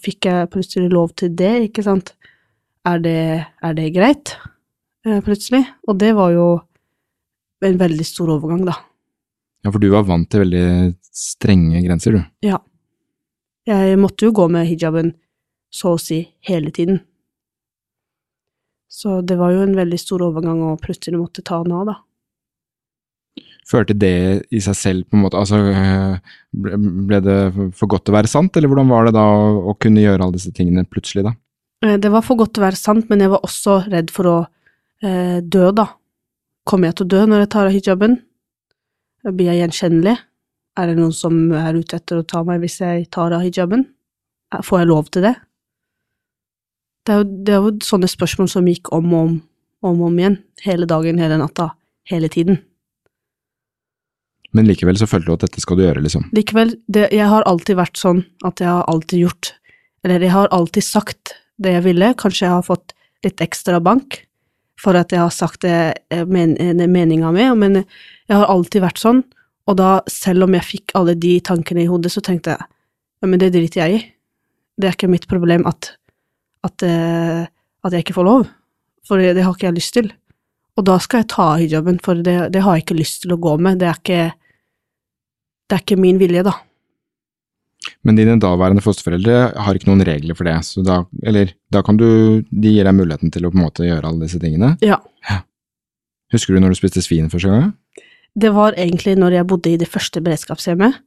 Fikk 0.02 0.26
jeg 0.26 0.50
plutselig 0.52 0.90
lov 0.92 1.14
til 1.20 1.36
det, 1.38 1.54
ikke 1.70 1.86
sant? 1.86 2.16
Er 2.90 3.00
det, 3.00 3.46
er 3.64 3.78
det 3.78 3.94
greit? 3.96 4.34
Eh, 5.06 5.22
Plutselig. 5.24 5.64
Og 5.88 6.00
det 6.02 6.16
var 6.18 6.34
jo 6.34 6.48
en 7.64 7.80
veldig 7.80 8.06
stor 8.06 8.34
overgang, 8.34 8.66
da. 8.68 8.76
Ja, 9.64 9.72
for 9.72 9.80
du 9.80 9.88
var 9.94 10.04
vant 10.10 10.28
til 10.32 10.44
veldig 10.44 10.66
strenge 11.16 11.86
grenser, 11.86 12.18
du. 12.18 12.26
Ja. 12.50 12.60
Jeg 13.70 14.00
måtte 14.00 14.28
jo 14.28 14.36
gå 14.36 14.50
med 14.52 14.68
hijaben 14.68 15.14
så 15.74 15.96
å 15.96 16.02
si 16.02 16.20
hele 16.48 16.72
tiden. 16.76 17.00
Så 18.94 19.22
det 19.26 19.40
var 19.40 19.54
jo 19.56 19.64
en 19.66 19.78
veldig 19.78 19.98
stor 19.98 20.22
overgang 20.28 20.60
å 20.68 20.74
plutselig 20.82 21.18
måtte 21.18 21.42
ta 21.46 21.62
den 21.64 21.74
av, 21.74 21.88
da. 21.90 21.96
Førte 23.66 23.96
det 23.98 24.44
i 24.54 24.60
seg 24.62 24.76
selv 24.76 25.06
på 25.08 25.16
en 25.16 25.24
måte 25.24 25.40
Altså, 25.40 25.58
ble 26.52 27.20
det 27.24 27.38
for 27.80 27.90
godt 27.90 28.04
til 28.06 28.14
å 28.14 28.18
være 28.18 28.30
sant, 28.30 28.60
eller 28.60 28.70
hvordan 28.70 28.92
var 28.92 29.08
det 29.08 29.16
da 29.16 29.24
å, 29.24 29.48
å 29.72 29.76
kunne 29.80 30.04
gjøre 30.04 30.28
alle 30.28 30.36
disse 30.36 30.52
tingene 30.54 30.84
plutselig, 30.86 31.24
da? 31.30 31.34
Eh, 31.88 31.96
Det 31.98 32.12
var 32.12 32.26
for 32.28 32.38
godt 32.40 32.54
til 32.54 32.64
å 32.64 32.68
være 32.68 32.80
sant, 32.80 33.08
men 33.10 33.24
jeg 33.24 33.32
var 33.34 33.48
også 33.48 33.80
redd 33.88 34.12
for 34.14 34.30
å 34.30 34.36
eh, 35.02 35.40
dø, 35.42 35.72
da. 35.72 35.88
Kommer 36.68 36.92
jeg 36.92 37.00
til 37.00 37.08
å 37.08 37.14
dø 37.16 37.24
når 37.32 37.46
jeg 37.46 37.52
tar 37.56 37.72
av 37.72 37.76
hijaben? 37.76 38.20
Blir 39.24 39.50
jeg 39.54 39.64
gjenkjennelig? 39.64 40.18
Er 40.80 40.90
det 40.90 40.98
noen 40.98 41.14
som 41.14 41.36
er 41.54 41.78
ute 41.78 42.00
etter 42.00 42.22
å 42.22 42.26
ta 42.26 42.42
meg 42.48 42.64
hvis 42.64 42.80
jeg 42.82 43.08
tar 43.14 43.36
av 43.36 43.44
hijaben? 43.46 43.86
Eh, 44.54 44.62
Får 44.66 44.84
jeg 44.84 44.90
lov 44.90 45.10
til 45.14 45.28
det? 45.28 45.36
Det 47.04 47.14
er 47.14 47.22
jo, 47.22 47.26
det 47.46 47.54
er 47.54 47.66
jo 47.66 47.74
sånne 47.84 48.10
spørsmål 48.10 48.50
som 48.50 48.68
gikk 48.70 48.94
om 48.96 49.10
og 49.12 49.24
om, 49.24 49.34
om 49.84 49.98
og 50.00 50.08
om 50.08 50.20
igjen, 50.22 50.38
hele 50.64 50.88
dagen, 50.88 51.20
hele 51.20 51.38
natta, 51.42 51.74
hele 52.10 52.30
tiden. 52.32 52.62
Men 54.54 54.70
likevel 54.70 54.98
så 55.02 55.10
følte 55.10 55.28
du 55.28 55.34
at 55.34 55.46
dette 55.48 55.62
skal 55.64 55.80
du 55.80 55.84
gjøre, 55.84 56.04
liksom. 56.06 56.28
Likevel, 56.38 56.76
det, 56.88 57.08
jeg 57.12 57.28
har 57.28 57.46
alltid 57.50 57.80
vært 57.80 58.00
sånn 58.00 58.22
at 58.48 58.62
jeg 58.62 58.70
har 58.70 58.86
alltid 58.88 59.26
gjort, 59.26 59.52
eller 60.06 60.24
jeg 60.24 60.34
har 60.34 60.52
alltid 60.56 60.86
sagt 60.86 61.34
det 61.62 61.74
jeg 61.76 61.86
ville, 61.88 62.14
kanskje 62.18 62.46
jeg 62.46 62.54
har 62.54 62.66
fått 62.66 62.94
litt 63.26 63.42
ekstra 63.44 63.82
bank 63.84 64.22
for 64.80 64.98
at 65.00 65.14
jeg 65.14 65.22
har 65.22 65.34
sagt 65.34 65.64
det 65.66 65.78
eh, 66.14 66.26
men, 66.28 66.56
det 66.60 66.86
er 66.86 66.92
meninga 66.92 67.32
mi, 67.36 67.46
men 67.58 67.82
jeg 67.82 68.36
har 68.36 68.50
alltid 68.52 68.84
vært 68.84 69.02
sånn, 69.02 69.24
og 69.70 69.78
da, 69.80 69.92
selv 70.12 70.48
om 70.48 70.56
jeg 70.58 70.68
fikk 70.68 70.96
alle 71.00 71.16
de 71.16 71.38
tankene 71.46 71.86
i 71.86 71.90
hodet, 71.90 72.12
så 72.12 72.24
tenkte 72.24 72.56
jeg, 72.56 72.68
ja, 73.24 73.30
men 73.30 73.40
det 73.40 73.54
driter 73.54 73.84
jeg 73.84 73.96
i. 73.96 74.02
Det 74.80 74.90
er 74.90 74.98
ikke 74.98 75.12
mitt 75.12 75.30
problem 75.32 75.64
at, 75.70 75.94
at, 76.68 76.84
eh, 76.84 77.46
at 77.48 77.96
jeg 77.96 78.04
ikke 78.04 78.18
får 78.18 78.28
lov, 78.28 78.46
for 79.08 79.22
det, 79.22 79.36
det 79.38 79.46
har 79.46 79.56
ikke 79.56 79.70
jeg 79.70 79.78
lyst 79.78 79.96
til. 79.96 80.12
Og 80.80 80.88
da 80.90 80.98
skal 81.02 81.22
jeg 81.22 81.32
ta 81.32 81.48
hijaben, 81.62 82.00
for 82.04 82.20
det, 82.26 82.38
det 82.54 82.64
har 82.66 82.76
jeg 82.76 82.88
ikke 82.88 83.00
lyst 83.00 83.24
til 83.24 83.36
å 83.36 83.40
gå 83.42 83.56
med, 83.62 83.80
det 83.80 83.92
er 83.92 84.00
ikke, 84.02 84.22
det 85.70 85.78
er 85.78 85.86
ikke 85.86 86.00
min 86.02 86.20
vilje, 86.20 86.44
da. 86.50 86.58
Men 88.04 88.18
dine 88.18 88.36
daværende 88.40 88.84
fosterforeldre 88.84 89.38
har 89.64 89.78
ikke 89.78 89.90
noen 89.90 90.04
regler 90.08 90.36
for 90.40 90.48
det, 90.48 90.58
så 90.68 90.84
da, 90.84 91.02
eller, 91.24 91.54
da 91.72 91.84
kan 91.86 92.00
du, 92.00 92.08
de 92.48 92.76
gir 92.76 92.88
deg 92.88 92.96
muligheten 92.98 93.32
til 93.32 93.48
å 93.48 93.52
på 93.52 93.60
en 93.60 93.66
måte 93.66 93.88
gjøre 93.88 94.10
alle 94.10 94.26
disse 94.26 94.42
tingene. 94.44 94.74
Ja. 94.84 95.00
Husker 96.34 96.56
du 96.56 96.64
når 96.64 96.74
du 96.74 96.80
spiste 96.80 97.04
svin 97.06 97.30
første 97.32 97.52
gang? 97.52 97.72
Det 98.34 98.50
var 98.54 98.78
egentlig 98.80 99.16
når 99.20 99.38
jeg 99.38 99.48
bodde 99.50 99.74
i 99.74 99.80
det 99.82 99.90
første 99.90 100.22
beredskapshjemmet. 100.24 101.02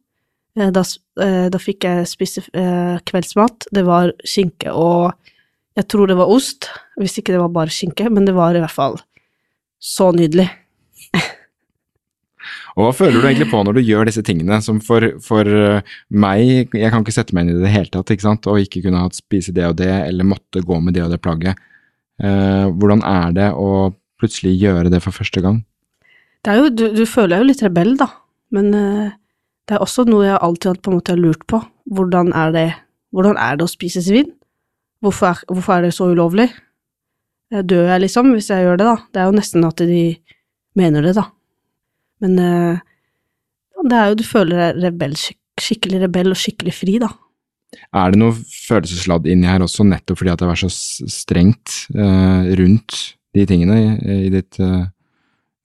Eh, 0.58 0.70
Da, 0.70 0.82
eh, 1.20 1.48
da 1.50 1.58
fikk 1.58 1.84
jeg 1.84 2.06
spise 2.08 2.44
eh, 2.54 2.98
kveldsmat. 3.04 3.68
Det 3.72 3.84
var 3.84 4.12
skinke 4.24 4.72
og 4.72 5.12
jeg 5.76 5.88
tror 5.92 6.08
det 6.08 6.16
var 6.16 6.30
ost, 6.32 6.70
hvis 6.96 7.18
ikke 7.20 7.34
det 7.34 7.40
var 7.42 7.52
bare 7.52 7.68
skinke, 7.68 8.08
men 8.08 8.24
det 8.24 8.32
var 8.34 8.56
i 8.56 8.62
hvert 8.62 8.72
fall 8.72 8.96
så 9.82 10.08
nydelig. 10.16 10.48
Og 12.76 12.84
hva 12.84 12.92
føler 12.96 13.20
du 13.20 13.26
egentlig 13.26 13.50
på 13.50 13.60
når 13.64 13.76
du 13.76 13.82
gjør 13.84 14.08
disse 14.08 14.22
tingene, 14.24 14.58
som 14.64 14.80
for, 14.84 15.04
for 15.24 15.48
meg, 16.12 16.72
jeg 16.76 16.92
kan 16.92 17.04
ikke 17.04 17.14
sette 17.16 17.36
meg 17.36 17.46
inn 17.46 17.58
i 17.58 17.62
det 17.64 17.72
hele 17.72 17.92
tatt, 17.92 18.12
ikke 18.12 18.24
sant, 18.24 18.48
og 18.48 18.60
ikke 18.60 18.82
kunne 18.84 19.00
hatt 19.00 19.16
spise 19.16 19.52
det 19.56 19.64
og 19.68 19.78
det, 19.80 19.88
eller 19.88 20.28
måtte 20.28 20.64
gå 20.64 20.80
med 20.84 20.96
det 20.96 21.04
og 21.04 21.12
det 21.12 21.20
plagget. 21.24 21.60
Eh, 22.20 22.66
hvordan 22.72 23.04
er 23.04 23.32
det 23.36 23.48
å 23.56 23.92
plutselig 24.20 24.54
gjøre 24.60 24.92
det 24.92 25.02
for 25.04 25.16
første 25.16 25.40
gang? 25.44 25.62
Jo, 26.46 26.68
du, 26.70 26.84
du 26.94 27.02
føler 27.08 27.36
deg 27.36 27.42
jo 27.42 27.48
litt 27.50 27.62
rebell, 27.64 27.94
da, 27.98 28.10
men 28.54 28.68
uh, 28.74 29.14
det 29.66 29.76
er 29.76 29.82
også 29.82 30.04
noe 30.06 30.28
jeg 30.28 30.38
alltid 30.38 30.70
har 30.70 30.82
på 30.82 30.92
en 30.92 30.98
måte 31.00 31.16
lurt 31.18 31.42
på. 31.50 31.60
Hvordan 31.90 32.30
er 32.36 32.52
det, 32.54 32.66
hvordan 33.14 33.38
er 33.40 33.58
det 33.58 33.66
å 33.66 33.70
spise 33.70 34.02
svin? 34.04 34.30
Hvorfor 35.02 35.32
er, 35.32 35.42
hvorfor 35.50 35.76
er 35.76 35.86
det 35.86 35.94
så 35.96 36.10
ulovlig? 36.12 36.48
Jeg 37.54 37.66
Dør 37.70 37.90
jeg 37.92 38.02
liksom 38.02 38.32
hvis 38.34 38.50
jeg 38.50 38.64
gjør 38.66 38.78
det, 38.80 38.86
da? 38.86 38.96
Det 39.14 39.22
er 39.22 39.28
jo 39.28 39.36
nesten 39.36 39.66
at 39.66 39.82
de 39.82 40.04
mener 40.78 41.06
det, 41.06 41.16
da. 41.18 41.26
Men 42.22 42.38
uh, 42.38 43.82
det 43.86 43.98
er 43.98 44.10
jo, 44.10 44.18
du 44.18 44.26
føler 44.26 44.62
deg 44.62 44.86
rebell, 44.86 45.18
skik 45.18 45.40
skikkelig 45.56 46.02
rebell 46.02 46.34
og 46.34 46.36
skikkelig 46.36 46.74
fri, 46.76 46.98
da. 47.00 47.08
Er 47.96 48.12
det 48.12 48.20
noe 48.20 48.34
følelsesladd 48.36 49.26
inni 49.30 49.48
her 49.48 49.64
også, 49.64 49.86
nettopp 49.88 50.20
fordi 50.20 50.32
at 50.32 50.42
det 50.42 50.50
vært 50.50 50.64
så 50.66 51.08
strengt 51.10 51.78
uh, 51.96 52.44
rundt 52.60 52.98
de 53.36 53.46
tingene 53.48 53.78
i, 53.80 53.88
i 54.26 54.30
ditt, 54.32 54.56
eh, 54.64 54.86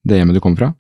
det 0.07 0.19
hjemmet 0.19 0.37
du 0.37 0.41
kom 0.43 0.57
fra? 0.57 0.71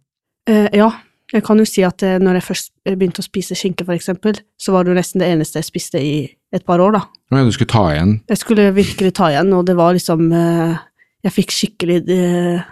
Eh, 0.49 0.67
ja, 0.77 0.89
jeg 1.31 1.45
kan 1.47 1.59
jo 1.61 1.65
si 1.67 1.83
at 1.87 2.03
eh, 2.03 2.19
når 2.19 2.39
jeg 2.39 2.47
først 2.49 2.71
begynte 2.83 3.23
å 3.23 3.25
spise 3.25 3.55
skinke, 3.57 3.85
for 3.87 3.95
eksempel, 3.95 4.39
så 4.59 4.75
var 4.75 4.83
det 4.83 4.91
jo 4.91 4.97
nesten 4.99 5.23
det 5.23 5.29
eneste 5.31 5.61
jeg 5.61 5.69
spiste 5.69 6.01
i 6.03 6.15
et 6.51 6.65
par 6.67 6.83
år, 6.83 6.97
da. 6.97 7.03
Ja, 7.31 7.43
du 7.47 7.53
skulle 7.55 7.71
ta 7.71 7.85
igjen. 7.93 8.17
Jeg 8.27 8.41
skulle 8.41 8.67
virkelig 8.75 9.13
ta 9.15 9.29
igjen, 9.31 9.53
og 9.55 9.65
det 9.69 9.77
var 9.79 9.95
liksom 9.95 10.27
eh, 10.35 10.79
Jeg 11.21 11.35
fikk 11.37 11.53
skikkelig 11.55 11.99
eh, 12.11 12.63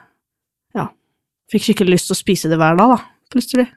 Ja, 0.75 0.89
fikk 1.51 1.69
skikkelig 1.69 1.95
lyst 1.95 2.09
til 2.09 2.17
å 2.17 2.19
spise 2.19 2.51
det 2.51 2.59
hver 2.59 2.79
dag, 2.79 2.97
da, 2.97 3.29
plutselig. 3.31 3.69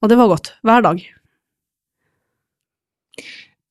Og 0.00 0.12
det 0.12 0.20
var 0.20 0.30
godt. 0.30 0.54
Hver 0.64 0.86
dag. 0.86 1.02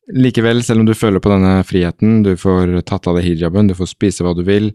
Likevel, 0.10 0.64
selv 0.66 0.82
om 0.82 0.90
du 0.90 0.98
føler 0.98 1.22
på 1.22 1.32
denne 1.32 1.60
friheten, 1.66 2.24
du 2.26 2.34
får 2.38 2.80
tatt 2.90 3.08
av 3.08 3.18
deg 3.18 3.28
hijaben, 3.30 3.70
du 3.70 3.78
får 3.78 3.92
spise 3.94 4.26
hva 4.26 4.34
du 4.38 4.42
vil, 4.46 4.72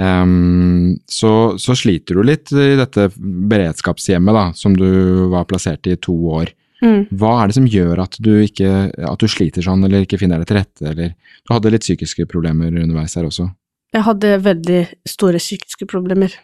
ehm, 0.00 0.96
så, 1.06 1.32
så 1.60 1.76
sliter 1.78 2.18
du 2.18 2.26
litt 2.26 2.52
i 2.52 2.74
dette 2.80 3.08
beredskapshjemmet 3.18 4.36
da, 4.36 4.44
som 4.58 4.76
du 4.76 4.88
var 5.32 5.48
plassert 5.50 5.86
i 5.86 5.94
i 5.96 6.00
to 6.02 6.14
år. 6.34 6.52
Mm. 6.84 7.06
Hva 7.16 7.34
er 7.40 7.48
det 7.48 7.56
som 7.56 7.68
gjør 7.70 8.02
at 8.04 8.18
du, 8.20 8.32
ikke, 8.44 8.70
at 8.92 9.20
du 9.20 9.30
sliter 9.30 9.64
sånn, 9.64 9.84
eller 9.86 10.04
ikke 10.04 10.18
finner 10.20 10.42
deg 10.42 10.50
til 10.50 10.58
rette, 10.60 10.88
eller 10.90 11.14
du 11.14 11.54
hadde 11.54 11.72
litt 11.72 11.86
psykiske 11.86 12.26
problemer 12.30 12.74
underveis 12.74 13.16
her 13.16 13.28
også? 13.28 13.48
Jeg 13.94 14.04
hadde 14.08 14.34
veldig 14.42 14.82
store 15.06 15.40
psykiske 15.40 15.86
problemer. 15.88 16.34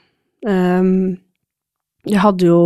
Um, 0.46 1.18
jeg 2.06 2.22
hadde 2.22 2.46
jo 2.46 2.60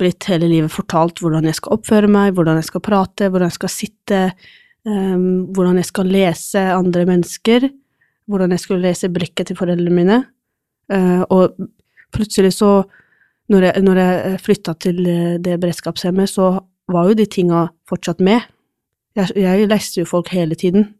blitt 0.00 0.24
hele 0.30 0.48
livet 0.50 0.72
fortalt 0.72 1.20
hvordan 1.20 1.46
jeg 1.50 1.58
skal 1.58 1.76
oppføre 1.76 2.10
meg, 2.10 2.32
hvordan 2.36 2.60
jeg 2.60 2.70
skal 2.70 2.84
prate, 2.86 3.28
hvordan 3.28 3.50
jeg 3.50 3.58
skal 3.58 3.72
sitte, 3.74 4.20
um, 4.88 5.50
hvordan 5.52 5.82
jeg 5.82 5.90
skal 5.90 6.12
lese 6.14 6.62
andre 6.72 7.04
mennesker, 7.10 7.68
hvordan 8.30 8.54
jeg 8.54 8.62
skulle 8.62 8.86
lese 8.86 9.10
brikker 9.12 9.46
til 9.48 9.58
foreldrene 9.58 9.94
mine. 9.94 10.18
Eh, 10.92 11.22
og 11.30 11.56
plutselig 12.14 12.52
så, 12.56 12.82
når 13.48 13.68
jeg, 13.68 13.82
når 13.82 14.02
jeg 14.02 14.40
flytta 14.44 14.74
til 14.80 15.06
eh, 15.06 15.38
det 15.42 15.58
beredskapshjemmet, 15.60 16.30
så 16.30 16.54
var 16.92 17.08
jo 17.08 17.16
de 17.18 17.26
tinga 17.26 17.66
fortsatt 17.88 18.20
med. 18.20 18.40
Jeg, 19.16 19.34
jeg 19.36 19.68
leste 19.68 20.00
jo 20.00 20.08
folk 20.08 20.32
hele 20.32 20.54
tiden. 20.58 20.94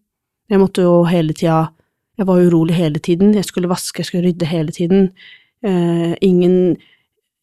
Jeg 0.51 0.61
måtte 0.61 0.85
jo 0.85 1.03
hele 1.09 1.33
tida 1.33 1.71
jeg 2.19 2.27
var 2.29 2.43
urolig 2.45 2.75
hele 2.77 2.99
tiden. 2.99 3.35
Jeg 3.35 3.45
skulle 3.45 3.71
vaske, 3.71 4.01
jeg 4.01 4.07
skulle 4.07 4.29
rydde 4.29 4.47
hele 4.47 4.73
tiden. 4.73 5.11
Eh, 5.65 6.15
ingen, 6.21 6.77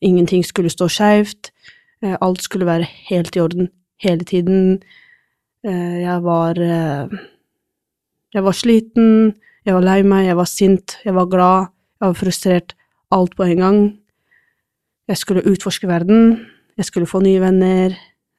ingenting 0.01 0.45
skulle 0.45 0.69
stå 0.69 0.87
skeivt. 0.87 1.51
Eh, 2.03 2.15
alt 2.21 2.41
skulle 2.41 2.65
være 2.65 2.87
helt 3.09 3.35
i 3.35 3.39
orden 3.39 3.69
hele 4.03 4.23
tiden. 4.23 4.83
Eh, 5.65 6.01
jeg 6.01 6.23
var 6.23 6.51
eh, 6.59 7.19
Jeg 8.33 8.43
var 8.43 8.51
sliten, 8.51 9.33
jeg 9.69 9.77
var 9.77 9.85
lei 9.85 9.99
meg, 10.01 10.25
jeg 10.25 10.37
var 10.39 10.47
sint, 10.49 10.95
jeg 11.05 11.13
var 11.13 11.27
glad, 11.29 11.69
jeg 11.99 12.07
var 12.07 12.17
frustrert. 12.17 12.75
Alt 13.13 13.35
på 13.37 13.45
en 13.45 13.61
gang. 13.61 13.77
Jeg 15.09 15.17
skulle 15.21 15.45
utforske 15.49 15.89
verden, 15.89 16.39
jeg 16.77 16.87
skulle 16.87 17.09
få 17.09 17.21
nye 17.21 17.41
venner. 17.41 17.93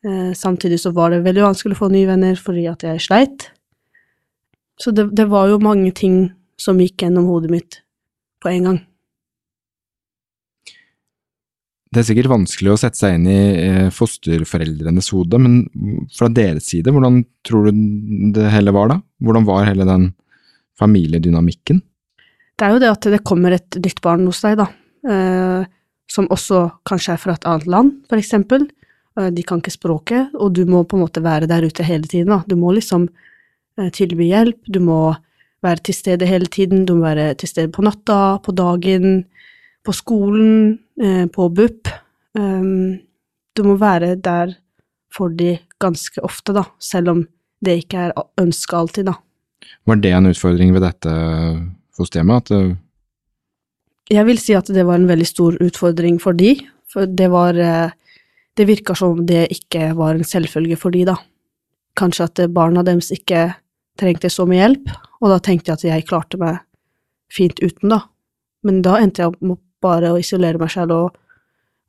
Eh, 0.07 0.31
samtidig 0.35 0.81
så 0.83 0.93
var 0.97 1.13
det 1.13 1.23
veldig 1.23 1.45
vanskelig 1.45 1.77
å 1.77 1.83
få 1.85 1.91
nye 1.93 2.09
venner 2.09 2.39
fordi 2.39 2.67
at 2.71 2.83
jeg 2.87 3.03
sleit. 3.05 3.49
Så 4.81 4.95
det, 4.97 5.11
det 5.15 5.29
var 5.31 5.51
jo 5.51 5.63
mange 5.63 5.91
ting 5.95 6.31
som 6.61 6.79
gikk 6.81 7.05
gjennom 7.05 7.29
hodet 7.31 7.51
mitt 7.53 7.81
på 8.43 8.51
en 8.51 8.71
gang. 8.71 8.79
Det 11.91 12.03
er 12.03 12.07
sikkert 12.07 12.31
vanskelig 12.31 12.73
å 12.73 12.79
sette 12.79 12.99
seg 12.99 13.19
inn 13.19 13.27
i 13.31 13.41
eh, 13.67 13.91
fosterforeldrenes 13.95 15.11
hode, 15.15 15.43
men 15.43 16.07
fra 16.15 16.31
deres 16.31 16.71
side, 16.71 16.91
hvordan 16.95 17.23
tror 17.47 17.67
du 17.69 17.85
det 18.35 18.51
hele 18.55 18.75
var 18.75 18.95
da? 18.95 18.99
Hvordan 19.23 19.47
var 19.47 19.67
hele 19.69 19.87
den 19.87 20.13
familiedynamikken? 20.81 21.81
Det 22.61 22.67
er 22.67 22.75
jo 22.75 22.81
det 22.83 22.91
at 22.93 23.07
det 23.15 23.23
kommer 23.25 23.55
et 23.57 23.79
nytt 23.81 24.03
barn 24.05 24.27
hos 24.29 24.43
deg, 24.45 24.59
da, 24.61 24.67
eh, 25.09 25.63
som 26.11 26.29
også 26.29 26.67
kanskje 26.89 27.15
er 27.15 27.23
fra 27.23 27.37
et 27.39 27.47
annet 27.49 27.71
land, 27.73 27.95
for 28.11 28.21
eksempel. 28.21 28.67
Eh, 29.17 29.31
de 29.33 29.45
kan 29.47 29.63
ikke 29.63 29.73
språket, 29.73 30.35
og 30.37 30.53
du 30.59 30.67
må 30.69 30.83
på 30.85 30.99
en 30.99 31.07
måte 31.07 31.23
være 31.25 31.49
der 31.49 31.65
ute 31.65 31.87
hele 31.87 32.05
tiden, 32.05 32.35
da. 32.35 32.43
Du 32.45 32.59
må 32.61 32.75
liksom 32.77 33.09
eh, 33.79 33.89
tilby 33.97 34.29
hjelp, 34.29 34.61
du 34.69 34.81
må 34.85 35.01
være 35.65 35.85
til 35.89 35.97
stede 35.97 36.29
hele 36.29 36.53
tiden, 36.53 36.85
du 36.85 36.99
må 36.99 37.09
være 37.09 37.35
til 37.41 37.49
stede 37.49 37.73
på 37.73 37.85
natta, 37.85 38.39
på 38.45 38.53
dagen, 38.57 39.25
på 39.85 39.93
skolen, 39.97 40.79
på 41.33 41.49
BUP. 41.57 41.89
Du 42.37 43.61
må 43.65 43.75
være 43.81 44.15
der 44.21 44.55
for 45.13 45.33
de 45.33 45.59
ganske 45.81 46.21
ofte, 46.25 46.55
da, 46.57 46.65
selv 46.81 47.13
om 47.13 47.23
det 47.65 47.77
ikke 47.83 48.07
er 48.09 48.15
ønska 48.41 48.81
alltid, 48.81 49.09
da. 49.11 49.17
Var 49.89 50.01
det 50.03 50.13
en 50.17 50.31
utfordring 50.31 50.73
ved 50.75 50.85
dette 50.85 51.15
fosterhjemmet? 51.97 52.51
At 52.51 52.57
eh, 52.57 52.77
Jeg 54.11 54.27
vil 54.29 54.41
si 54.43 54.57
at 54.57 54.71
det 54.73 54.85
var 54.87 55.01
en 55.01 55.09
veldig 55.11 55.29
stor 55.29 55.59
utfordring 55.63 56.21
for 56.23 56.37
de, 56.37 56.57
for 56.91 57.07
det 57.07 57.31
var 57.33 57.59
eh, 57.59 57.97
Det 58.59 58.67
virka 58.67 58.97
som 58.99 59.21
det 59.27 59.47
ikke 59.55 59.93
var 59.97 60.17
en 60.19 60.27
selvfølge 60.27 60.77
for 60.77 60.93
de, 60.93 61.05
da. 61.07 61.15
Kanskje 61.97 62.27
at 62.27 62.41
barna 62.53 62.83
deres 62.85 63.13
ikke 63.15 63.55
trengte 63.97 64.29
så 64.29 64.45
mye 64.49 64.59
hjelp, 64.59 64.91
og 65.23 65.31
da 65.33 65.39
tenkte 65.39 65.71
jeg 65.71 65.79
at 65.79 65.85
jeg 65.87 66.07
klarte 66.09 66.41
meg 66.41 66.59
fint 67.33 67.63
uten, 67.63 67.95
da. 67.95 68.01
Men 68.67 68.83
da 68.85 68.99
endte 69.01 69.23
jeg 69.23 69.33
opp 69.33 69.63
bare 69.81 70.11
å 70.13 70.19
isolere 70.21 70.61
meg 70.61 70.73
selv 70.75 70.97
og 70.97 71.17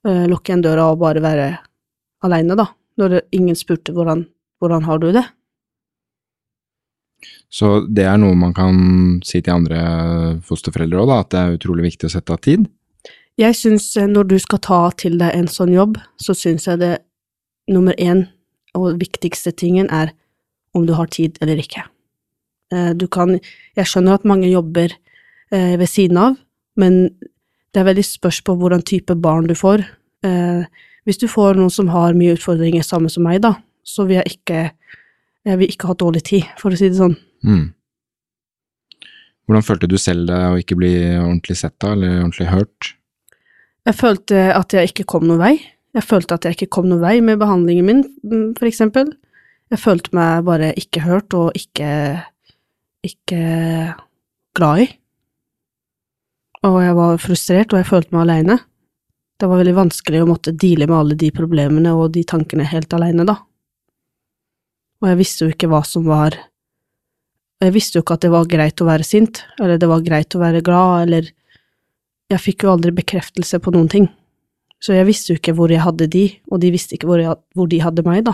uh, 0.07 0.25
lukke 0.29 0.51
igjen 0.51 0.63
døra 0.63 0.91
og 0.93 1.01
bare 1.01 1.23
være 1.23 1.49
aleine, 2.23 2.55
da. 2.55 2.69
Når 3.01 3.17
ingen 3.35 3.57
spurte 3.57 3.91
hvordan, 3.95 4.25
hvordan 4.61 4.85
har 4.87 5.01
du 5.01 5.09
det. 5.15 5.25
Så 7.51 7.81
det 7.83 8.05
er 8.07 8.19
noe 8.19 8.35
man 8.39 8.53
kan 8.55 8.77
si 9.27 9.41
til 9.43 9.53
andre 9.53 9.79
fosterforeldre 10.47 11.01
òg, 11.03 11.11
at 11.17 11.33
det 11.33 11.39
er 11.41 11.57
utrolig 11.57 11.89
viktig 11.89 12.07
å 12.07 12.13
sette 12.13 12.31
av 12.31 12.39
tid? 12.45 12.63
Jeg 13.39 13.57
syns 13.59 13.89
eh, 13.99 14.07
når 14.07 14.29
du 14.31 14.37
skal 14.39 14.61
ta 14.63 14.81
til 14.99 15.17
deg 15.19 15.35
en 15.35 15.49
sånn 15.51 15.73
jobb, 15.75 15.97
så 16.19 16.35
syns 16.37 16.67
jeg 16.69 16.79
det 16.81 16.93
nummer 17.71 17.95
én 17.99 18.25
og 18.77 19.01
viktigste 19.01 19.51
tingen 19.51 19.89
er 19.91 20.13
om 20.75 20.85
du 20.87 20.93
har 20.95 21.11
tid 21.11 21.39
eller 21.43 21.59
ikke. 21.59 21.83
Eh, 22.71 22.93
Du 22.95 23.07
kan 23.07 23.39
Jeg 23.75 23.87
skjønner 23.87 24.15
at 24.15 24.27
mange 24.27 24.47
jobber 24.47 24.91
eh, 25.51 25.75
ved 25.79 25.87
siden 25.87 26.17
av, 26.17 26.37
men 26.79 27.09
det 27.71 27.79
er 27.79 27.87
veldig 27.87 28.03
spørs 28.03 28.41
på 28.43 28.55
hvordan 28.55 28.83
type 28.83 29.15
barn 29.15 29.47
du 29.47 29.55
får. 29.55 29.83
Hvis 31.07 31.17
du 31.17 31.27
får 31.31 31.55
noen 31.55 31.71
som 31.71 31.87
har 31.87 32.13
mye 32.13 32.35
utfordringer 32.35 32.83
samme 32.83 33.09
som 33.09 33.23
meg, 33.23 33.39
da, 33.41 33.55
så 33.81 34.03
vil 34.05 34.19
jeg 34.19 34.35
ikke 34.35 34.59
Jeg 35.47 35.57
vil 35.57 35.71
ikke 35.73 35.89
ha 35.89 35.97
dårlig 35.97 36.21
tid, 36.27 36.49
for 36.61 36.73
å 36.73 36.77
si 36.77 36.89
det 36.91 36.99
sånn. 36.99 37.15
Mm. 37.47 37.71
Hvordan 39.49 39.65
følte 39.65 39.89
du 39.89 39.97
selv 39.99 40.29
det 40.29 40.39
å 40.47 40.59
ikke 40.61 40.77
bli 40.79 40.93
ordentlig 41.17 41.57
sett 41.59 41.75
da, 41.81 41.95
eller 41.95 42.21
ordentlig 42.21 42.49
hørt? 42.51 42.91
Jeg 43.89 43.97
følte 43.97 44.43
at 44.53 44.75
jeg 44.77 44.91
ikke 44.91 45.07
kom 45.09 45.25
noen 45.25 45.41
vei. 45.41 45.55
Jeg 45.97 46.07
følte 46.07 46.37
at 46.37 46.45
jeg 46.45 46.55
ikke 46.55 46.71
kom 46.77 46.87
noen 46.87 47.01
vei 47.01 47.17
med 47.25 47.41
behandlingen 47.41 47.87
min, 47.87 48.03
mm, 48.23 48.53
for 48.59 48.69
eksempel. 48.69 49.09
Jeg 49.71 49.81
følte 49.81 50.13
meg 50.15 50.45
bare 50.47 50.71
ikke 50.77 51.03
hørt 51.03 51.33
og 51.35 51.57
ikke, 51.57 51.91
ikke 53.07 53.43
glad 54.55 54.83
i. 54.85 54.89
Og 56.67 56.77
jeg 56.83 56.97
var 56.99 57.21
frustrert, 57.23 57.73
og 57.73 57.81
jeg 57.81 57.89
følte 57.89 58.13
meg 58.13 58.27
aleine. 58.27 58.59
Det 59.41 59.49
var 59.49 59.57
veldig 59.63 59.73
vanskelig 59.79 60.21
å 60.21 60.29
måtte 60.29 60.53
deale 60.53 60.85
med 60.85 60.99
alle 60.99 61.17
de 61.17 61.31
problemene 61.33 61.95
og 61.97 62.11
de 62.13 62.21
tankene 62.29 62.67
helt 62.69 62.93
aleine, 62.93 63.25
da. 63.25 63.39
Og 65.01 65.09
jeg 65.09 65.19
visste 65.19 65.45
jo 65.45 65.53
ikke 65.53 65.69
hva 65.71 65.81
som 65.87 66.05
var 66.05 66.37
Jeg 67.61 67.73
visste 67.75 67.97
jo 67.97 68.05
ikke 68.05 68.17
at 68.17 68.25
det 68.25 68.31
var 68.33 68.49
greit 68.49 68.81
å 68.81 68.87
være 68.87 69.05
sint, 69.05 69.43
eller 69.61 69.77
det 69.77 69.89
var 69.89 70.01
greit 70.05 70.33
å 70.33 70.41
være 70.41 70.63
glad, 70.65 71.03
eller 71.05 71.27
jeg 72.31 72.41
fikk 72.41 72.63
jo 72.65 72.71
aldri 72.71 72.93
bekreftelse 72.95 73.59
på 73.61 73.73
noen 73.75 73.89
ting. 73.91 74.07
Så 74.81 74.95
jeg 74.95 75.05
visste 75.05 75.29
jo 75.29 75.37
ikke 75.37 75.53
hvor 75.53 75.69
jeg 75.69 75.83
hadde 75.83 76.07
de, 76.09 76.23
og 76.49 76.61
de 76.63 76.71
visste 76.73 76.95
ikke 76.97 77.09
hvor, 77.09 77.21
jeg, 77.21 77.35
hvor 77.53 77.69
de 77.69 77.81
hadde 77.83 78.05
meg, 78.07 78.23
da. 78.25 78.33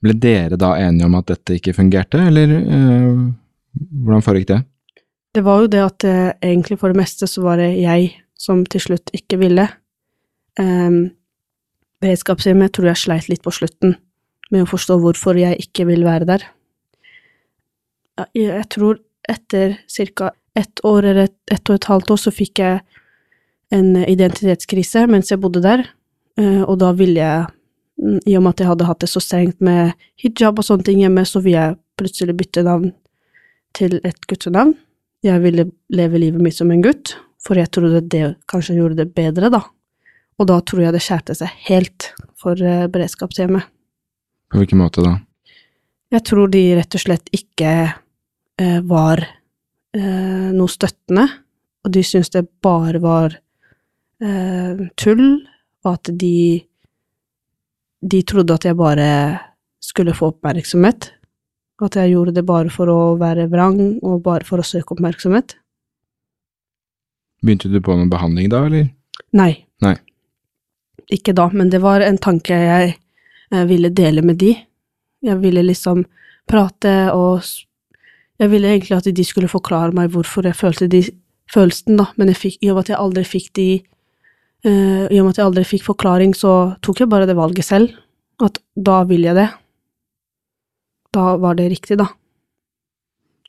Ble 0.00 0.14
dere 0.16 0.56
da 0.56 0.70
enige 0.80 1.08
om 1.10 1.18
at 1.18 1.34
dette 1.34 1.58
ikke 1.58 1.74
fungerte, 1.76 2.22
eller 2.30 2.54
øh, 2.62 3.18
hvordan 3.76 4.24
foregikk 4.24 4.48
det? 4.54 4.60
Det 5.36 5.42
var 5.44 5.60
jo 5.60 5.68
det 5.74 5.82
at 5.84 6.06
eh, 6.08 6.30
egentlig 6.48 6.78
for 6.80 6.92
det 6.92 7.00
meste 7.02 7.28
så 7.28 7.44
var 7.44 7.60
det 7.60 7.74
jeg 7.76 8.08
som 8.40 8.64
til 8.64 8.86
slutt 8.86 9.12
ikke 9.16 9.40
ville. 9.42 9.68
Um, 10.56 11.12
beredskapshjemmet 12.00 12.72
tror 12.72 12.90
jeg 12.90 13.02
sleit 13.04 13.28
litt 13.28 13.44
på 13.44 13.52
slutten 13.52 13.98
med 14.52 14.66
å 14.66 14.70
forstå 14.70 14.98
hvorfor 15.00 15.38
jeg 15.40 15.58
ikke 15.64 15.86
vil 15.88 16.04
være 16.06 16.28
der. 16.28 16.44
Jeg 18.36 18.66
tror 18.72 19.00
etter 19.28 19.78
ca. 20.14 20.32
ett 20.54 20.84
år 20.84 21.04
eller 21.04 21.28
ett 21.50 21.70
og 21.70 21.74
et 21.78 21.88
halvt 21.88 22.10
år 22.12 22.20
så 22.20 22.30
fikk 22.34 22.60
jeg 22.60 22.80
en 23.72 23.96
identitetskrise 24.04 25.06
mens 25.08 25.32
jeg 25.32 25.40
bodde 25.40 25.62
der, 25.64 25.86
eh, 26.36 26.60
og 26.60 26.76
da 26.82 26.92
ville 26.92 27.20
jeg, 27.20 27.46
mm, 28.02 28.18
i 28.28 28.36
og 28.36 28.42
med 28.44 28.52
at 28.52 28.60
jeg 28.60 28.68
hadde 28.68 28.88
hatt 28.90 29.00
det 29.00 29.08
så 29.08 29.22
strengt 29.24 29.60
med 29.60 29.94
hijab 30.20 30.60
og 30.60 30.66
sånne 30.66 30.84
ting 30.84 31.00
hjemme, 31.00 31.24
så 31.24 31.40
ville 31.40 31.62
jeg 31.62 31.78
plutselig 31.96 32.36
bytte 32.36 32.66
navn 32.66 32.92
til 33.72 34.00
et 34.04 34.28
guttenavn. 34.28 34.74
Jeg 35.24 35.40
ville 35.40 35.70
leve 35.88 36.20
livet 36.20 36.42
mitt 36.42 36.58
som 36.58 36.70
en 36.70 36.82
gutt, 36.84 37.16
for 37.40 37.56
jeg 37.56 37.70
trodde 37.72 38.04
det 38.12 38.34
kanskje 38.50 38.76
gjorde 38.76 39.00
det 39.00 39.14
bedre, 39.14 39.48
da. 39.48 39.62
Og 40.40 40.48
da 40.50 40.58
tror 40.60 40.84
jeg 40.84 40.92
det 40.92 41.04
skjærte 41.04 41.36
seg 41.38 41.48
helt 41.68 42.12
for 42.36 42.58
eh, 42.58 42.88
beredskapshjemmet. 42.92 43.70
På 44.52 44.60
hvilken 44.60 44.82
måte 44.82 45.04
da? 45.04 45.16
Jeg 46.12 46.26
tror 46.28 46.50
de 46.52 46.60
rett 46.76 46.96
og 46.98 47.00
slett 47.00 47.30
ikke 47.32 47.70
eh, 47.88 48.80
var 48.84 49.22
eh, 49.24 50.50
noe 50.52 50.68
støttende, 50.68 51.24
og 51.82 51.94
de 51.94 52.02
syntes 52.04 52.34
det 52.34 52.44
bare 52.62 53.00
var 53.00 53.38
eh, 54.20 54.84
tull, 55.00 55.24
og 55.82 55.96
at 55.96 56.12
de 56.12 56.36
De 58.02 58.18
trodde 58.26 58.50
at 58.50 58.64
jeg 58.66 58.74
bare 58.74 59.38
skulle 59.78 60.10
få 60.10 60.32
oppmerksomhet, 60.32 61.12
at 61.86 61.96
jeg 61.96 62.10
gjorde 62.10 62.32
det 62.34 62.42
bare 62.46 62.70
for 62.70 62.90
å 62.90 63.14
være 63.18 63.46
vrang 63.50 63.78
og 64.02 64.24
bare 64.24 64.42
for 64.42 64.58
å 64.58 64.66
søke 64.66 64.96
oppmerksomhet. 64.96 65.54
Begynte 67.42 67.70
du 67.70 67.78
på 67.78 67.94
noen 67.94 68.10
behandling 68.10 68.50
da, 68.50 68.64
eller? 68.66 68.88
Nei. 69.38 69.52
Nei. 69.82 69.96
Ikke 71.14 71.34
da, 71.34 71.48
men 71.54 71.70
det 71.70 71.82
var 71.82 72.02
en 72.02 72.18
tanke 72.22 72.58
jeg 72.58 72.96
ville 73.68 73.90
dele 73.92 74.22
med 74.24 74.38
de. 74.40 74.54
Jeg 75.22 75.38
ville 75.42 75.62
liksom 75.62 76.06
prate 76.48 77.12
og 77.14 77.42
Jeg 78.40 78.50
ville 78.50 78.66
egentlig 78.66 78.96
at 78.96 79.06
de 79.14 79.24
skulle 79.24 79.48
forklare 79.48 79.94
meg 79.94 80.10
hvorfor 80.10 80.42
jeg 80.42 80.56
følte 80.58 80.88
de 80.90 81.02
følelsen, 81.52 81.98
da, 82.00 82.08
men 82.16 82.32
jeg 82.32 82.38
fikk, 82.40 82.56
i 82.58 82.70
og 82.72 82.78
med 82.78 82.86
at 82.86 82.90
jeg 82.90 82.98
aldri 82.98 83.24
fikk 83.28 83.50
de 83.54 83.66
uh, 84.66 85.04
I 85.06 85.20
og 85.20 85.26
med 85.26 85.34
at 85.34 85.38
jeg 85.38 85.46
aldri 85.46 85.64
fikk 85.68 85.84
forklaring, 85.86 86.34
så 86.34 86.74
tok 86.82 87.04
jeg 87.04 87.10
bare 87.12 87.28
det 87.28 87.36
valget 87.38 87.68
selv. 87.68 87.92
At 88.42 88.58
da 88.74 89.02
vil 89.06 89.28
jeg 89.28 89.36
det. 89.38 89.48
Da 91.14 91.36
var 91.38 91.58
det 91.60 91.68
riktig, 91.70 92.00
da. 92.00 92.08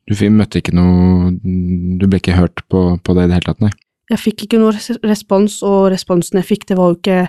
Du 0.04 0.14
møtte 0.36 0.60
ikke 0.60 0.76
noe 0.76 1.32
Du 1.42 2.10
ble 2.10 2.20
ikke 2.20 2.36
hørt 2.36 2.60
på, 2.68 2.82
på 3.00 3.16
det 3.16 3.24
i 3.24 3.32
det 3.32 3.38
hele 3.38 3.48
tatt, 3.48 3.62
nei? 3.64 3.72
Jeg 4.12 4.20
fikk 4.20 4.46
ikke 4.46 4.60
noe 4.60 4.76
respons, 5.08 5.62
og 5.64 5.88
responsen 5.94 6.42
jeg 6.42 6.50
fikk, 6.50 6.68
det 6.70 6.78
var 6.78 6.92
jo 6.92 7.00
ikke 7.00 7.22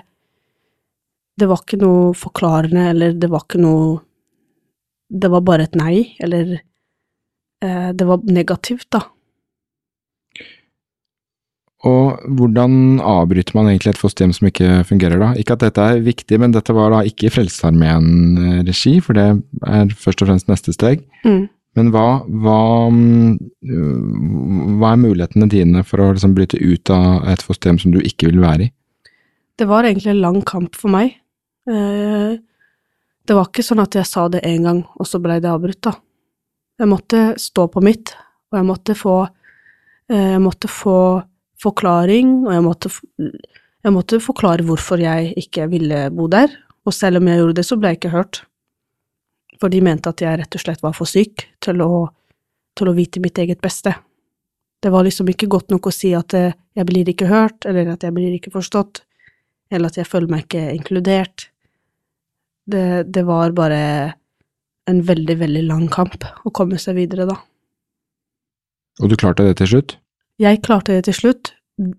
Det 1.35 1.49
var 1.51 1.63
ikke 1.63 1.81
noe 1.81 2.13
forklarende, 2.15 2.89
eller 2.93 3.17
det 3.19 3.29
var 3.31 3.43
ikke 3.45 3.61
noe 3.63 3.99
Det 5.11 5.29
var 5.29 5.43
bare 5.45 5.67
et 5.67 5.75
nei, 5.75 6.15
eller 6.23 6.55
eh, 6.55 7.91
Det 7.93 8.07
var 8.07 8.23
negativt, 8.23 8.87
da. 8.91 9.03
Og 11.85 12.21
hvordan 12.37 12.99
avbryter 13.03 13.53
man 13.53 13.67
egentlig 13.69 13.91
et 13.93 13.99
fosterhjem 14.01 14.31
som 14.33 14.47
ikke 14.49 14.79
fungerer, 14.89 15.19
da? 15.21 15.33
Ikke 15.37 15.53
at 15.53 15.61
dette 15.61 15.83
er 15.83 16.01
viktig, 16.01 16.39
men 16.41 16.55
dette 16.55 16.73
var 16.73 16.89
da 16.95 17.03
ikke 17.05 17.27
i 17.27 17.33
Frelsesarmeen-regi, 17.35 18.95
for 19.05 19.17
det 19.17 19.27
er 19.69 19.93
først 19.93 20.23
og 20.23 20.31
fremst 20.31 20.49
neste 20.49 20.73
steg. 20.73 21.03
Mm. 21.27 21.43
Men 21.75 21.91
hva, 21.91 22.07
hva, 22.25 22.61
mm, 22.89 24.79
hva 24.79 24.93
er 24.93 25.03
mulighetene 25.03 25.49
dine 25.51 25.83
for 25.85 26.01
å 26.01 26.09
liksom 26.15 26.33
bryte 26.37 26.57
ut 26.57 26.89
av 26.95 27.27
et 27.29 27.43
fosterhjem 27.43 27.81
som 27.83 27.93
du 27.93 27.99
ikke 28.01 28.31
vil 28.31 28.41
være 28.41 28.69
i? 28.69 28.71
Det 29.59 29.67
var 29.69 29.85
egentlig 29.85 30.15
en 30.15 30.23
lang 30.23 30.41
kamp 30.47 30.75
for 30.79 30.91
meg. 30.91 31.19
Eh, 31.69 32.37
Det 33.25 33.33
var 33.33 33.47
ikke 33.49 33.63
sånn 33.65 33.81
at 33.81 33.95
jeg 33.97 34.05
sa 34.05 34.27
det 34.29 34.43
én 34.45 34.61
gang, 34.67 34.83
og 34.99 35.07
så 35.09 35.17
blei 35.17 35.39
det 35.41 35.49
avbrutt, 35.49 35.81
da. 35.81 35.95
Jeg 36.77 36.87
måtte 36.91 37.21
stå 37.41 37.63
på 37.73 37.81
mitt, 37.81 38.11
og 38.51 38.59
jeg 38.59 38.67
måtte 38.67 38.93
få 38.93 39.15
eh, 40.09 40.33
Jeg 40.35 40.41
måtte 40.41 40.69
få 40.69 41.23
forklaring, 41.57 42.45
og 42.45 42.51
jeg 42.53 42.61
måtte, 42.61 42.89
jeg 43.17 43.93
måtte 43.95 44.19
forklare 44.21 44.61
hvorfor 44.67 45.01
jeg 45.01 45.33
ikke 45.41 45.69
ville 45.71 46.09
bo 46.11 46.27
der. 46.27 46.51
Og 46.85 46.93
selv 46.93 47.17
om 47.17 47.27
jeg 47.27 47.39
gjorde 47.39 47.55
det, 47.57 47.65
så 47.65 47.77
ble 47.79 47.89
jeg 47.89 47.97
ikke 47.97 48.13
hørt. 48.13 48.43
For 49.59 49.71
de 49.73 49.79
mente 49.81 50.11
at 50.11 50.21
jeg 50.21 50.37
rett 50.37 50.55
og 50.59 50.61
slett 50.61 50.83
var 50.83 50.93
for 50.93 51.09
syk 51.09 51.47
til 51.63 51.81
å, 51.81 52.03
til 52.77 52.91
å 52.91 52.93
vite 52.93 53.23
mitt 53.23 53.39
eget 53.41 53.61
beste. 53.63 53.95
Det 54.83 54.91
var 54.93 55.07
liksom 55.07 55.31
ikke 55.31 55.47
godt 55.49 55.71
nok 55.73 55.87
å 55.87 55.95
si 55.95 56.11
at 56.13 56.35
eh, 56.37 56.53
jeg 56.75 56.85
blir 56.85 57.09
ikke 57.09 57.31
hørt, 57.31 57.65
eller 57.65 57.95
at 57.95 58.03
jeg 58.03 58.13
blir 58.13 58.35
ikke 58.35 58.53
forstått, 58.53 59.01
eller 59.71 59.89
at 59.89 59.97
jeg 59.97 60.05
føler 60.11 60.29
meg 60.29 60.45
ikke 60.45 60.67
inkludert. 60.75 61.47
Det, 62.65 63.03
det 63.13 63.23
var 63.27 63.51
bare 63.57 64.13
en 64.89 65.01
veldig, 65.05 65.35
veldig 65.41 65.63
lang 65.67 65.85
kamp 65.93 66.23
å 66.45 66.51
komme 66.53 66.77
seg 66.81 66.97
videre, 66.97 67.27
da. 67.29 67.35
Og 69.01 69.11
du 69.11 69.15
klarte 69.19 69.45
det 69.45 69.57
til 69.59 69.69
slutt? 69.73 69.97
Jeg 70.41 70.61
klarte 70.65 70.95
det 70.95 71.05
til 71.07 71.15
slutt, 71.17 71.53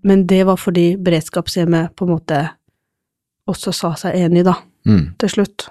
men 0.07 0.25
det 0.27 0.43
var 0.47 0.57
fordi 0.59 0.95
beredskapshjemmet 1.01 1.93
på 1.97 2.05
en 2.07 2.13
måte 2.15 2.41
også 3.47 3.73
sa 3.75 3.93
seg 3.99 4.15
enig, 4.25 4.43
da, 4.47 4.57
Mm. 4.87 5.15
til 5.19 5.29
slutt. 5.29 5.67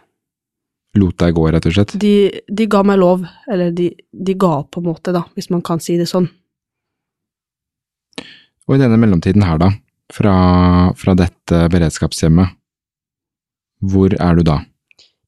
Lot 0.96 1.16
deg 1.20 1.35
gå, 1.37 1.44
rett 1.52 1.66
og 1.66 1.72
slett? 1.72 1.92
De, 2.00 2.40
de 2.48 2.66
ga 2.66 2.82
meg 2.85 2.98
lov, 3.00 3.24
eller 3.48 3.70
de, 3.72 3.90
de 4.12 4.35
ga 4.35 4.59
opp 4.62 4.70
på 4.76 4.80
en 4.82 4.88
måte, 4.90 5.12
da, 5.12 5.22
hvis 5.37 5.48
man 5.52 5.62
kan 5.64 5.80
si 5.80 5.96
det 5.96 6.09
sånn. 6.09 6.28
Og 8.66 8.76
i 8.76 8.80
denne 8.80 8.98
mellomtiden 9.00 9.44
her, 9.46 9.59
da, 9.61 9.70
fra, 10.12 10.35
fra 10.98 11.14
dette 11.18 11.66
beredskapshjemmet, 11.72 12.56
hvor 13.87 14.14
er 14.20 14.38
du 14.38 14.42
da? 14.46 14.59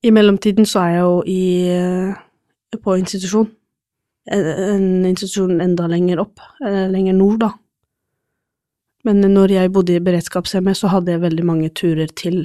I 0.04 0.12
mellomtiden 0.14 0.66
så 0.68 0.84
er 0.84 0.92
jeg 0.94 1.04
jo 1.06 1.16
i, 1.26 1.42
eh, 1.74 2.78
på 2.82 2.98
institusjon. 3.00 3.48
En, 4.30 4.44
en 4.44 5.06
institusjon 5.08 5.60
enda 5.64 5.88
lenger 5.90 6.20
opp, 6.22 6.42
eller 6.62 6.92
lenger 6.92 7.16
nord, 7.16 7.40
da. 7.42 7.52
Men 9.08 9.22
når 9.22 9.54
jeg 9.54 9.72
bodde 9.72 9.96
i 9.96 10.04
beredskapshjemmet, 10.04 10.76
så 10.76 10.90
hadde 10.92 11.14
jeg 11.14 11.22
veldig 11.22 11.44
mange 11.46 11.70
turer 11.74 12.10
til, 12.18 12.42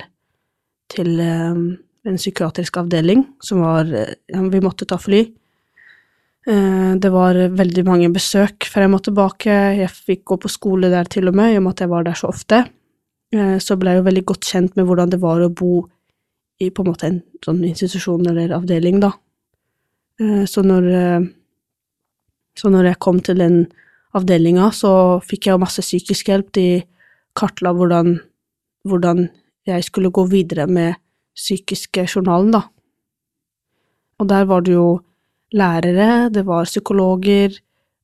til 0.94 1.20
eh, 1.20 1.64
en 2.04 2.20
psykiatrisk 2.20 2.78
avdeling, 2.82 3.26
som 3.44 3.64
var 3.64 3.90
eh, 3.90 4.16
ja, 4.32 4.44
Vi 4.54 4.62
måtte 4.64 4.88
ta 4.90 4.98
fly. 5.02 5.24
Eh, 6.48 6.94
det 7.00 7.12
var 7.14 7.40
veldig 7.56 7.86
mange 7.88 8.12
besøk 8.14 8.68
frem 8.70 8.96
og 8.98 9.06
tilbake. 9.08 9.58
Jeg 9.80 9.92
fikk 9.94 10.24
gå 10.32 10.40
på 10.44 10.52
skole 10.52 10.92
der 10.94 11.10
til 11.10 11.30
og 11.32 11.38
med, 11.38 11.54
i 11.54 11.60
og 11.60 11.68
med 11.68 11.76
at 11.76 11.86
jeg 11.86 11.94
var 11.94 12.08
der 12.08 12.20
så 12.20 12.32
ofte. 12.32 12.64
Eh, 13.34 13.58
så 13.64 13.78
ble 13.80 13.94
jeg 13.94 14.04
jo 14.04 14.08
veldig 14.10 14.26
godt 14.32 14.50
kjent 14.52 14.80
med 14.80 14.88
hvordan 14.90 15.14
det 15.14 15.22
var 15.24 15.44
å 15.44 15.52
bo 15.52 15.84
i 16.62 16.70
på 16.70 16.84
en 16.84 16.90
måte 16.92 17.08
en 17.10 17.22
sånn 17.46 17.64
institusjon 17.66 18.28
eller 18.30 18.54
avdeling, 18.56 19.00
da. 19.00 19.12
Eh, 20.20 20.46
Så 20.46 20.62
når, 20.64 20.84
eh, 20.94 21.22
så 22.56 22.70
når 22.70 22.84
jeg 22.86 23.00
kom 23.00 23.20
til 23.20 23.38
den 23.38 23.68
avdelinga, 24.14 24.72
så 24.72 25.20
fikk 25.22 25.46
jeg 25.48 25.54
jo 25.54 25.58
masse 25.64 25.82
psykisk 25.82 26.28
hjelp. 26.30 26.52
De 26.54 26.84
kartla 27.36 27.74
hvordan, 27.74 28.20
hvordan 28.86 29.30
jeg 29.66 29.84
skulle 29.84 30.12
gå 30.12 30.26
videre 30.30 30.68
med 30.68 30.96
psykiske 31.36 32.08
journalen, 32.08 32.52
da. 32.52 32.62
Og 34.20 34.28
der 34.30 34.46
var 34.46 34.62
det 34.62 34.74
jo 34.74 35.02
lærere, 35.54 36.30
det 36.34 36.46
var 36.46 36.66
psykologer, 36.66 37.50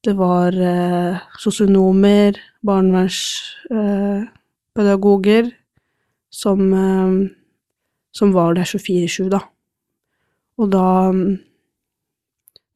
det 0.04 0.18
var 0.18 0.54
eh, 0.54 1.18
sosionomer, 1.38 2.34
barnevernspedagoger, 2.66 5.46
eh, 5.46 5.52
som 6.32 6.74
eh, 6.74 7.30
som 8.16 8.34
var 8.34 8.56
der 8.58 8.68
24-7, 8.68 9.30
da. 9.30 9.44
Og 10.60 10.72
da 10.74 10.86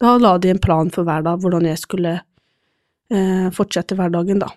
Da 0.03 0.17
la 0.19 0.37
de 0.37 0.49
en 0.51 0.59
plan 0.59 0.89
for 0.91 1.07
hver 1.07 1.21
dag, 1.23 1.39
hvordan 1.39 1.63
jeg 1.63 1.79
skulle 1.79 2.17
eh, 3.13 3.47
fortsette 3.55 3.95
hverdagen, 3.95 4.41
da. 4.41 4.49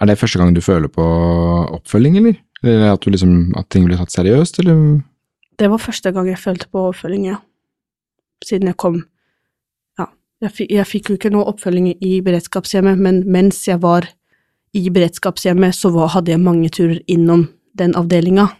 Er 0.00 0.06
det 0.06 0.18
første 0.18 0.40
gang 0.40 0.54
du 0.54 0.60
føler 0.60 0.88
på 0.88 1.04
oppfølging, 1.76 2.16
eller? 2.16 2.34
Eller 2.64 2.92
at, 2.92 3.04
du 3.04 3.10
liksom, 3.10 3.54
at 3.56 3.68
ting 3.70 3.86
blir 3.86 4.00
tatt 4.00 4.10
seriøst, 4.10 4.58
eller? 4.64 5.04
Det 5.60 5.70
var 5.70 5.78
første 5.78 6.10
gang 6.12 6.26
jeg 6.28 6.40
følte 6.42 6.66
på 6.72 6.88
oppfølging, 6.90 7.28
ja. 7.30 7.38
Siden 8.44 8.72
jeg 8.72 8.76
kom 8.76 9.04
Ja, 9.98 10.10
jeg 10.42 10.52
fikk, 10.52 10.70
jeg 10.74 10.86
fikk 10.90 11.08
jo 11.10 11.16
ikke 11.16 11.32
noe 11.32 11.46
oppfølging 11.48 11.94
i 12.04 12.18
beredskapshjemmet, 12.20 12.98
men 12.98 13.22
mens 13.30 13.62
jeg 13.68 13.80
var 13.80 14.08
i 14.76 14.88
beredskapshjemmet, 14.90 15.74
så 15.74 15.92
var, 15.94 16.12
hadde 16.12 16.34
jeg 16.34 16.42
mange 16.42 16.68
turer 16.68 16.98
innom 17.06 17.46
den 17.78 17.94
avdelinga. 17.96 18.50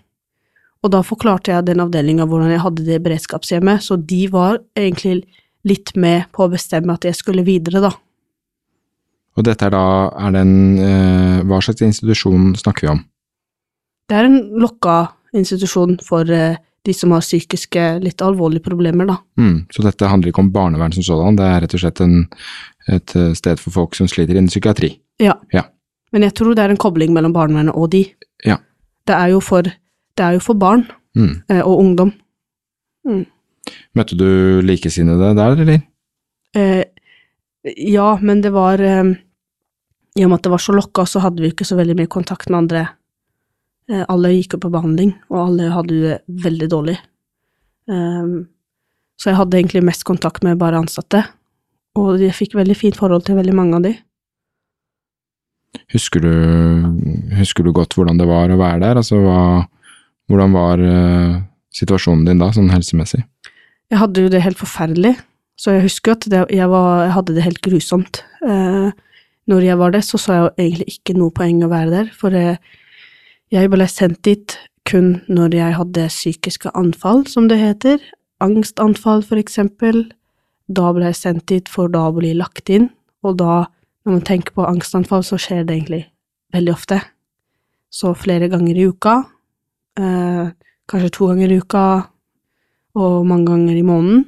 Og 0.86 0.92
da 0.94 1.02
forklarte 1.02 1.50
jeg 1.50 1.66
den 1.66 1.82
avdelinga 1.82 2.28
hvordan 2.30 2.52
jeg 2.54 2.62
hadde 2.62 2.84
det 2.86 3.00
beredskapshjemmet, 3.02 3.82
så 3.82 3.98
de 3.98 4.20
var 4.30 4.60
egentlig 4.78 5.24
litt 5.66 5.90
med 5.98 6.28
på 6.30 6.44
å 6.46 6.52
bestemme 6.52 6.94
at 6.94 7.08
jeg 7.08 7.18
skulle 7.18 7.42
videre, 7.46 7.82
da. 7.82 7.90
Og 9.36 9.44
dette 9.44 9.66
er 9.66 9.74
da, 9.74 9.82
er 10.14 10.32
det 10.32 10.42
en, 10.46 10.54
eh, 10.78 11.40
hva 11.44 11.58
slags 11.60 11.82
institusjon 11.84 12.54
snakker 12.56 12.86
vi 12.86 12.92
om? 12.94 13.02
Det 14.06 14.16
er 14.16 14.28
en 14.28 14.38
lokka 14.62 15.10
institusjon 15.36 15.98
for 16.06 16.30
eh, 16.30 16.60
de 16.86 16.94
som 16.94 17.10
har 17.12 17.24
psykiske, 17.24 17.84
litt 18.04 18.22
alvorlige 18.22 18.64
problemer, 18.68 19.08
da. 19.10 19.18
Mm, 19.42 19.66
så 19.74 19.82
dette 19.84 20.08
handler 20.08 20.30
ikke 20.30 20.44
om 20.44 20.52
barnevern 20.54 20.94
som 20.94 21.04
sådan, 21.04 21.36
det 21.36 21.48
er 21.50 21.64
rett 21.64 21.74
og 21.74 21.82
slett 21.82 22.04
en, 22.04 22.20
et 22.86 23.16
eh, 23.18 23.32
sted 23.34 23.58
for 23.60 23.74
folk 23.74 23.98
som 23.98 24.08
sliter 24.08 24.38
innen 24.38 24.52
psykiatri. 24.52 24.94
Ja. 25.18 25.34
Ja. 25.50 25.66
Men 26.14 26.28
jeg 26.28 26.36
tror 26.38 26.54
det 26.54 26.62
er 26.62 26.72
en 26.72 26.80
kobling 26.80 27.10
mellom 27.12 27.34
barnevernet 27.34 27.74
og 27.74 27.90
de. 27.92 28.06
Ja. 28.46 28.60
Det 29.06 29.18
er 29.18 29.34
jo 29.34 29.42
for, 29.42 29.66
det 30.16 30.24
er 30.24 30.36
jo 30.38 30.44
for 30.44 30.58
barn 30.58 30.86
Mm. 31.16 31.42
eh, 31.48 31.62
og 31.64 31.78
ungdom. 31.80 32.10
Møtte 33.96 34.16
du 34.18 34.60
likesinnede 34.60 35.30
der, 35.38 35.54
eller? 35.62 35.82
Eh, 36.54 36.84
ja, 37.88 38.18
men 38.20 38.42
det 38.44 38.50
var 38.52 38.80
eh, 38.84 39.14
I 40.16 40.24
og 40.24 40.30
med 40.30 40.38
at 40.38 40.42
det 40.44 40.52
var 40.52 40.60
så 40.60 40.74
lokka, 40.76 41.06
så 41.08 41.20
hadde 41.24 41.40
vi 41.40 41.50
ikke 41.52 41.64
så 41.64 41.76
veldig 41.78 41.96
mye 41.96 42.10
kontakt 42.12 42.50
med 42.50 42.58
andre. 42.58 42.82
Eh, 43.88 44.04
alle 44.08 44.34
gikk 44.34 44.56
jo 44.56 44.60
på 44.66 44.70
behandling, 44.74 45.14
og 45.30 45.38
alle 45.46 45.70
hadde 45.72 46.00
det 46.02 46.18
veldig 46.44 46.68
dårlig. 46.72 46.96
Eh, 47.88 48.34
så 49.16 49.30
jeg 49.30 49.38
hadde 49.40 49.56
egentlig 49.56 49.84
mest 49.88 50.04
kontakt 50.04 50.44
med 50.44 50.58
bare 50.60 50.76
ansatte, 50.82 51.22
og 51.96 52.20
jeg 52.20 52.36
fikk 52.36 52.54
veldig 52.58 52.76
fint 52.76 52.96
forhold 52.96 53.24
til 53.24 53.36
veldig 53.40 53.54
mange 53.56 53.76
av 53.80 53.86
de. 53.88 53.94
Husker 55.92 56.20
du, 56.24 56.32
husker 57.38 57.64
du 57.64 57.72
godt 57.72 57.94
hvordan 57.96 58.18
det 58.20 58.26
var 58.28 58.52
å 58.52 58.58
være 58.60 58.80
der? 58.84 59.00
Altså, 59.00 59.16
hva, 59.24 59.66
hvordan 60.30 60.54
var 60.56 60.82
uh, 60.82 61.38
situasjonen 61.74 62.26
din 62.28 62.42
da, 62.42 62.50
sånn 62.54 62.72
helsemessig? 62.72 63.22
Jeg 63.92 64.00
hadde 64.02 64.24
jo 64.24 64.30
det 64.32 64.42
helt 64.42 64.58
forferdelig, 64.58 65.14
så 65.56 65.76
jeg 65.76 65.86
husker 65.86 66.16
at 66.16 66.26
det, 66.30 66.44
jeg, 66.52 66.68
var, 66.72 67.04
jeg 67.06 67.14
hadde 67.16 67.36
det 67.36 67.44
helt 67.46 67.62
grusomt. 67.64 68.22
Uh, 68.42 68.90
når 69.46 69.62
jeg 69.62 69.78
var 69.78 69.94
der, 69.94 70.02
så 70.02 70.18
så 70.18 70.32
jeg 70.32 70.42
jo 70.42 70.50
egentlig 70.58 70.86
ikke 70.96 71.14
noe 71.18 71.34
poeng 71.34 71.62
å 71.62 71.70
være 71.70 71.90
der, 71.92 72.10
for 72.10 72.34
eh, 72.34 72.58
jeg 73.54 73.70
ble 73.70 73.86
sendt 73.86 74.24
dit 74.26 74.56
kun 74.86 75.20
når 75.30 75.54
jeg 75.54 75.76
hadde 75.78 76.08
psykiske 76.10 76.72
anfall, 76.74 77.24
som 77.30 77.46
det 77.50 77.60
heter, 77.60 78.02
angstanfall 78.42 79.22
for 79.22 79.38
eksempel. 79.38 80.08
Da 80.66 80.90
ble 80.94 81.12
jeg 81.12 81.20
sendt 81.20 81.46
dit 81.50 81.70
for 81.70 81.90
da 81.90 82.08
å 82.08 82.16
bli 82.16 82.34
lagt 82.34 82.70
inn, 82.74 82.90
og 83.22 83.38
da, 83.38 83.68
når 84.04 84.18
man 84.18 84.26
tenker 84.26 84.54
på 84.54 84.66
angstanfall, 84.66 85.22
så 85.22 85.38
skjer 85.38 85.62
det 85.66 85.78
egentlig 85.78 86.02
veldig 86.54 86.74
ofte. 86.74 87.00
Så 87.90 88.14
flere 88.18 88.50
ganger 88.50 88.74
i 88.74 88.88
uka, 88.90 89.20
eh, 89.98 90.50
kanskje 90.88 91.12
to 91.12 91.28
ganger 91.30 91.52
i 91.52 91.58
uka, 91.60 91.84
og 92.96 93.26
mange 93.26 93.46
ganger 93.50 93.76
i 93.76 93.82
måneden. 93.82 94.24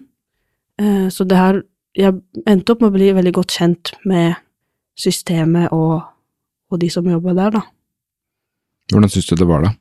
Eh, 0.78 1.08
Så 1.08 1.24
det 1.24 1.36
her 1.36 1.62
Jeg 1.96 2.14
endte 2.46 2.70
opp 2.70 2.80
med 2.80 2.92
å 2.92 2.94
bli 2.94 3.10
veldig 3.10 3.32
godt 3.34 3.50
kjent 3.58 3.90
med 4.06 4.36
systemet 4.94 5.72
og, 5.72 6.02
og 6.70 6.78
de 6.78 6.88
som 6.88 7.02
jobba 7.02 7.34
der, 7.34 7.50
da. 7.50 7.62
Hvordan 8.92 9.10
syns 9.10 9.26
du 9.26 9.34
det 9.34 9.48
var 9.48 9.64
da? 9.64 9.72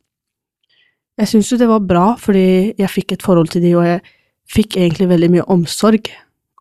Jeg 1.17 1.27
syns 1.27 1.51
jo 1.51 1.57
det 1.57 1.67
var 1.69 1.85
bra, 1.85 2.15
fordi 2.17 2.73
jeg 2.77 2.89
fikk 2.89 3.11
et 3.13 3.23
forhold 3.25 3.51
til 3.53 3.61
de, 3.61 3.75
og 3.77 3.85
jeg 3.85 4.01
fikk 4.49 4.77
egentlig 4.77 5.09
veldig 5.11 5.29
mye 5.35 5.45
omsorg 5.53 6.09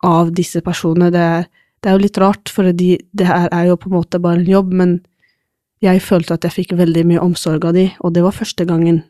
av 0.04 0.34
disse 0.36 0.60
personene. 0.60 1.10
Det 1.14 1.24
er, 1.24 1.48
det 1.80 1.90
er 1.90 1.96
jo 1.96 2.04
litt 2.04 2.20
rart, 2.20 2.52
for 2.52 2.68
de, 2.72 2.96
det 3.16 3.26
her 3.26 3.48
er 3.52 3.70
jo 3.70 3.76
på 3.80 3.88
en 3.90 3.96
måte 3.96 4.20
bare 4.20 4.40
en 4.40 4.48
jobb, 4.48 4.72
men 4.72 4.98
jeg 5.84 6.00
følte 6.04 6.36
at 6.36 6.44
jeg 6.44 6.54
fikk 6.54 6.76
veldig 6.78 7.04
mye 7.10 7.22
omsorg 7.22 7.64
av 7.68 7.76
de, 7.76 7.90
og 8.00 8.14
det 8.16 8.24
var 8.24 8.36
første 8.36 8.64
gangen, 8.68 9.02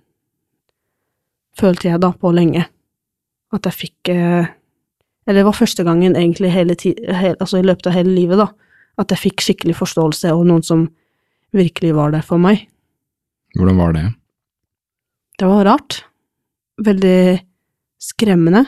følte 1.56 1.90
jeg 1.90 2.02
da, 2.02 2.12
på 2.12 2.32
lenge, 2.34 2.66
at 3.54 3.68
jeg 3.68 3.78
fikk 3.80 4.12
eh, 4.12 4.52
Eller 5.26 5.40
det 5.40 5.46
var 5.48 5.56
første 5.58 5.82
gangen 5.82 6.14
egentlig 6.14 6.52
hele 6.54 6.76
ti, 6.78 6.92
hel, 6.94 7.34
altså 7.40 7.58
i 7.58 7.66
løpet 7.66 7.88
av 7.90 7.96
hele 7.96 8.12
livet, 8.14 8.38
da, 8.38 8.46
at 9.02 9.10
jeg 9.10 9.24
fikk 9.24 9.42
skikkelig 9.42 9.74
forståelse, 9.74 10.30
og 10.30 10.44
noen 10.46 10.62
som 10.62 10.84
virkelig 11.56 11.96
var 11.96 12.12
der 12.14 12.22
for 12.22 12.38
meg. 12.38 12.68
Hvordan 13.56 13.80
var 13.80 13.96
det? 13.96 14.04
Det 15.38 15.48
var 15.50 15.66
rart. 15.66 16.04
Veldig 16.78 17.40
skremmende. 17.98 18.62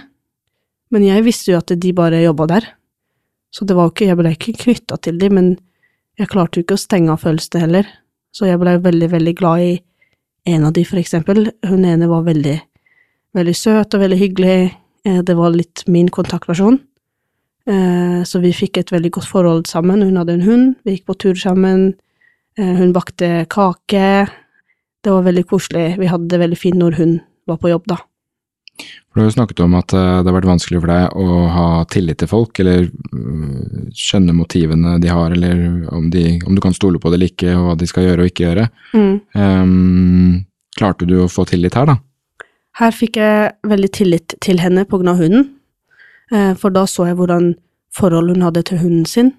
Men 0.91 1.05
jeg 1.05 1.25
visste 1.27 1.53
jo 1.53 1.61
at 1.61 1.73
de 1.77 1.93
bare 1.95 2.25
jobba 2.25 2.49
der. 2.51 2.69
Så 3.55 3.65
det 3.65 3.77
var 3.77 3.93
ikke, 3.93 4.09
jeg 4.09 4.19
ble 4.19 4.33
ikke 4.35 4.57
knytta 4.65 4.99
til 5.05 5.19
dem, 5.21 5.39
men 5.39 5.49
jeg 6.19 6.31
klarte 6.33 6.59
jo 6.59 6.67
ikke 6.67 6.77
å 6.77 6.83
stenge 6.83 7.13
av 7.15 7.23
følelsene 7.23 7.65
heller. 7.65 7.89
Så 8.35 8.49
jeg 8.49 8.61
ble 8.61 8.77
veldig, 8.85 9.09
veldig 9.13 9.35
glad 9.39 9.65
i 9.65 9.73
en 10.53 10.67
av 10.69 10.75
de, 10.77 10.85
for 10.89 11.01
eksempel. 11.01 11.49
Hun 11.67 11.87
ene 11.89 12.09
var 12.11 12.27
veldig, 12.27 12.57
veldig 13.37 13.57
søt 13.57 13.95
og 13.95 14.01
veldig 14.05 14.19
hyggelig. 14.19 14.73
Eh, 15.05 15.23
Det 15.23 15.37
var 15.37 15.51
litt 15.51 15.85
min 15.87 16.09
kontaktperson. 16.09 16.81
Eh, 17.69 18.23
Så 18.25 18.41
vi 18.41 18.53
fikk 18.53 18.79
et 18.79 18.91
veldig 18.91 19.11
godt 19.11 19.27
forhold 19.29 19.67
sammen. 19.67 20.03
Hun 20.03 20.17
hadde 20.17 20.35
en 20.35 20.43
hund, 20.43 20.77
vi 20.85 20.97
gikk 20.97 21.07
på 21.07 21.19
tur 21.19 21.35
sammen. 21.35 21.95
Eh, 22.59 22.75
Hun 22.77 22.93
bakte 22.93 23.47
kake. 23.49 24.29
Det 25.03 25.13
var 25.13 25.23
veldig 25.23 25.47
koselig. 25.47 25.99
Vi 25.99 26.07
hadde 26.07 26.29
det 26.29 26.41
veldig 26.41 26.59
fint 26.59 26.77
når 26.77 26.97
hun 26.97 27.21
var 27.47 27.57
på 27.57 27.69
jobb, 27.71 27.85
da. 27.87 27.97
For 28.79 29.15
Du 29.15 29.21
har 29.23 29.31
jo 29.31 29.37
snakket 29.43 29.61
om 29.65 29.75
at 29.75 29.89
det 29.89 30.27
har 30.27 30.41
vært 30.41 30.47
vanskelig 30.47 30.81
for 30.81 30.87
deg 30.87 31.11
å 31.17 31.49
ha 31.51 31.85
tillit 31.85 32.19
til 32.19 32.29
folk, 32.29 32.59
eller 32.61 32.85
øh, 32.87 33.91
skjønne 33.93 34.35
motivene 34.35 35.01
de 35.01 35.09
har, 35.09 35.31
eller 35.33 35.89
om, 35.93 36.11
de, 36.11 36.39
om 36.47 36.55
du 36.55 36.61
kan 36.61 36.73
stole 36.75 36.99
på 36.99 37.11
det 37.11 37.15
eller 37.19 37.33
ikke, 37.33 37.57
og 37.57 37.65
hva 37.67 37.77
de 37.79 37.87
skal 37.87 38.05
gjøre 38.05 38.21
og 38.23 38.31
ikke 38.31 38.45
gjøre. 38.47 38.69
Ehm, 39.35 40.45
klarte 40.79 41.07
du 41.07 41.17
å 41.25 41.29
få 41.31 41.47
tillit 41.49 41.75
her, 41.75 41.87
da? 41.87 41.97
Her 42.79 42.95
fikk 42.95 43.17
jeg 43.19 43.55
veldig 43.67 43.89
tillit 43.91 44.35
til 44.45 44.61
henne 44.63 44.85
på 44.87 45.01
grunn 45.01 45.11
av 45.11 45.19
hunden, 45.19 45.49
eh, 46.31 46.55
for 46.55 46.71
da 46.71 46.85
så 46.87 47.09
jeg 47.09 47.19
hvordan 47.19 47.57
forhold 47.91 48.31
hun 48.31 48.45
hadde 48.47 48.63
til 48.69 48.79
hunden 48.79 49.07
sin, 49.07 49.33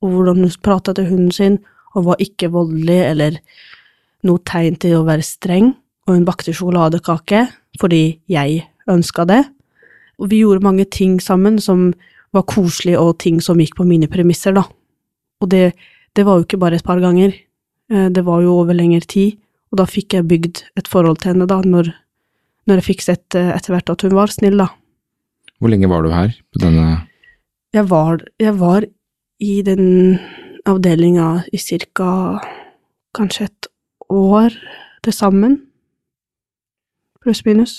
og 0.00 0.14
hvordan 0.14 0.40
hun 0.40 0.54
prata 0.64 0.94
til 0.96 1.10
hunden 1.10 1.30
sin, 1.30 1.58
og 1.94 2.06
var 2.06 2.24
ikke 2.24 2.48
voldelig 2.54 3.00
eller 3.04 3.36
noe 4.24 4.40
tegn 4.48 4.78
til 4.80 4.96
å 4.96 5.04
være 5.04 5.26
streng, 5.26 5.74
og 6.08 6.14
hun 6.16 6.24
bakte 6.24 6.54
sjokoladekake 6.56 7.46
fordi 7.80 8.20
jeg 8.28 8.64
ønska 8.90 9.26
det. 9.28 9.44
Og 10.20 10.30
vi 10.32 10.40
gjorde 10.40 10.64
mange 10.64 10.84
ting 10.88 11.20
sammen 11.20 11.58
som 11.60 11.90
var 12.32 12.48
koselig, 12.48 12.96
og 12.96 13.18
ting 13.18 13.40
som 13.44 13.60
gikk 13.60 13.76
på 13.76 13.84
mine 13.84 14.08
premisser, 14.08 14.54
da. 14.56 14.64
Og 15.40 15.50
det, 15.52 15.74
det 16.16 16.24
var 16.24 16.38
jo 16.38 16.46
ikke 16.46 16.60
bare 16.60 16.80
et 16.80 16.86
par 16.86 17.00
ganger, 17.02 17.34
eh, 17.92 18.08
det 18.08 18.24
var 18.24 18.40
jo 18.40 18.56
over 18.62 18.72
lengre 18.72 19.04
tid, 19.04 19.36
og 19.70 19.82
da 19.82 19.86
fikk 19.86 20.16
jeg 20.16 20.28
bygd 20.30 20.62
et 20.80 20.88
forhold 20.88 21.20
til 21.20 21.34
henne, 21.34 21.48
da, 21.50 21.60
når 21.60 21.92
når 22.70 22.80
jeg 22.80 22.88
fikk 22.92 23.04
sett 23.04 23.38
eh, 23.38 23.52
etter 23.54 23.74
hvert 23.74 23.92
at 23.92 24.06
hun 24.06 24.16
var 24.16 24.32
snill, 24.32 24.60
da. 24.62 24.70
Hvor 25.60 25.72
lenge 25.72 25.90
var 25.90 26.06
du 26.06 26.12
her? 26.14 26.32
på 26.54 26.62
denne... 26.62 27.02
Jeg 27.74 27.86
var, 27.86 28.22
jeg 28.42 28.54
var 28.58 28.86
i 29.38 29.60
den 29.62 30.18
avdelinga 30.66 31.44
i 31.54 31.58
cirka 31.60 32.40
kanskje 33.14 33.46
et 33.46 33.68
år 34.10 34.56
til 35.06 35.14
sammen. 35.14 35.60
Pluss 37.22 37.44
minus. 37.46 37.74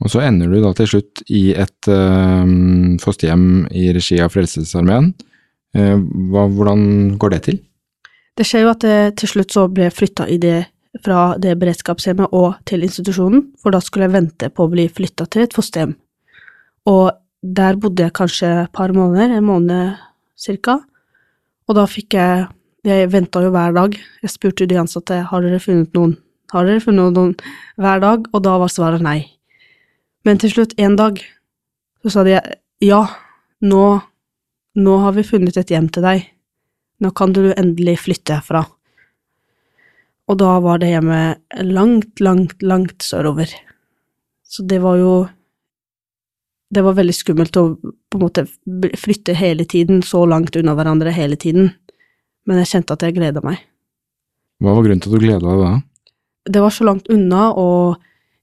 Og 0.00 0.12
så 0.14 0.22
ender 0.24 0.48
du 0.48 0.62
da 0.62 0.70
til 0.78 0.88
slutt 0.88 1.22
i 1.28 1.50
et 1.58 1.90
øhm, 1.90 2.96
fosterhjem 3.02 3.66
i 3.74 3.90
regi 3.92 4.20
av 4.22 4.32
Frelsesarmeen. 4.32 5.10
Hva, 5.74 6.46
hvordan 6.48 6.82
går 7.20 7.34
det 7.34 7.40
til? 7.50 7.58
Det 8.38 8.46
skjer 8.46 8.64
jo 8.64 8.72
at 8.72 8.86
jeg 8.86 9.14
til 9.18 9.32
slutt 9.34 9.54
så 9.54 9.66
ble 9.68 9.90
flytta 9.92 10.28
i 10.30 10.38
det 10.40 10.62
fra 11.04 11.36
det 11.40 11.54
beredskapshjemmet 11.60 12.34
og 12.36 12.58
til 12.68 12.84
institusjonen, 12.86 13.48
for 13.60 13.74
da 13.74 13.80
skulle 13.84 14.08
jeg 14.08 14.16
vente 14.16 14.50
på 14.52 14.66
å 14.66 14.72
bli 14.72 14.88
flytta 14.90 15.26
til 15.30 15.46
et 15.46 15.56
fosterhjem. 15.56 15.94
Og 16.88 17.10
der 17.42 17.78
bodde 17.80 18.06
jeg 18.06 18.16
kanskje 18.16 18.52
et 18.64 18.72
par 18.74 18.92
måneder, 18.94 19.36
en 19.36 19.46
måned 19.46 19.98
cirka, 20.38 20.80
og 21.68 21.76
da 21.76 21.88
fikk 21.88 22.16
jeg 22.18 22.46
Jeg 22.86 23.08
venta 23.10 23.40
jo 23.42 23.50
hver 23.50 23.72
dag. 23.74 23.96
Jeg 24.22 24.30
spurte 24.30 24.64
de 24.64 24.76
ansatte 24.78 25.16
har 25.28 25.42
dere 25.42 25.58
funnet 25.60 25.90
noen, 25.98 26.14
har 26.54 26.64
dere 26.64 26.80
funnet 26.80 27.12
noen 27.12 27.34
hver 27.76 28.00
dag, 28.00 28.28
og 28.32 28.42
da 28.46 28.54
var 28.56 28.70
svaret 28.70 29.02
nei. 29.02 29.26
Men 30.24 30.38
til 30.38 30.52
slutt, 30.54 30.76
en 30.78 30.94
dag, 30.96 31.18
så 32.00 32.12
sa 32.14 32.24
de 32.24 32.38
ja, 32.80 33.00
nå, 33.60 33.84
nå 34.78 34.96
har 35.02 35.16
vi 35.18 35.26
funnet 35.26 35.58
et 35.58 35.74
hjem 35.74 35.90
til 35.90 36.06
deg, 36.06 36.22
nå 37.02 37.10
kan 37.18 37.34
du 37.34 37.50
endelig 37.50 37.98
flytte 38.06 38.38
herfra. 38.38 38.62
Og 40.28 40.36
da 40.40 40.58
var 40.60 40.80
det 40.80 40.92
hjemme 40.92 41.18
langt, 41.64 42.20
langt, 42.20 42.62
langt 42.62 43.04
sørover. 43.04 43.50
Så 44.44 44.64
det 44.68 44.80
var 44.84 45.00
jo 45.00 45.28
Det 46.68 46.82
var 46.84 46.98
veldig 46.98 47.14
skummelt 47.16 47.56
å 47.56 47.78
på 47.80 48.18
en 48.18 48.20
måte 48.20 48.42
flytte 49.00 49.32
hele 49.32 49.64
tiden, 49.64 50.02
så 50.04 50.26
langt 50.28 50.56
unna 50.56 50.74
hverandre 50.76 51.14
hele 51.16 51.36
tiden. 51.40 51.70
Men 52.44 52.60
jeg 52.60 52.68
kjente 52.68 52.92
at 52.92 53.06
jeg 53.06 53.14
gleda 53.16 53.40
meg. 53.40 53.62
Hva 54.60 54.74
var 54.76 54.84
grunnen 54.84 55.00
til 55.00 55.08
at 55.08 55.16
du 55.16 55.24
gleda 55.24 55.40
deg 55.46 55.62
da? 55.62 55.70
Det 56.44 56.60
var 56.60 56.74
så 56.76 56.84
langt 56.84 57.08
unna, 57.08 57.54
og 57.56 57.96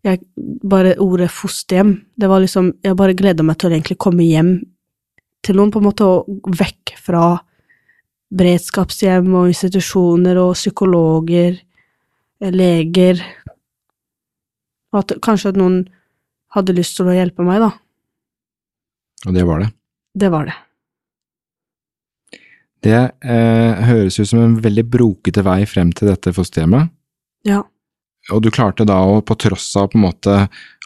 jeg 0.05 0.23
bare 0.65 0.95
ordet 1.01 1.31
fosterhjem 1.33 1.95
Det 2.13 2.27
var 2.29 2.43
liksom 2.43 2.67
Jeg 2.85 2.97
bare 2.97 3.15
gleda 3.17 3.41
meg 3.41 3.57
til 3.57 3.71
å 3.71 3.73
egentlig 3.73 3.97
komme 3.97 4.25
hjem 4.25 4.51
til 5.45 5.59
noen, 5.59 5.69
på 5.69 5.77
en 5.77 5.85
måte, 5.85 6.05
og 6.05 6.49
vekk 6.57 6.95
fra 7.05 7.35
beredskapshjem 8.33 9.27
og 9.37 9.51
institusjoner 9.51 10.39
og 10.41 10.55
psykologer 10.57 11.59
leger 12.53 13.21
Og 14.93 15.01
at 15.01 15.15
kanskje 15.25 15.51
at 15.53 15.59
noen 15.59 15.83
hadde 16.55 16.75
lyst 16.77 16.95
til 16.97 17.09
å 17.09 17.15
hjelpe 17.15 17.43
meg, 17.43 17.59
da. 17.63 17.71
Og 19.25 19.33
det 19.35 19.43
var 19.47 19.63
det. 19.63 19.71
Det 20.15 20.29
var 20.31 20.47
det. 20.47 20.55
Det 22.85 22.99
eh, 23.25 23.85
høres 23.89 24.19
ut 24.19 24.29
som 24.29 24.43
en 24.43 24.59
veldig 24.61 24.85
brokete 24.93 25.43
vei 25.45 25.63
frem 25.67 25.91
til 25.95 26.11
dette 26.11 26.31
fosterhjemmet. 26.35 26.93
Ja. 27.47 27.63
Og 28.33 28.41
du 28.41 28.49
klarte 28.53 28.85
da 28.87 28.97
å, 29.05 29.19
på 29.25 29.37
tross 29.41 29.67
av 29.77 29.91
på 29.91 29.99
en 29.99 30.05
måte 30.07 30.37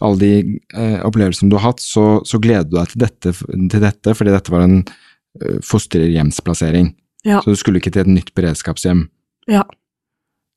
alle 0.03 0.19
de 0.19 0.31
eh, 0.75 0.97
opplevelsene 1.07 1.51
du 1.51 1.57
har 1.59 1.69
hatt, 1.69 1.83
så, 1.83 2.21
så 2.27 2.39
gleder 2.41 2.67
du 2.67 2.77
deg 2.79 2.93
til 2.93 3.03
dette, 3.05 3.35
til 3.35 3.83
dette 3.83 4.15
fordi 4.15 4.33
dette 4.35 4.53
var 4.53 4.65
en 4.65 4.79
eh, 4.81 5.59
fosterhjemsplassering. 5.65 6.91
Ja. 7.27 7.43
Så 7.43 7.53
du 7.53 7.59
skulle 7.59 7.83
ikke 7.83 7.93
til 7.95 8.05
et 8.05 8.11
nytt 8.11 8.33
beredskapshjem. 8.37 9.05
Ja. 9.51 9.65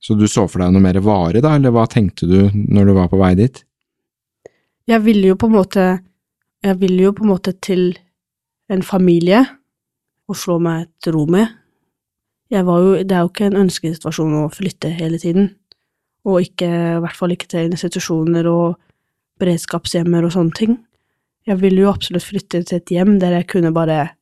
Så 0.03 0.17
du 0.19 0.27
så 0.27 0.49
for 0.51 0.63
deg 0.63 0.73
noe 0.75 0.83
mer 0.83 0.99
varig, 1.05 1.43
da, 1.45 1.55
eller 1.55 1.75
hva 1.75 1.87
tenkte 1.91 2.27
du 2.27 2.51
når 2.53 2.89
du 2.89 2.95
var 2.97 3.11
på 3.13 3.21
vei 3.21 3.35
dit? 3.39 3.63
Jeg 4.91 5.05
ville 5.05 5.31
jo 5.31 5.39
på 5.39 5.47
en 5.47 5.59
måte 5.61 5.85
Jeg 6.63 6.79
ville 6.79 7.09
jo 7.09 7.13
på 7.15 7.25
en 7.25 7.31
måte 7.33 7.53
til 7.59 7.93
en 8.71 8.83
familie 8.87 9.41
å 10.31 10.35
slå 10.35 10.61
meg 10.63 10.85
et 10.87 11.09
ro 11.15 11.25
med. 11.27 11.49
Jeg 12.53 12.67
var 12.67 12.83
jo 12.83 12.93
Det 13.03 13.17
er 13.17 13.25
jo 13.25 13.31
ikke 13.31 13.49
en 13.51 13.61
ønskesituasjon 13.65 14.39
å 14.45 14.51
flytte 14.53 14.93
hele 14.95 15.19
tiden. 15.19 15.51
Og 16.27 16.47
ikke, 16.47 16.69
i 16.69 17.01
hvert 17.03 17.19
fall 17.19 17.35
ikke 17.35 17.51
til 17.51 17.73
institusjoner 17.73 18.47
og 18.47 18.79
beredskapshjemmer 19.43 20.23
og 20.23 20.35
sånne 20.37 20.55
ting. 20.55 20.77
Jeg 21.47 21.59
ville 21.59 21.83
jo 21.83 21.91
absolutt 21.91 22.29
flytte 22.29 22.63
til 22.63 22.79
et 22.79 22.95
hjem 22.95 23.17
der 23.19 23.35
jeg 23.41 23.49
kunne 23.51 23.75
bare 23.75 24.13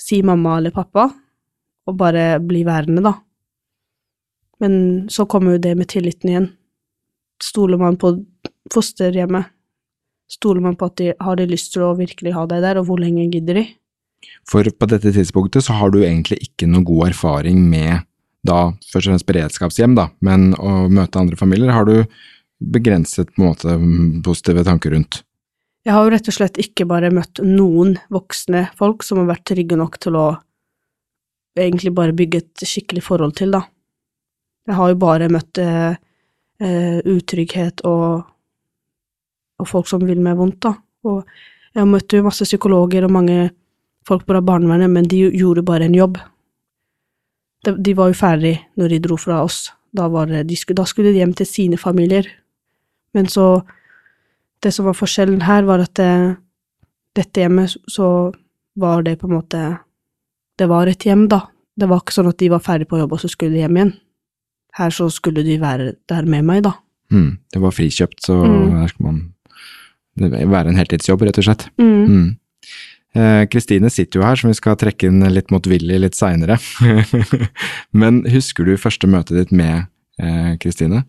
si 0.00 0.22
mamma 0.24 0.56
eller 0.58 0.72
pappa, 0.72 1.10
og 1.86 1.96
bare 1.96 2.38
bli 2.40 2.62
værende, 2.64 3.04
da. 3.04 3.12
Men 4.62 5.06
så 5.12 5.26
kommer 5.28 5.56
jo 5.56 5.62
det 5.62 5.74
med 5.76 5.90
tilliten 5.92 6.30
igjen. 6.30 6.48
Stoler 7.42 7.80
man 7.80 7.98
på 8.00 8.14
fosterhjemmet? 8.72 9.52
Stoler 10.32 10.64
man 10.64 10.76
på 10.78 10.88
at 10.88 10.96
de 10.98 11.12
har 11.22 11.36
de 11.38 11.46
lyst 11.46 11.74
til 11.74 11.84
å 11.86 11.94
virkelig 11.98 12.32
ha 12.34 12.46
deg 12.50 12.64
der, 12.64 12.80
og 12.80 12.88
hvor 12.88 12.98
lenge 12.98 13.28
gidder 13.30 13.60
de? 13.60 13.66
For 14.48 14.66
på 14.66 14.88
dette 14.90 15.12
tidspunktet 15.14 15.66
så 15.66 15.76
har 15.76 15.92
du 15.92 16.00
egentlig 16.02 16.40
ikke 16.48 16.68
noe 16.70 16.86
god 16.86 17.12
erfaring 17.12 17.60
med 17.68 18.06
da 18.46 18.70
først 18.86 19.06
og 19.06 19.12
fremst 19.12 19.28
beredskapshjem, 19.28 19.94
da, 19.98 20.08
men 20.24 20.52
å 20.58 20.86
møte 20.92 21.20
andre 21.20 21.38
familier 21.38 21.74
har 21.74 21.86
du 21.88 22.04
begrenset 22.62 23.32
på 23.34 23.42
en 23.42 23.48
måte 23.50 23.76
positive 24.24 24.64
tanker 24.66 24.94
rundt. 24.94 25.22
Jeg 25.86 25.94
har 25.94 26.06
jo 26.06 26.12
rett 26.14 26.28
og 26.30 26.34
slett 26.34 26.58
ikke 26.58 26.86
bare 26.88 27.12
møtt 27.14 27.42
noen 27.46 27.94
voksne 28.10 28.66
folk 28.78 29.04
som 29.06 29.20
har 29.22 29.30
vært 29.30 29.46
trygge 29.52 29.78
nok 29.78 29.98
til 30.02 30.18
å 30.18 30.26
egentlig 31.58 31.92
bare 31.94 32.14
bygge 32.16 32.42
et 32.42 32.66
skikkelig 32.66 33.04
forhold 33.06 33.36
til, 33.38 33.54
da. 33.54 33.62
Jeg 34.66 34.74
har 34.74 34.90
jo 34.90 34.98
bare 34.98 35.28
møtt 35.30 35.58
eh, 35.62 35.98
eh, 36.62 36.98
utrygghet 37.06 37.84
og, 37.86 38.24
og 39.60 39.68
folk 39.70 39.88
som 39.90 40.02
vil 40.06 40.22
meg 40.22 40.38
vondt, 40.38 40.58
da. 40.66 40.74
Og 41.06 41.22
jeg 41.76 41.88
møtt 41.90 42.16
jo 42.16 42.24
masse 42.26 42.46
psykologer 42.48 43.06
og 43.06 43.14
mange 43.14 43.50
folk 44.06 44.26
på 44.26 44.40
barnevernet, 44.40 44.90
men 44.90 45.06
de 45.10 45.26
gjorde 45.34 45.64
bare 45.66 45.86
en 45.86 45.94
jobb. 45.94 46.18
De, 47.66 47.74
de 47.78 47.94
var 47.98 48.10
jo 48.10 48.18
ferdig 48.18 48.54
når 48.78 48.94
de 48.94 49.02
dro 49.06 49.18
fra 49.20 49.42
oss. 49.44 49.68
Da, 49.96 50.08
det, 50.28 50.44
de 50.50 50.56
skulle, 50.58 50.78
da 50.80 50.86
skulle 50.88 51.12
de 51.12 51.22
hjem 51.22 51.34
til 51.36 51.48
sine 51.48 51.78
familier. 51.80 52.28
Men 53.14 53.28
så 53.28 53.62
Det 54.62 54.72
som 54.72 54.86
var 54.86 54.96
forskjellen 54.96 55.42
her, 55.44 55.62
var 55.68 55.82
at 55.84 55.94
det, 55.94 56.36
dette 57.14 57.40
hjemmet, 57.40 57.74
så 57.86 58.32
var 58.74 59.02
det 59.02 59.18
på 59.20 59.28
en 59.28 59.34
måte 59.36 59.78
Det 60.58 60.66
var 60.66 60.88
et 60.88 61.04
hjem, 61.04 61.28
da. 61.28 61.42
Det 61.76 61.86
var 61.86 62.00
ikke 62.00 62.14
sånn 62.16 62.30
at 62.30 62.38
de 62.40 62.48
var 62.48 62.64
ferdig 62.64 62.88
på 62.88 62.98
jobb, 62.98 63.12
og 63.12 63.20
så 63.20 63.28
skulle 63.28 63.52
de 63.52 63.60
hjem 63.60 63.76
igjen. 63.76 63.92
Her 64.76 64.92
så 64.92 65.06
skulle 65.12 65.44
de 65.46 65.56
være 65.62 65.92
der 66.08 66.26
med 66.28 66.44
meg, 66.44 66.62
da. 66.66 66.74
Mm, 67.12 67.38
det 67.54 67.62
var 67.62 67.72
frikjøpt, 67.72 68.18
så 68.26 68.34
Mm. 68.44 68.74
her 68.80 68.88
skal 68.88 69.06
man 69.06 69.22
være 70.50 70.68
en 70.72 70.76
heltidsjobb, 70.80 71.22
rett 71.22 71.38
og 71.38 71.44
slett. 71.44 71.66
Mm. 71.78 72.06
Mm. 72.08 72.36
Eh, 73.16 73.46
Kristine 73.48 73.88
sitter 73.90 74.20
jo 74.20 74.26
her, 74.26 74.36
som 74.36 74.50
vi 74.50 74.54
skal 74.58 74.76
trekke 74.76 75.08
inn 75.08 75.20
litt 75.32 75.48
motvillig 75.50 76.00
litt 76.02 76.14
seinere. 76.18 76.58
Men 77.92 78.22
husker 78.28 78.64
du 78.68 78.76
første 78.76 79.08
møtet 79.08 79.36
ditt 79.38 79.52
med 79.56 79.86
eh, 80.20 80.56
Kristine? 80.60 81.04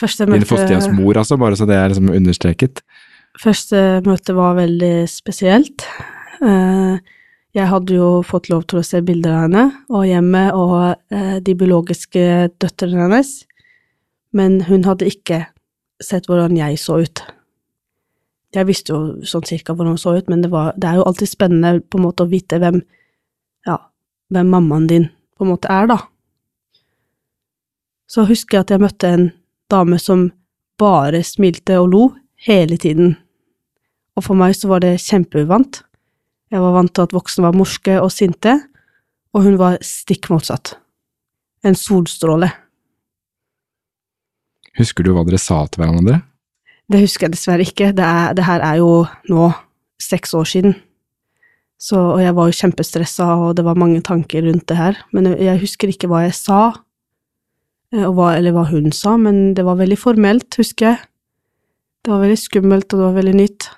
Første 0.00 0.24
Din 0.26 0.34
møte, 0.34 0.48
fosterhjemsmor, 0.48 1.16
altså, 1.20 1.36
bare 1.40 1.56
så 1.56 1.66
det 1.68 1.76
er 1.76 1.88
liksom 1.92 2.10
understreket. 2.12 2.80
Første 3.40 4.00
møte 4.06 4.34
var 4.36 4.56
veldig 4.58 4.94
spesielt. 5.12 5.84
Eh, 6.40 6.98
Jeg 7.56 7.66
hadde 7.66 7.96
jo 7.96 8.20
fått 8.22 8.46
lov 8.50 8.68
til 8.70 8.78
å 8.78 8.86
se 8.86 9.00
bilder 9.02 9.32
av 9.34 9.44
henne 9.48 9.64
og 9.90 10.04
hjemme 10.06 10.42
og 10.54 10.74
eh, 11.10 11.38
de 11.42 11.54
biologiske 11.58 12.22
døtrene 12.62 13.08
hennes, 13.08 13.32
men 14.30 14.60
hun 14.68 14.86
hadde 14.86 15.08
ikke 15.10 15.40
sett 16.00 16.28
hvordan 16.30 16.54
jeg 16.58 16.78
så 16.78 17.00
ut. 17.02 17.24
Jeg 18.54 18.66
visste 18.66 18.94
jo 18.94 19.26
sånn 19.26 19.46
cirka 19.46 19.74
hvordan 19.74 19.96
hun 19.96 20.02
så 20.02 20.14
ut, 20.18 20.30
men 20.30 20.44
det, 20.44 20.52
var, 20.54 20.72
det 20.78 20.92
er 20.92 21.00
jo 21.00 21.08
alltid 21.10 21.30
spennende 21.30 21.82
på 21.82 21.98
en 21.98 22.06
måte 22.06 22.26
å 22.26 22.30
vite 22.30 22.58
hvem, 22.62 22.80
ja, 23.66 23.76
hvem 24.30 24.54
mammaen 24.54 24.86
din 24.90 25.10
på 25.34 25.46
en 25.46 25.50
måte 25.50 25.70
er, 25.74 25.90
da. 25.90 25.98
Så 28.10 28.26
husker 28.30 28.58
jeg 28.58 28.66
at 28.66 28.72
jeg 28.74 28.82
møtte 28.82 29.10
en 29.10 29.28
dame 29.70 29.98
som 30.02 30.28
bare 30.78 31.22
smilte 31.26 31.78
og 31.82 31.92
lo 31.92 32.06
hele 32.46 32.78
tiden. 32.80 33.14
Og 34.18 34.26
for 34.26 34.38
meg 34.38 34.56
så 34.58 34.70
var 34.70 34.82
det 34.82 34.98
kjempeuvant. 35.02 35.82
Jeg 36.50 36.62
var 36.64 36.74
vant 36.74 36.92
til 36.94 37.06
at 37.06 37.14
voksne 37.14 37.44
var 37.46 37.54
morske 37.54 37.94
og 38.02 38.10
sinte, 38.14 38.56
og 39.34 39.46
hun 39.46 39.58
var 39.60 39.78
stikk 39.86 40.30
motsatt. 40.32 40.74
En 41.62 41.76
solstråle. 41.78 42.48
Husker 44.80 45.06
du 45.06 45.12
hva 45.14 45.22
dere 45.26 45.38
sa 45.38 45.62
til 45.68 45.84
hverandre? 45.84 46.20
Det 46.90 47.02
husker 47.04 47.28
jeg 47.28 47.36
dessverre 47.36 47.66
ikke. 47.66 47.92
Det, 47.94 48.06
er, 48.06 48.32
det 48.34 48.46
her 48.48 48.62
er 48.66 48.80
jo 48.80 49.04
nå 49.30 49.50
seks 50.02 50.34
år 50.34 50.48
siden. 50.50 50.74
Så, 51.80 51.96
og 51.96 52.20
jeg 52.20 52.34
var 52.36 52.48
jo 52.48 52.56
kjempestressa, 52.58 53.26
og 53.40 53.54
det 53.56 53.64
var 53.64 53.78
mange 53.78 54.02
tanker 54.04 54.44
rundt 54.44 54.66
det 54.68 54.76
her. 54.76 54.98
Men 55.16 55.30
jeg, 55.32 55.60
husker 55.62 55.92
ikke 55.92 56.10
hva 56.10 56.24
jeg 56.26 56.34
sa, 56.36 56.60
eh, 57.94 58.04
hva, 58.04 58.34
eller 58.36 58.56
hva 58.56 58.66
hun 58.68 58.90
sa, 58.92 59.14
men 59.20 59.54
det 59.56 59.64
var 59.68 59.78
veldig 59.78 59.96
formelt, 60.00 60.58
husker 60.60 60.90
jeg. 60.90 61.00
Det 62.04 62.12
var 62.12 62.24
veldig 62.24 62.40
skummelt, 62.40 62.90
og 62.90 62.98
det 62.98 63.06
var 63.06 63.16
veldig 63.20 63.36
nytt. 63.38 63.70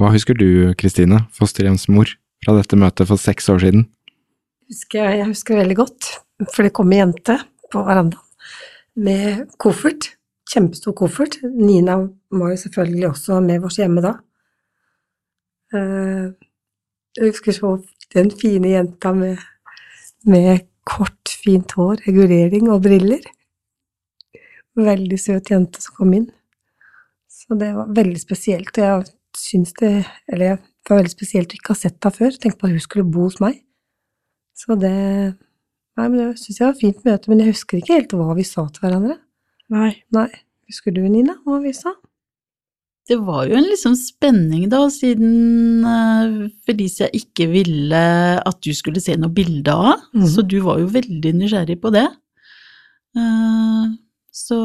Hva 0.00 0.08
husker 0.14 0.32
du, 0.32 0.72
Kristine, 0.80 1.26
fosterhjemsmor, 1.36 2.14
fra 2.40 2.54
dette 2.56 2.78
møtet 2.80 3.08
for 3.10 3.20
seks 3.20 3.50
år 3.52 3.60
siden? 3.66 3.88
husker 4.70 5.02
jeg, 5.02 5.18
jeg 5.18 5.28
husker 5.32 5.58
veldig 5.58 5.76
godt, 5.80 6.08
for 6.54 6.64
det 6.64 6.72
kom 6.78 6.92
en 6.94 7.00
jente 7.00 7.36
på 7.72 7.82
verandaen 7.84 8.26
med 9.00 9.42
koffert, 9.60 10.12
kjempestor 10.50 10.94
koffert. 10.98 11.36
Nina 11.42 11.96
var 12.32 12.52
jo 12.52 12.60
selvfølgelig 12.62 13.08
også 13.10 13.40
med 13.44 13.66
oss 13.66 13.78
hjemme 13.80 14.04
da. 14.04 14.14
Eh, 15.74 16.30
Jeg 17.18 17.32
husker 17.32 17.52
så 17.52 17.70
den 18.14 18.30
fine 18.30 18.70
jenta 18.70 19.12
med, 19.12 19.38
med 20.24 20.66
kort, 20.86 21.32
fint 21.44 21.72
hår, 21.74 22.04
regulering 22.06 22.70
og 22.70 22.84
briller. 22.86 23.24
Veldig 24.78 25.18
søt 25.18 25.50
jente 25.50 25.82
som 25.82 25.96
kom 25.98 26.14
inn. 26.14 26.28
Så 27.30 27.58
det 27.58 27.72
var 27.74 27.90
veldig 27.94 28.20
spesielt, 28.22 28.70
og 28.78 28.84
jeg 28.84 29.10
syns 29.38 29.72
det 29.80 30.06
Eller 30.32 30.56
det 30.58 30.90
var 30.90 31.00
veldig 31.02 31.12
spesielt 31.12 31.52
å 31.52 31.58
ikke 31.58 31.74
ha 31.74 31.78
sett 31.78 31.98
henne 32.02 32.16
før. 32.16 32.30
Tenkte 32.40 32.58
på 32.58 32.66
at 32.68 32.74
hun 32.74 32.80
skulle 32.80 33.04
bo 33.10 33.26
hos 33.28 33.40
meg. 33.40 33.62
Så 34.56 34.76
det 34.80 35.36
Nei, 35.98 36.06
men 36.08 36.16
det 36.18 36.38
syns 36.40 36.58
jeg 36.60 36.64
var 36.66 36.74
et 36.76 36.80
fint 36.80 37.00
møte, 37.04 37.28
men 37.28 37.40
jeg 37.42 37.52
husker 37.52 37.76
ikke 37.80 37.96
helt 37.98 38.12
hva 38.16 38.34
vi 38.38 38.44
sa 38.46 38.62
til 38.72 38.80
hverandre. 38.86 39.18
Nei. 39.68 39.90
Nei. 40.14 40.28
Husker 40.70 40.94
du, 40.94 41.02
Nina, 41.10 41.34
hva 41.44 41.58
vi 41.60 41.72
sa? 41.76 41.92
Det 43.10 43.18
var 43.26 43.48
jo 43.50 43.56
en 43.58 43.66
liksom 43.66 43.96
spenning 43.98 44.68
da, 44.70 44.84
siden 44.88 45.82
eh, 45.84 46.48
Felicia 46.64 47.08
ikke 47.12 47.48
ville 47.50 48.02
at 48.38 48.60
du 48.62 48.70
skulle 48.76 49.02
se 49.02 49.16
noe 49.18 49.32
bilde 49.34 49.72
av 49.74 49.84
henne, 49.90 50.08
Mhm. 50.14 50.28
så 50.30 50.46
du 50.46 50.60
var 50.64 50.78
jo 50.78 50.86
veldig 50.94 51.32
nysgjerrig 51.40 51.80
på 51.82 51.90
det. 51.92 52.06
Eh, 53.18 53.84
Så, 54.40 54.56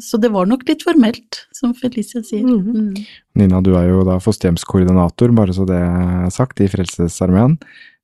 så 0.00 0.18
det 0.20 0.30
var 0.32 0.48
nok 0.48 0.64
litt 0.68 0.84
formelt, 0.86 1.42
som 1.56 1.74
Felicia 1.76 2.22
sier. 2.24 2.46
Mhm. 2.46 2.92
Mm. 2.92 3.00
Nina, 3.40 3.60
du 3.64 3.74
er 3.78 3.90
jo 3.90 4.04
da 4.08 4.18
fosterhjemskoordinator, 4.22 5.34
bare 5.36 5.56
så 5.56 5.66
det 5.68 5.78
er 5.78 6.30
sagt, 6.34 6.62
i 6.64 6.70
Frelsesarmeen. 6.70 7.58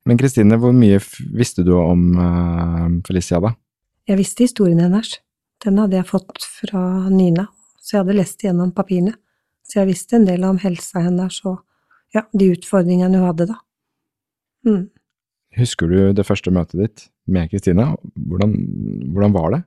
Men 0.07 0.19
Kristine, 0.19 0.57
hvor 0.61 0.73
mye 0.75 0.99
visste 1.35 1.65
du 1.67 1.73
om 1.77 2.05
uh, 2.17 2.85
Felicia, 3.07 3.41
da? 3.43 3.53
Jeg 4.09 4.21
visste 4.21 4.45
historien 4.45 4.79
hennes. 4.81 5.17
Den 5.63 5.79
hadde 5.81 5.99
jeg 5.99 6.07
fått 6.09 6.45
fra 6.45 6.83
Nina, 7.11 7.49
så 7.81 7.97
jeg 7.97 8.03
hadde 8.03 8.19
lest 8.21 8.45
gjennom 8.45 8.71
papirene. 8.75 9.15
Så 9.67 9.81
jeg 9.81 9.91
visste 9.91 10.17
en 10.17 10.25
del 10.25 10.45
om 10.47 10.57
helsa 10.61 11.03
hennes 11.05 11.41
og 11.45 11.59
ja, 12.15 12.23
de 12.33 12.47
utfordringene 12.55 13.19
hun 13.19 13.27
hadde 13.27 13.49
da. 13.51 13.59
Mm. 14.65 14.87
Husker 15.59 15.91
du 15.91 16.13
det 16.15 16.25
første 16.25 16.53
møtet 16.53 16.79
ditt 16.81 17.03
med 17.29 17.51
Kristine? 17.51 17.91
Hvordan, 18.29 18.55
hvordan 19.13 19.35
var 19.35 19.53
det? 19.53 19.61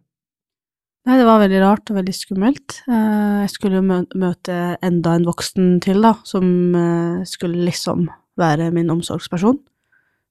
Nei, 1.03 1.17
det 1.19 1.27
var 1.27 1.41
veldig 1.43 1.61
rart 1.65 1.91
og 1.91 1.97
veldig 1.99 2.13
skummelt. 2.15 2.77
Eh, 2.87 3.43
Jeg 3.43 3.51
skulle 3.51 3.81
jo 3.81 3.87
møte 4.23 4.59
enda 4.87 5.17
en 5.19 5.27
voksen 5.27 5.81
til, 5.83 5.99
da, 6.05 6.13
som 6.23 6.45
eh, 6.79 7.25
skulle 7.27 7.65
liksom 7.67 8.07
være 8.39 8.71
min 8.75 8.91
omsorgsperson. 8.95 9.59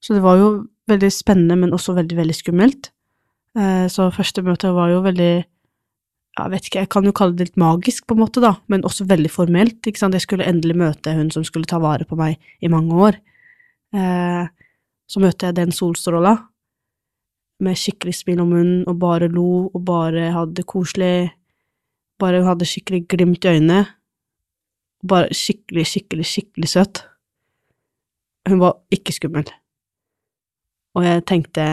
Så 0.01 0.15
det 0.15 0.23
var 0.23 0.39
jo 0.39 0.47
veldig 0.89 1.09
spennende, 1.11 1.57
men 1.59 1.75
også 1.75 1.93
veldig, 1.97 2.15
veldig 2.21 2.37
skummelt. 2.37 2.91
Eh, 3.57 3.87
Så 3.91 4.07
første 4.15 4.41
møte 4.41 4.71
var 4.73 4.89
jo 4.89 5.01
veldig 5.03 5.45
Jeg 6.39 6.49
vet 6.51 6.63
ikke, 6.65 6.79
jeg 6.79 6.89
kan 6.89 7.03
jo 7.03 7.11
kalle 7.11 7.35
det 7.35 7.49
litt 7.49 7.57
magisk, 7.59 8.05
på 8.07 8.15
en 8.15 8.21
måte, 8.23 8.39
da, 8.39 8.55
men 8.69 8.83
også 8.87 9.03
veldig 9.05 9.29
formelt. 9.29 9.81
ikke 9.83 9.99
sant? 9.99 10.13
Jeg 10.15 10.21
skulle 10.23 10.47
endelig 10.47 10.77
møte 10.79 11.11
hun 11.13 11.29
som 11.29 11.43
skulle 11.43 11.67
ta 11.67 11.77
vare 11.77 12.05
på 12.07 12.15
meg 12.15 12.37
i 12.61 12.69
mange 12.71 12.95
år. 12.95 13.17
Så 15.11 15.19
møtte 15.19 15.47
jeg 15.49 15.55
den 15.55 15.71
solstråla 15.75 16.37
med 17.61 17.77
skikkelig 17.77 18.15
smil 18.17 18.41
om 18.41 18.51
munnen, 18.51 18.83
og 18.89 18.99
bare 18.99 19.29
lo, 19.31 19.69
og 19.69 19.85
bare 19.85 20.31
hadde 20.33 20.57
det 20.57 20.67
koselig. 20.69 21.31
Bare 22.19 22.43
hadde 22.45 22.67
skikkelig 22.67 23.05
glimt 23.09 23.45
i 23.45 23.53
øynene. 23.55 23.85
Bare 25.07 25.33
skikkelig, 25.33 25.85
skikkelig, 25.87 26.25
skikkelig 26.25 26.69
søt. 26.69 27.03
Hun 28.49 28.61
var 28.61 28.77
ikke 28.93 29.13
skummel. 29.13 29.49
Og 30.97 31.05
jeg 31.05 31.25
tenkte 31.29 31.67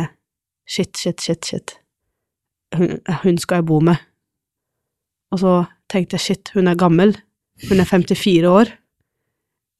shit, 0.68 0.96
shit, 0.96 1.20
shit, 1.20 1.44
shit. 1.44 1.76
Hun, 2.76 3.00
hun 3.22 3.38
skal 3.38 3.62
jeg 3.62 3.66
bo 3.66 3.80
med. 3.80 3.96
Og 5.32 5.40
så 5.42 5.54
tenkte 5.90 6.16
jeg 6.16 6.20
shit, 6.20 6.52
hun 6.54 6.68
er 6.68 6.78
gammel. 6.78 7.16
Hun 7.68 7.80
er 7.80 7.88
54 7.88 8.44
år. 8.48 8.72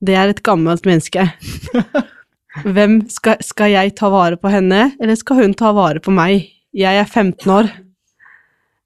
Det 0.07 0.15
er 0.15 0.31
et 0.31 0.43
gammelt 0.43 0.87
menneske. 0.87 1.29
Hvem 2.65 2.99
skal, 3.13 3.37
skal 3.45 3.71
jeg 3.73 3.95
ta 3.99 4.09
vare 4.13 4.37
på 4.41 4.51
henne, 4.53 4.93
eller 5.01 5.15
skal 5.19 5.43
hun 5.43 5.55
ta 5.59 5.73
vare 5.77 6.01
på 6.05 6.11
meg? 6.15 6.47
Jeg 6.77 6.99
er 7.01 7.05
15 7.09 7.51
år. 7.53 7.71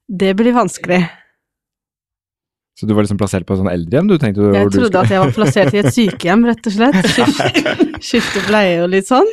Det 0.09 0.33
blir 0.37 0.53
vanskelig. 0.55 1.01
Så 2.77 2.87
du 2.89 2.93
var 2.97 3.05
liksom 3.05 3.19
plassert 3.21 3.45
på 3.45 3.53
et 3.53 3.61
sånn 3.61 3.69
eldrehjem? 3.71 4.07
Du 4.09 4.17
tenkte 4.17 4.49
Jeg 4.53 4.69
du 4.71 4.77
trodde 4.79 4.89
skulle- 4.89 5.03
at 5.05 5.09
jeg 5.13 5.19
var 5.23 5.31
plassert 5.35 5.73
i 5.73 5.81
et 5.83 5.93
sykehjem, 5.97 6.45
rett 6.49 6.67
og 6.67 6.73
slett. 6.73 6.99
Skifte, 7.13 7.87
skifte 8.01 8.45
bleie 8.47 8.79
og 8.83 8.89
litt 8.93 9.07
sånn. 9.09 9.29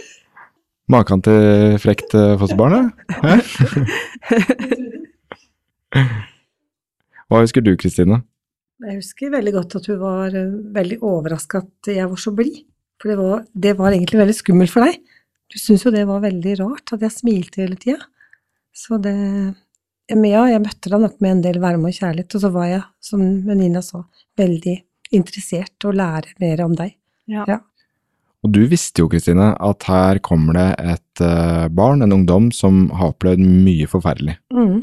Maken 0.90 1.22
til 1.22 1.76
frekt 1.78 2.14
eh, 2.18 2.34
fosterbarn, 2.40 2.72
da? 2.74 3.18
Hæ? 3.22 4.40
Hva 7.30 7.40
husker 7.44 7.62
du, 7.64 7.72
Kristine? 7.78 8.22
Jeg 8.80 8.96
husker 8.98 9.30
veldig 9.34 9.52
godt 9.54 9.76
at 9.78 9.86
hun 9.90 9.98
var 10.00 10.34
eh, 10.34 10.52
veldig 10.74 10.98
overraska 11.04 11.60
at 11.64 11.90
jeg 11.94 12.08
var 12.10 12.20
så 12.20 12.32
blid. 12.34 12.62
For 13.00 13.10
det 13.10 13.16
var, 13.20 13.44
det 13.52 13.74
var 13.78 13.94
egentlig 13.94 14.20
veldig 14.20 14.36
skummelt 14.36 14.72
for 14.72 14.84
deg. 14.84 15.00
Du 15.50 15.58
syntes 15.58 15.86
jo 15.86 15.94
det 15.94 16.04
var 16.08 16.22
veldig 16.22 16.58
rart 16.60 16.92
at 16.94 17.02
jeg 17.06 17.16
smilte 17.16 17.62
hele 17.64 17.78
tida. 17.80 17.98
Så 18.76 19.00
det 19.02 19.16
Men 20.10 20.24
ja, 20.26 20.42
jeg 20.50 20.62
møtte 20.64 20.90
deg 20.90 21.02
nok 21.04 21.20
med 21.22 21.30
en 21.30 21.42
del 21.44 21.60
varme 21.62 21.86
og 21.86 21.94
kjærlighet, 21.94 22.34
og 22.34 22.40
så 22.42 22.48
var 22.50 22.64
jeg, 22.66 22.80
som 22.98 23.20
Nina 23.46 23.78
sa, 23.78 24.00
veldig 24.34 24.74
interessert 25.14 25.86
å 25.86 25.92
lære 25.94 26.34
mer 26.42 26.62
om 26.64 26.74
deg. 26.74 26.96
Ja. 27.30 27.44
Ja. 27.46 27.60
Og 28.42 28.50
du 28.56 28.64
visste 28.66 29.04
jo, 29.04 29.10
Kristine, 29.12 29.52
at 29.54 29.86
her 29.86 30.18
kommer 30.24 30.56
det 30.58 30.66
et 30.96 31.22
eh, 31.22 31.68
barn, 31.70 32.02
en 32.02 32.16
ungdom, 32.16 32.48
som 32.50 32.88
har 32.96 33.12
opplevd 33.12 33.44
mye 33.44 33.86
forferdelig. 33.90 34.34
Mm. 34.50 34.80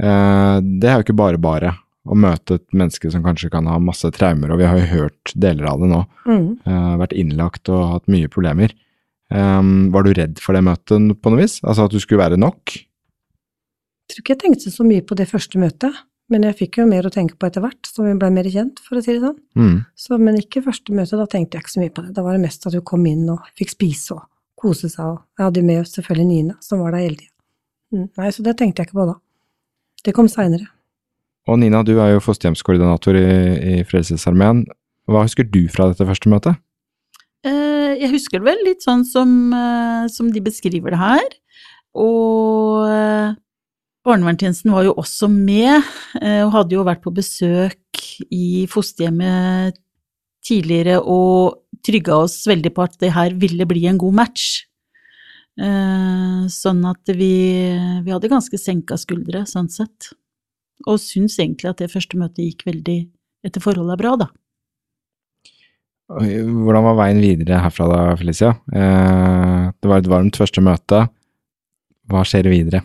Eh, 0.00 0.56
det 0.80 0.88
er 0.88 0.96
jo 0.96 1.04
ikke 1.08 1.20
bare 1.20 1.42
bare 1.42 1.74
å 2.10 2.18
møte 2.18 2.58
et 2.58 2.66
menneske 2.74 3.10
som 3.12 3.22
kanskje 3.24 3.52
kan 3.52 3.68
ha 3.70 3.78
masse 3.82 4.08
traumer, 4.16 4.52
og 4.52 4.60
vi 4.60 4.68
har 4.68 4.78
jo 4.80 4.90
hørt 4.90 5.34
deler 5.38 5.70
av 5.70 5.82
det 5.82 5.90
nå. 5.92 6.04
Mm. 6.26 6.46
Uh, 6.66 6.94
vært 7.04 7.16
innlagt 7.16 7.70
og 7.72 7.86
hatt 7.94 8.10
mye 8.10 8.30
problemer. 8.32 8.74
Um, 9.30 9.90
var 9.94 10.04
du 10.04 10.14
redd 10.16 10.40
for 10.42 10.58
det 10.58 10.64
møtet 10.66 11.12
på 11.22 11.30
noe 11.32 11.42
vis? 11.44 11.60
Altså 11.62 11.86
at 11.86 11.94
du 11.94 12.00
skulle 12.02 12.22
være 12.22 12.40
nok? 12.40 12.74
Jeg 12.74 14.14
tror 14.14 14.24
ikke 14.24 14.34
jeg 14.34 14.42
tenkte 14.42 14.72
så 14.74 14.86
mye 14.86 15.04
på 15.06 15.14
det 15.18 15.28
første 15.30 15.60
møtet, 15.62 16.00
men 16.30 16.46
jeg 16.46 16.58
fikk 16.64 16.80
jo 16.80 16.86
mer 16.90 17.06
å 17.06 17.12
tenke 17.14 17.36
på 17.38 17.46
etter 17.46 17.62
hvert, 17.62 17.86
som 17.86 18.06
vi 18.06 18.16
ble 18.18 18.30
mer 18.34 18.46
kjent, 18.50 18.82
for 18.82 18.98
å 18.98 19.02
si 19.04 19.14
det 19.14 19.22
sånn. 19.22 19.38
Mm. 19.58 19.78
Så, 19.98 20.18
men 20.18 20.38
ikke 20.38 20.64
første 20.66 20.94
møte, 20.94 21.18
da 21.18 21.26
tenkte 21.30 21.58
jeg 21.58 21.66
ikke 21.66 21.74
så 21.74 21.82
mye 21.82 21.94
på 21.94 22.04
det. 22.06 22.14
Da 22.16 22.26
var 22.26 22.34
det 22.34 22.42
mest 22.42 22.66
at 22.66 22.74
hun 22.74 22.86
kom 22.86 23.06
inn 23.10 23.24
og 23.30 23.46
fikk 23.58 23.74
spise 23.74 24.18
og 24.18 24.26
kose 24.60 24.90
seg, 24.90 25.14
og 25.14 25.22
jeg 25.38 25.46
hadde 25.46 25.62
jo 25.62 25.68
med 25.70 25.90
selvfølgelig 25.90 26.28
Nina, 26.28 26.58
som 26.62 26.82
var 26.82 26.94
der 26.94 27.06
hele 27.06 27.18
tida. 27.22 27.34
Mm. 27.90 28.06
Nei, 28.18 28.30
så 28.34 28.46
det 28.46 28.54
tenkte 28.58 28.82
jeg 28.82 28.90
ikke 28.90 29.00
på 29.00 29.08
da. 29.10 29.16
Det 30.06 30.14
kom 30.16 30.30
seinere. 30.30 30.70
Og 31.50 31.58
Nina, 31.58 31.82
du 31.82 31.96
er 31.98 32.12
jo 32.14 32.22
fosterhjemskoordinator 32.22 33.16
i, 33.18 33.26
i 33.74 33.76
Frelsesarmeen. 33.88 34.62
Hva 35.10 35.24
husker 35.26 35.48
du 35.50 35.64
fra 35.72 35.88
dette 35.90 36.06
første 36.06 36.30
møtet? 36.30 36.60
Eh, 37.42 37.98
Jeg 37.98 38.12
husker 38.12 38.38
det 38.38 38.46
vel 38.46 38.60
litt 38.68 38.84
sånn 38.86 39.02
som, 39.08 39.32
eh, 39.56 40.06
som 40.14 40.28
de 40.30 40.42
beskriver 40.44 40.94
det 40.94 41.00
her. 41.00 41.26
Og 41.98 42.86
eh, 42.86 43.32
Barnevernstjenesten 44.06 44.70
var 44.72 44.86
jo 44.86 44.94
også 45.00 45.26
med, 45.28 45.84
og 46.22 46.52
hadde 46.54 46.72
jo 46.72 46.86
vært 46.86 47.02
på 47.04 47.10
besøk 47.12 48.00
i 48.32 48.64
fosterhjemmet 48.70 49.76
tidligere 50.46 51.02
og 51.02 51.58
trygga 51.84 52.22
oss 52.24 52.38
veldig 52.48 52.72
på 52.72 52.86
at 52.86 52.96
det 53.02 53.10
her 53.12 53.36
ville 53.42 53.66
bli 53.68 53.84
en 53.90 54.00
god 54.00 54.16
match. 54.22 54.46
Sånn 55.60 56.80
at 56.88 57.12
vi, 57.12 57.34
vi 58.00 58.14
hadde 58.14 58.32
ganske 58.32 58.56
senka 58.56 58.96
skuldre, 58.96 59.44
sånn 59.44 59.68
sett. 59.68 60.14
Og 60.88 61.00
syns 61.02 61.38
egentlig 61.40 61.68
at 61.70 61.82
det 61.82 61.90
første 61.92 62.18
møtet 62.20 62.46
gikk 62.46 62.66
veldig 62.68 63.00
etter 63.46 63.62
forholdet 63.64 63.96
er 63.96 64.00
bra, 64.00 64.14
da. 64.20 64.28
Hvordan 66.10 66.86
var 66.88 66.96
veien 66.98 67.20
videre 67.22 67.60
herfra 67.62 67.86
da, 67.86 67.98
Felicia? 68.18 68.50
Eh, 68.74 69.68
det 69.70 69.90
var 69.90 70.00
et 70.00 70.10
varmt 70.10 70.38
første 70.40 70.62
møte. 70.64 71.04
Hva 72.10 72.24
skjer 72.26 72.48
videre? 72.50 72.82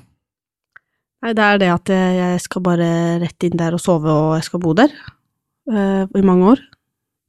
Nei, 1.25 1.33
det 1.33 1.45
er 1.45 1.61
det 1.61 1.71
at 1.73 1.89
jeg 1.89 2.17
jeg 2.19 2.43
skal 2.43 2.61
bare 2.67 2.87
rett 3.23 3.47
inn 3.47 3.57
der 3.57 3.73
og 3.73 3.81
sove, 3.81 4.11
og 4.11 4.35
jeg 4.37 4.45
skal 4.45 4.61
bo 4.61 4.75
der 4.77 4.93
eh, 4.93 6.05
i 6.05 6.25
mange 6.25 6.51
år. 6.53 6.61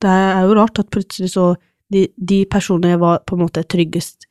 Det 0.04 0.12
er 0.12 0.44
jo 0.44 0.58
rart 0.58 0.82
at 0.82 0.92
plutselig 0.92 1.32
så 1.36 1.54
De, 1.86 2.08
de 2.18 2.40
personene 2.50 2.96
jeg 2.96 2.98
var 2.98 3.20
på 3.22 3.36
en 3.36 3.44
måte 3.44 3.62
tryggest 3.62 4.24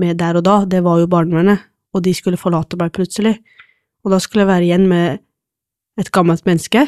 med 0.00 0.16
der 0.16 0.38
og 0.38 0.44
da, 0.46 0.54
det 0.64 0.78
var 0.80 0.96
jo 0.96 1.10
barnevernet, 1.12 1.60
og 1.92 2.00
de 2.06 2.14
skulle 2.16 2.40
forlate 2.40 2.78
meg 2.80 2.94
plutselig. 2.96 3.34
Og 4.00 4.14
da 4.14 4.16
skulle 4.16 4.46
jeg 4.46 4.48
være 4.48 4.64
igjen 4.64 4.86
med 4.88 5.20
et 5.98 6.10
gammelt 6.14 6.46
menneske 6.46 6.86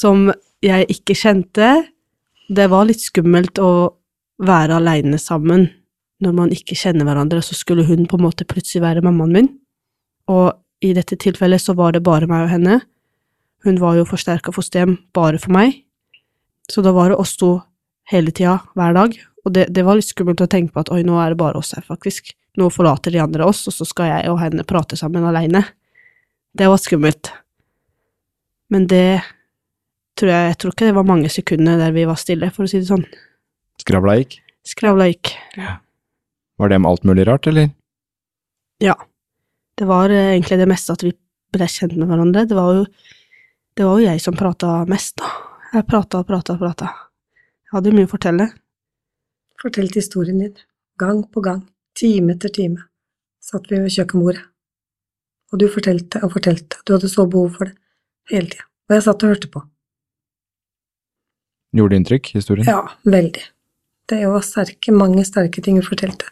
som 0.00 0.28
jeg 0.64 0.88
ikke 0.92 1.16
kjente. 1.16 1.72
Det 2.48 2.68
var 2.70 2.88
litt 2.88 3.02
skummelt 3.04 3.60
å 3.60 3.72
være 4.38 4.78
aleine 4.78 5.18
sammen 5.20 5.68
når 6.22 6.34
man 6.34 6.52
ikke 6.54 6.76
kjenner 6.78 7.06
hverandre, 7.06 7.42
så 7.42 7.54
skulle 7.54 7.86
hun 7.86 8.06
på 8.10 8.18
en 8.18 8.24
måte 8.26 8.46
plutselig 8.48 8.82
være 8.82 9.04
mammaen 9.06 9.34
min. 9.34 9.50
Og 10.30 10.50
i 10.82 10.92
dette 10.96 11.18
tilfellet 11.18 11.62
så 11.62 11.74
var 11.78 11.94
det 11.94 12.04
bare 12.06 12.26
meg 12.30 12.46
og 12.46 12.52
henne. 12.52 12.80
Hun 13.66 13.78
var 13.82 13.98
jo 13.98 14.06
forsterka 14.06 14.52
fosterhjem 14.54 14.96
bare 15.14 15.38
for 15.42 15.54
meg. 15.54 15.84
Så 16.70 16.82
da 16.84 16.92
var 16.94 17.10
det 17.10 17.20
oss 17.22 17.36
to 17.38 17.56
hele 18.10 18.34
tida, 18.34 18.58
hver 18.78 18.96
dag. 18.96 19.14
Og 19.46 19.54
det, 19.54 19.68
det 19.74 19.84
var 19.86 19.98
litt 19.98 20.10
skummelt 20.10 20.42
å 20.42 20.50
tenke 20.50 20.74
på 20.74 20.82
at 20.82 20.92
oi, 20.94 21.02
nå 21.06 21.18
er 21.22 21.32
det 21.32 21.40
bare 21.40 21.60
oss 21.60 21.72
her, 21.76 21.86
faktisk. 21.86 22.34
Nå 22.58 22.68
forlater 22.74 23.14
de 23.14 23.22
andre 23.22 23.46
oss, 23.46 23.64
og 23.70 23.74
så 23.74 23.86
skal 23.86 24.10
jeg 24.10 24.32
og 24.32 24.40
henne 24.42 24.66
prate 24.66 24.98
sammen 24.98 25.26
aleine. 25.26 25.62
Det 26.58 26.66
var 26.68 26.82
skummelt. 26.82 27.30
Men 28.72 28.86
det 28.90 29.22
tror 30.18 30.32
jeg 30.32 30.46
Jeg 30.50 30.58
tror 30.58 30.72
ikke 30.74 30.86
det 30.88 30.96
var 30.96 31.06
mange 31.06 31.28
sekunder 31.30 31.78
der 31.78 31.92
vi 31.94 32.06
var 32.08 32.18
stille, 32.18 32.50
for 32.50 32.66
å 32.66 32.70
si 32.70 32.80
det 32.80 32.88
sånn. 32.88 33.04
Skravla 33.78 34.16
gikk? 34.18 34.40
Skravla 34.66 35.06
gikk. 35.12 35.30
Ja. 35.56 35.78
Var 36.58 36.72
det 36.72 36.80
med 36.82 36.90
alt 36.90 37.06
mulig 37.06 37.26
rart, 37.28 37.46
eller? 37.46 37.70
Ja. 38.82 38.96
Det 39.78 39.86
var 39.86 40.10
eh, 40.10 40.32
egentlig 40.34 40.58
det 40.58 40.66
meste 40.66 40.96
at 40.96 41.04
vi 41.06 41.12
ble 41.54 41.68
kjent 41.70 41.94
med 41.94 42.10
hverandre. 42.10 42.44
Det 42.50 42.56
var 42.58 42.80
jo, 42.80 42.84
det 43.78 43.86
var 43.86 44.00
jo 44.00 44.08
jeg 44.10 44.24
som 44.24 44.36
prata 44.36 44.82
mest, 44.90 45.20
da. 45.22 45.30
Jeg 45.70 45.86
prata 45.86 46.22
og 46.22 46.26
prata 46.26 46.56
og 46.56 46.64
prata. 46.64 46.90
Jeg 47.68 47.76
hadde 47.76 47.92
jo 47.92 47.98
mye 47.98 48.08
å 48.08 48.10
fortelle. 48.10 48.48
Fortalte 49.62 50.00
historien 50.00 50.42
din, 50.42 50.54
gang 50.98 51.22
på 51.30 51.42
gang, 51.44 51.62
time 51.98 52.34
etter 52.34 52.50
time, 52.54 52.88
satt 53.42 53.70
vi 53.70 53.78
ved 53.82 53.94
kjøkkenbordet. 53.94 54.42
Og 55.52 55.62
du 55.62 55.68
fortalte 55.72 56.20
og 56.24 56.34
fortalte, 56.34 56.82
du 56.84 56.94
hadde 56.96 57.10
så 57.12 57.26
behov 57.30 57.54
for 57.54 57.70
det, 57.70 57.76
hele 58.32 58.50
tida. 58.52 58.66
Og 58.88 58.96
jeg 58.96 59.04
satt 59.04 59.24
og 59.24 59.34
hørte 59.34 59.50
på. 59.52 59.62
Gjorde 61.76 61.92
det 61.92 62.00
inntrykk, 62.00 62.30
historien? 62.38 62.68
Ja, 62.68 62.80
veldig. 63.04 63.44
Det 64.08 64.20
var 64.24 64.44
sterke, 64.46 64.94
mange 64.96 65.24
sterke 65.28 65.62
ting 65.64 65.76
hun 65.76 65.84
fortalte. 65.84 66.30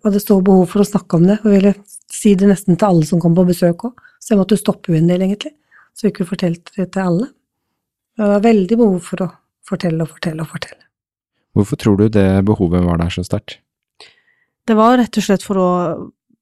Og 0.00 0.08
hadde 0.08 0.22
så 0.22 0.38
behov 0.44 0.70
for 0.72 0.80
å 0.80 0.88
snakke 0.88 1.18
om 1.18 1.26
det, 1.28 1.40
og 1.42 1.52
ville 1.52 1.74
si 2.08 2.32
det 2.38 2.48
nesten 2.48 2.78
til 2.78 2.88
alle 2.88 3.08
som 3.08 3.20
kom 3.20 3.36
på 3.36 3.44
besøk 3.50 3.84
òg. 3.90 4.04
Så 4.22 4.32
jeg 4.32 4.40
måtte 4.40 4.60
stoppe 4.60 4.94
henne 4.94 5.04
en 5.04 5.12
del, 5.12 5.26
egentlig. 5.26 5.52
Så 5.92 6.06
vi 6.06 6.14
ikke 6.14 6.28
fortalte 6.30 6.72
det 6.78 6.88
til 6.94 7.04
alle. 7.04 7.28
Det 8.18 8.28
var 8.32 8.44
veldig 8.46 8.78
behov 8.80 9.00
for 9.04 9.26
å 9.26 9.28
fortelle 9.68 10.04
og 10.04 10.12
fortelle 10.14 10.44
og 10.44 10.52
fortelle. 10.54 10.84
Hvorfor 11.58 11.80
tror 11.80 11.98
du 11.98 12.06
det 12.12 12.28
behovet 12.48 12.86
var 12.86 13.00
der 13.02 13.12
så 13.12 13.24
sterkt? 13.26 13.58
Det 14.68 14.76
var 14.76 14.98
rett 15.00 15.16
og 15.16 15.24
slett 15.24 15.44
for 15.44 15.60
å 15.60 15.70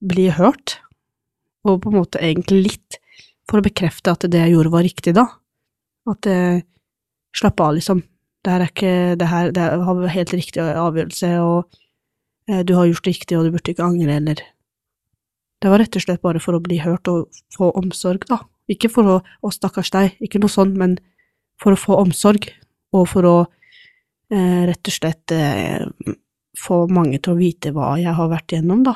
bli 0.07 0.29
hørt, 0.35 0.79
og 1.67 1.81
på 1.83 1.91
en 1.91 1.99
måte 1.99 2.23
egentlig 2.23 2.63
litt 2.65 2.99
for 3.47 3.61
å 3.61 3.67
bekrefte 3.67 4.13
at 4.13 4.27
det 4.31 4.43
jeg 4.43 4.55
gjorde 4.57 4.75
var 4.75 4.87
riktig 4.87 5.15
da. 5.17 5.27
At 6.11 6.27
jeg 6.29 6.65
slapp 7.37 7.61
av, 7.63 7.77
liksom. 7.79 8.03
Det 8.45 8.53
her 8.53 8.63
er 8.63 8.71
ikke 8.71 9.17
Det 9.19 9.27
her 9.27 9.51
det 9.51 9.65
var 9.83 10.13
helt 10.15 10.35
riktig 10.35 10.63
avgjørelse, 10.63 11.31
og 11.43 11.79
eh, 12.51 12.63
du 12.63 12.75
har 12.79 12.87
gjort 12.87 13.05
det 13.05 13.15
riktig, 13.17 13.39
og 13.39 13.47
du 13.47 13.55
burde 13.55 13.73
ikke 13.73 13.87
angre, 13.87 14.21
eller 14.21 14.43
Det 15.63 15.71
var 15.73 15.81
rett 15.81 15.97
og 15.97 16.03
slett 16.05 16.23
bare 16.23 16.41
for 16.43 16.55
å 16.55 16.63
bli 16.63 16.79
hørt 16.79 17.09
og 17.09 17.33
få 17.55 17.73
omsorg, 17.75 18.27
da. 18.29 18.43
Ikke 18.69 18.91
for 18.91 19.09
å 19.09 19.17
Å, 19.43 19.51
stakkars 19.51 19.91
deg, 19.91 20.17
ikke 20.21 20.39
noe 20.43 20.53
sånn, 20.53 20.77
men 20.79 20.99
for 21.61 21.73
å 21.73 21.81
få 21.81 21.97
omsorg, 22.03 22.51
og 22.93 23.09
for 23.09 23.27
å 23.27 23.37
eh, 24.31 24.63
rett 24.69 24.91
og 24.91 24.95
slett 24.95 25.33
eh, 25.33 25.87
få 26.59 26.87
mange 26.93 27.19
til 27.19 27.35
å 27.35 27.41
vite 27.41 27.73
hva 27.75 27.97
jeg 28.01 28.15
har 28.17 28.31
vært 28.31 28.53
igjennom, 28.53 28.85
da. 28.87 28.95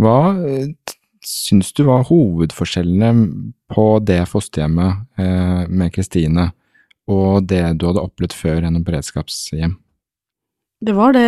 Hva 0.00 0.18
eh, 0.48 0.72
syns 1.26 1.72
du 1.72 1.84
var 1.86 2.06
hovedforskjellene 2.08 3.12
på 3.72 3.86
det 4.06 4.24
fosterhjemmet 4.30 5.20
eh, 5.20 5.62
med 5.70 5.92
Kristine 5.94 6.50
og 7.10 7.48
det 7.50 7.62
du 7.78 7.88
hadde 7.88 8.02
opplevd 8.02 8.34
før 8.36 8.60
gjennom 8.62 8.84
beredskapshjem? 8.86 9.74
Det 10.82 10.94
var 10.96 11.14
det, 11.14 11.26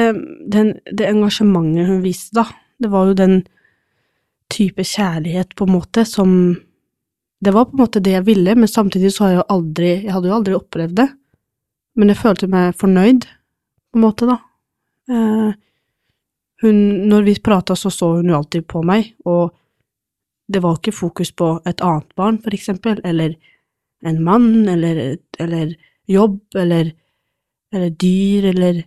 den, 0.50 0.74
det 0.90 1.08
engasjementet 1.08 1.88
hun 1.88 2.02
viste, 2.02 2.34
da. 2.40 2.48
Det 2.82 2.90
var 2.90 3.10
jo 3.10 3.18
den 3.18 3.36
type 4.50 4.82
kjærlighet, 4.82 5.54
på 5.54 5.66
en 5.66 5.76
måte, 5.78 6.04
som 6.04 6.56
Det 7.44 7.52
var 7.52 7.66
på 7.68 7.76
en 7.76 7.82
måte 7.82 8.00
det 8.00 8.14
jeg 8.14 8.24
ville, 8.24 8.54
men 8.56 8.68
samtidig 8.68 9.12
så 9.12 9.24
har 9.24 9.30
jeg 9.30 9.38
jo 9.38 9.48
aldri 9.52 9.88
Jeg 9.90 10.12
hadde 10.14 10.28
jo 10.30 10.36
aldri 10.36 10.54
opplevd 10.56 10.94
det. 10.96 11.08
Men 11.94 12.08
jeg 12.08 12.18
følte 12.18 12.48
meg 12.50 12.78
fornøyd, 12.78 13.26
på 13.92 13.98
en 13.98 14.04
måte, 14.04 14.26
da. 14.26 14.38
Eh, 15.10 15.50
hun 16.62 16.78
Når 17.10 17.22
vi 17.22 17.34
prata, 17.42 17.76
så 17.76 17.90
så 17.90 18.14
hun 18.16 18.30
jo 18.30 18.38
alltid 18.38 18.66
på 18.66 18.82
meg, 18.82 19.14
og 19.24 19.52
det 20.46 20.60
var 20.60 20.78
ikke 20.78 20.92
fokus 20.92 21.32
på 21.32 21.58
et 21.66 21.80
annet 21.84 22.10
barn, 22.16 22.38
for 22.42 22.54
eksempel, 22.54 23.00
eller 23.04 23.36
en 24.04 24.20
mann, 24.24 24.68
eller, 24.68 25.16
eller 25.40 25.74
jobb, 26.10 26.40
eller, 26.56 26.92
eller 27.72 27.90
dyr, 27.90 28.50
eller 28.54 28.84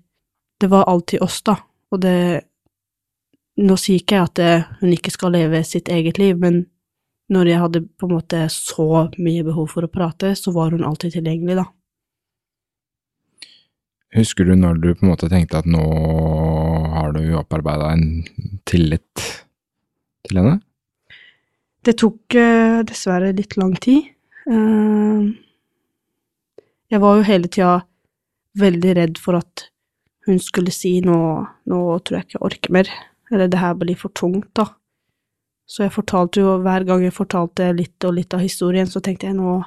Det 0.61 0.67
var 0.67 0.87
alltid 0.89 1.21
oss, 1.21 1.41
da, 1.41 1.53
og 1.91 2.01
det 2.01 2.41
Nå 3.57 3.73
sier 3.77 3.97
ikke 3.97 4.15
jeg 4.15 4.25
at 4.27 4.35
det, 4.37 4.65
hun 4.81 4.91
ikke 4.93 5.09
skal 5.09 5.31
leve 5.33 5.63
sitt 5.65 5.89
eget 5.89 6.19
liv, 6.21 6.37
men 6.37 6.67
når 7.33 7.47
jeg 7.49 7.61
hadde 7.63 7.81
på 7.97 8.05
en 8.05 8.13
måte 8.13 8.41
så 8.53 9.07
mye 9.17 9.45
behov 9.47 9.71
for 9.71 9.87
å 9.87 9.89
prate, 9.89 10.35
så 10.37 10.53
var 10.53 10.75
hun 10.75 10.85
alltid 10.85 11.15
tilgjengelig, 11.15 11.55
da. 11.57 11.65
Husker 14.13 14.45
du 14.45 14.53
når 14.53 14.77
du 14.83 14.91
på 14.93 15.07
en 15.07 15.11
måte 15.11 15.29
tenkte 15.31 15.57
at 15.57 15.65
nå 15.65 15.81
har 16.93 17.17
du 17.17 17.23
opparbeida 17.39 17.89
en 17.97 18.05
tillit 18.69 19.25
til 20.29 20.37
henne? 20.39 20.59
Det 21.85 21.95
tok 22.01 22.35
eh, 22.35 22.79
dessverre 22.87 23.33
litt 23.35 23.57
lang 23.59 23.75
tid. 23.81 24.09
Eh, 24.49 25.27
jeg 26.87 27.03
var 27.03 27.17
jo 27.19 27.27
hele 27.27 27.51
tida 27.51 27.73
veldig 28.57 28.95
redd 28.97 29.21
for 29.21 29.37
at 29.39 29.67
hun 30.27 30.39
skulle 30.43 30.73
si 30.75 30.97
nå, 31.03 31.17
nå 31.71 31.79
tror 32.03 32.17
jeg 32.17 32.27
ikke 32.27 32.37
jeg 32.37 32.45
orker 32.49 32.75
mer, 32.75 32.91
eller 33.31 33.51
det 33.51 33.61
her 33.61 33.77
blir 33.79 33.99
for 33.99 34.11
tungt, 34.15 34.49
da. 34.57 34.67
Så 35.67 35.83
jeg 35.83 35.95
fortalte 35.95 36.43
jo, 36.43 36.57
hver 36.63 36.85
gang 36.87 37.03
jeg 37.03 37.15
fortalte 37.15 37.73
litt 37.75 38.03
og 38.07 38.15
litt 38.15 38.35
av 38.35 38.43
historien, 38.43 38.87
så 38.87 39.01
tenkte 39.03 39.27
jeg 39.27 39.35
nå, 39.39 39.57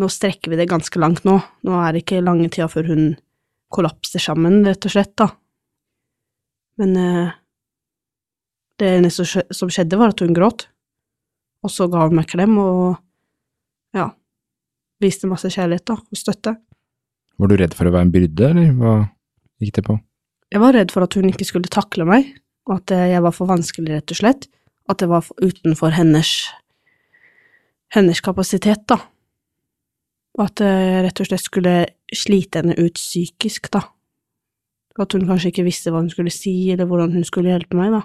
nå 0.00 0.08
strekker 0.12 0.52
vi 0.52 0.60
det 0.60 0.68
ganske 0.70 1.00
langt 1.00 1.26
nå. 1.28 1.36
Nå 1.68 1.80
er 1.82 1.92
det 1.92 2.04
ikke 2.04 2.22
lange 2.24 2.48
tida 2.48 2.70
før 2.72 2.88
hun 2.88 3.04
kollapser 3.72 4.22
sammen, 4.22 4.62
rett 4.64 4.88
og 4.88 4.94
slett, 4.94 5.12
da. 5.20 5.28
Men 6.80 6.96
eh, 6.96 7.36
det 8.80 8.92
eneste 8.96 9.26
som 9.26 9.72
skjedde, 9.72 9.98
var 10.00 10.14
at 10.14 10.24
hun 10.24 10.36
gråt. 10.36 10.68
Og 11.64 11.72
så 11.74 11.88
ga 11.90 12.06
hun 12.06 12.18
meg 12.18 12.28
klem 12.30 12.56
og 12.62 12.98
ja, 13.96 14.10
viste 15.02 15.30
masse 15.30 15.50
kjærlighet 15.52 15.86
da, 15.90 15.98
og 15.98 16.18
støtte. 16.18 16.54
Var 17.38 17.50
du 17.50 17.56
redd 17.58 17.74
for 17.78 17.88
å 17.88 17.94
være 17.94 18.08
en 18.08 18.14
byrde, 18.14 18.50
eller 18.50 18.70
hva 18.78 18.94
gikk 19.62 19.78
det 19.78 19.86
på? 19.86 19.98
Jeg 20.48 20.62
var 20.62 20.74
redd 20.74 20.94
for 20.94 21.04
at 21.04 21.14
hun 21.18 21.28
ikke 21.28 21.46
skulle 21.46 21.70
takle 21.70 22.06
meg, 22.08 22.32
og 22.68 22.80
at 22.80 22.94
eh, 22.94 23.10
jeg 23.12 23.24
var 23.24 23.34
for 23.36 23.50
vanskelig, 23.50 23.98
rett 23.98 24.14
og 24.14 24.20
slett. 24.20 24.48
At 24.88 25.02
det 25.02 25.10
var 25.10 25.26
utenfor 25.42 25.92
hennes, 25.92 26.32
hennes 27.94 28.22
kapasitet, 28.24 28.86
da. 28.88 29.00
Og 30.38 30.46
at 30.46 30.62
jeg 30.64 31.04
rett 31.04 31.22
og 31.22 31.28
slett 31.28 31.44
skulle 31.44 31.74
slite 32.14 32.62
henne 32.62 32.76
ut 32.78 32.96
psykisk, 32.96 33.70
da. 33.74 33.84
At 34.98 35.14
hun 35.14 35.28
kanskje 35.28 35.52
ikke 35.52 35.66
visste 35.68 35.92
hva 35.92 36.00
hun 36.02 36.10
skulle 36.10 36.32
si, 36.34 36.72
eller 36.72 36.88
hvordan 36.88 37.12
hun 37.14 37.26
skulle 37.26 37.52
hjelpe 37.52 37.78
meg, 37.78 37.92
da. 37.94 38.02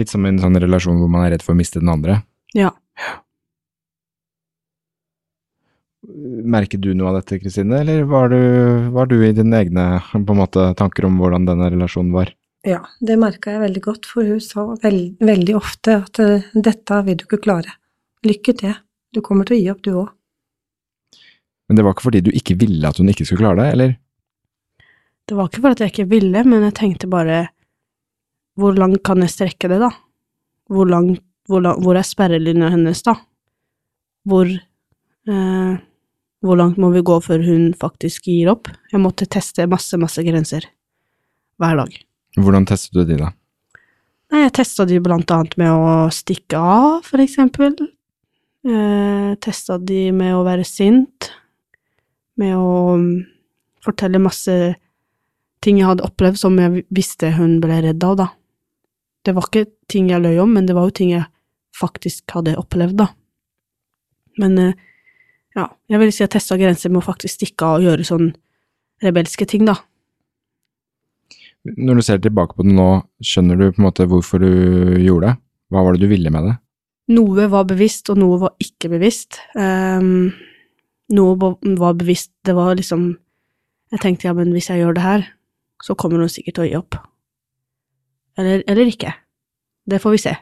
Litt 0.00 0.10
som 0.10 0.24
en 0.26 0.40
sånn 0.42 0.58
relasjon 0.58 0.98
hvor 0.98 1.10
man 1.10 1.26
er 1.26 1.36
redd 1.36 1.44
for 1.46 1.54
å 1.54 1.58
miste 1.58 1.82
den 1.82 1.92
andre. 1.92 2.22
Ja. 2.56 2.72
Merket 6.04 6.82
du 6.84 6.90
noe 6.94 7.12
av 7.12 7.20
dette, 7.20 7.38
Kristine, 7.40 7.78
eller 7.80 8.02
var 8.10 8.32
du, 8.32 8.40
var 8.94 9.08
du 9.08 9.16
i 9.24 9.32
dine 9.32 9.60
egne 9.62 9.86
måte, 10.36 10.72
tanker 10.78 11.06
om 11.08 11.20
hvordan 11.22 11.46
denne 11.48 11.70
relasjonen 11.72 12.12
var? 12.14 12.34
Ja, 12.64 12.80
det 13.00 13.16
merka 13.20 13.54
jeg 13.54 13.60
veldig 13.60 13.82
godt, 13.84 14.08
for 14.08 14.26
hun 14.26 14.40
sa 14.40 14.66
veld, 14.82 15.18
veldig 15.20 15.56
ofte 15.56 15.98
at 16.00 16.20
eh, 16.22 16.46
dette 16.56 17.00
vil 17.06 17.18
du 17.20 17.26
ikke 17.26 17.42
klare. 17.44 17.76
Lykke 18.24 18.54
til. 18.56 18.76
Du 19.12 19.20
kommer 19.24 19.46
til 19.48 19.58
å 19.58 19.60
gi 19.60 19.72
opp, 19.72 19.82
du 19.84 19.92
òg. 20.00 20.12
Men 21.68 21.78
det 21.78 21.84
var 21.84 21.94
ikke 21.94 22.08
fordi 22.08 22.22
du 22.24 22.32
ikke 22.32 22.56
ville 22.60 22.88
at 22.88 22.98
hun 23.00 23.12
ikke 23.12 23.26
skulle 23.28 23.44
klare 23.44 23.60
det, 23.60 23.68
eller? 23.76 23.94
Det 25.24 25.36
var 25.36 25.48
ikke 25.48 25.62
fordi 25.64 25.86
jeg 25.86 25.94
ikke 25.94 26.10
ville, 26.10 26.44
men 26.48 26.66
jeg 26.66 26.76
tenkte 26.80 27.08
bare 27.12 27.38
Hvor 28.58 28.76
langt 28.78 29.02
kan 29.06 29.22
jeg 29.24 29.32
strekke 29.32 29.70
det, 29.70 29.80
da? 29.82 29.90
Hvor, 30.70 30.88
lang, 30.88 31.14
hvor, 31.48 31.62
lang, 31.64 31.80
hvor 31.82 31.98
er 31.98 32.06
sperrelinja 32.06 32.70
hennes, 32.74 33.02
da? 33.06 33.16
Hvor 34.24 34.48
eh, 34.48 35.74
Hvor 36.44 36.58
langt 36.60 36.76
må 36.76 36.90
vi 36.92 37.00
gå 37.00 37.14
før 37.24 37.40
hun 37.40 37.70
faktisk 37.72 38.26
gir 38.28 38.50
opp? 38.52 38.68
Jeg 38.92 39.00
måtte 39.00 39.24
teste 39.24 39.64
masse, 39.66 39.96
masse 39.96 40.20
grenser 40.26 40.66
hver 41.56 41.78
dag. 41.78 41.94
Hvordan 42.36 42.66
testet 42.68 42.98
du 42.98 43.04
de, 43.08 43.16
da? 43.22 43.30
Nei, 44.32 44.42
jeg 44.42 44.52
testa 44.58 44.84
de 44.88 44.98
blant 45.00 45.30
annet 45.32 45.56
med 45.60 45.70
å 45.72 46.10
stikke 46.12 46.58
av, 46.58 47.04
for 47.06 47.22
eksempel. 47.22 47.76
Eh, 48.64 49.30
testa 49.44 49.78
de 49.78 50.08
med 50.12 50.34
å 50.36 50.44
være 50.44 50.64
sint, 50.68 51.30
med 52.40 52.56
å 52.56 52.96
mm, 53.00 53.10
fortelle 53.84 54.20
masse 54.20 54.54
ting 55.64 55.80
jeg 55.80 55.88
hadde 55.88 56.04
opplevd 56.04 56.40
som 56.40 56.56
jeg 56.60 56.84
visste 56.92 57.30
hun 57.38 57.58
ble 57.62 57.80
redd 57.86 58.04
av, 58.04 58.16
da. 58.20 58.28
Det 59.24 59.34
var 59.36 59.48
ikke 59.48 59.66
ting 59.90 60.10
jeg 60.12 60.22
løy 60.24 60.38
om, 60.42 60.52
men 60.56 60.66
det 60.68 60.76
var 60.76 60.88
jo 60.88 60.96
ting 60.98 61.14
jeg 61.14 61.24
faktisk 61.74 62.36
hadde 62.36 62.58
opplevd, 62.60 62.98
da. 63.00 63.08
Men 64.40 64.58
eh, 64.60 64.76
ja, 65.56 65.68
jeg 65.90 66.02
vil 66.02 66.12
si 66.12 66.24
jeg 66.24 66.32
testa 66.34 66.58
grenser 66.60 66.92
med 66.92 67.02
å 67.02 67.08
faktisk 67.08 67.38
stikke 67.38 67.66
av 67.66 67.80
og 67.80 67.88
gjøre 67.88 68.06
sånn 68.06 68.30
rebelske 69.04 69.46
ting, 69.50 69.66
da. 69.68 69.78
Når 71.64 71.96
du 71.96 72.04
ser 72.04 72.20
tilbake 72.20 72.58
på 72.58 72.66
det 72.66 72.74
nå, 72.76 72.88
skjønner 73.24 73.56
du 73.56 73.70
på 73.70 73.80
en 73.80 73.86
måte 73.86 74.06
hvorfor 74.10 74.42
du 74.42 74.50
gjorde 75.00 75.32
det? 75.32 75.36
Hva 75.72 75.84
var 75.86 75.96
det 75.96 76.04
du 76.04 76.10
ville 76.12 76.32
med 76.32 76.50
det? 76.50 76.56
Noe 77.14 77.46
var 77.52 77.66
bevisst, 77.68 78.08
og 78.12 78.20
noe 78.20 78.40
var 78.40 78.52
ikke 78.62 78.90
bevisst. 78.92 79.40
Um, 79.56 80.32
noe 81.12 81.54
var 81.80 81.96
bevisst, 82.00 82.32
det 82.44 82.56
var 82.56 82.76
liksom 82.78 83.14
Jeg 83.92 84.00
tenkte 84.02 84.26
ja, 84.26 84.32
men 84.34 84.50
hvis 84.50 84.66
jeg 84.72 84.80
gjør 84.80 84.94
det 84.96 85.02
her, 85.04 85.26
så 85.84 85.94
kommer 85.94 86.18
hun 86.18 86.30
sikkert 86.32 86.56
til 86.56 86.64
å 86.64 86.66
gi 86.66 86.78
opp. 86.80 86.96
Eller, 88.38 88.64
eller 88.70 88.90
ikke. 88.90 89.12
Det 89.86 90.00
får 90.02 90.14
vi 90.14 90.22
se. 90.24 90.34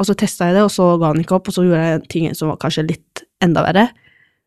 Og 0.00 0.08
så 0.08 0.16
testa 0.16 0.48
jeg 0.48 0.56
det, 0.56 0.64
og 0.64 0.72
så 0.72 0.86
ga 1.00 1.12
han 1.12 1.20
ikke 1.20 1.36
opp, 1.36 1.50
og 1.50 1.54
så 1.54 1.64
gjorde 1.66 1.86
jeg 1.86 2.04
ting 2.12 2.28
som 2.36 2.50
var 2.50 2.60
kanskje 2.62 2.86
litt 2.88 3.24
enda 3.44 3.64
verre, 3.66 3.88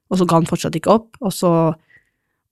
og 0.09 0.19
så 0.19 0.27
ga 0.29 0.39
han 0.39 0.49
fortsatt 0.49 0.77
ikke 0.77 0.93
opp, 0.93 1.19
og 1.21 1.34
så, 1.34 1.51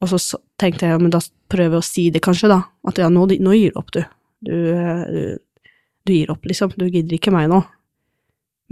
og 0.02 0.12
så 0.12 0.40
tenkte 0.62 0.90
jeg 0.90 1.02
men 1.02 1.14
da 1.14 1.22
prøver 1.52 1.80
jeg 1.80 1.82
å 1.82 1.86
si 1.86 2.04
det 2.14 2.22
kanskje, 2.24 2.52
da, 2.52 2.60
at 2.88 3.02
ja, 3.02 3.10
nå, 3.10 3.26
nå 3.42 3.56
gir 3.58 3.74
du 3.74 3.82
opp, 3.82 3.90
du. 3.96 4.04
Du, 4.42 4.54
du. 4.54 5.72
du 6.06 6.14
gir 6.14 6.32
opp, 6.34 6.46
liksom. 6.50 6.74
Du 6.78 6.88
gidder 6.88 7.18
ikke 7.18 7.34
meg 7.34 7.50
nå. 7.52 7.60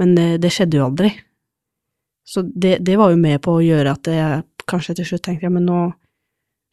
Men 0.02 0.16
det, 0.18 0.30
det 0.42 0.54
skjedde 0.54 0.80
jo 0.80 0.88
aldri. 0.88 1.12
Så 2.26 2.42
det, 2.46 2.80
det 2.86 2.96
var 2.98 3.12
jo 3.12 3.20
med 3.22 3.42
på 3.46 3.58
å 3.58 3.66
gjøre 3.66 3.94
at 3.98 4.10
jeg 4.10 4.44
kanskje 4.70 5.00
til 5.00 5.10
slutt 5.10 5.26
tenkte 5.26 5.48
ja, 5.48 5.54
men 5.54 5.66
nå 5.66 5.80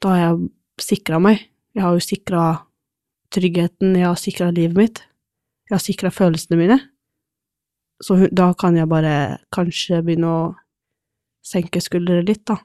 da 0.04 0.12
har 0.12 0.20
jeg 0.20 0.48
sikra 0.84 1.20
meg. 1.22 1.46
Jeg 1.76 1.84
har 1.84 1.96
jo 1.96 2.04
sikra 2.04 2.42
tryggheten, 3.36 3.96
jeg 3.98 4.08
har 4.08 4.20
sikra 4.20 4.50
livet 4.54 4.76
mitt. 4.80 5.02
Jeg 5.68 5.76
har 5.76 5.82
sikra 5.82 6.12
følelsene 6.14 6.58
mine. 6.60 6.78
Så 8.02 8.18
da 8.34 8.50
kan 8.58 8.76
jeg 8.76 8.88
bare 8.90 9.12
kanskje 9.54 10.02
begynne 10.04 10.30
å 10.30 10.40
senke 11.46 11.80
skuldre 11.80 12.22
litt, 12.26 12.44
da. 12.48 12.58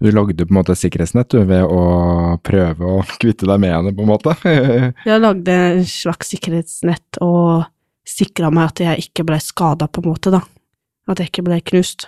Du 0.00 0.10
lagde 0.12 0.44
på 0.44 0.52
en 0.52 0.58
måte 0.58 0.76
sikkerhetsnett 0.76 1.32
du, 1.32 1.40
ved 1.48 1.64
å 1.64 2.36
prøve 2.44 2.90
å 2.98 3.00
kvitte 3.20 3.48
deg 3.48 3.62
med 3.62 3.74
henne, 3.74 3.94
på 3.96 4.04
en 4.04 4.12
måte. 4.12 4.34
Jeg 5.08 5.22
lagde 5.22 5.56
en 5.70 5.88
slags 5.88 6.32
sikkerhetsnett 6.34 7.20
og 7.24 7.66
sikra 8.06 8.52
meg 8.54 8.70
at 8.70 8.80
jeg 8.84 9.08
ikke 9.08 9.24
ble 9.26 9.40
skada, 9.42 9.88
på 9.90 9.98
en 9.98 10.12
måte, 10.12 10.30
da. 10.30 10.38
At 11.10 11.18
jeg 11.18 11.32
ikke 11.32 11.42
ble 11.48 11.56
knust. 11.66 12.04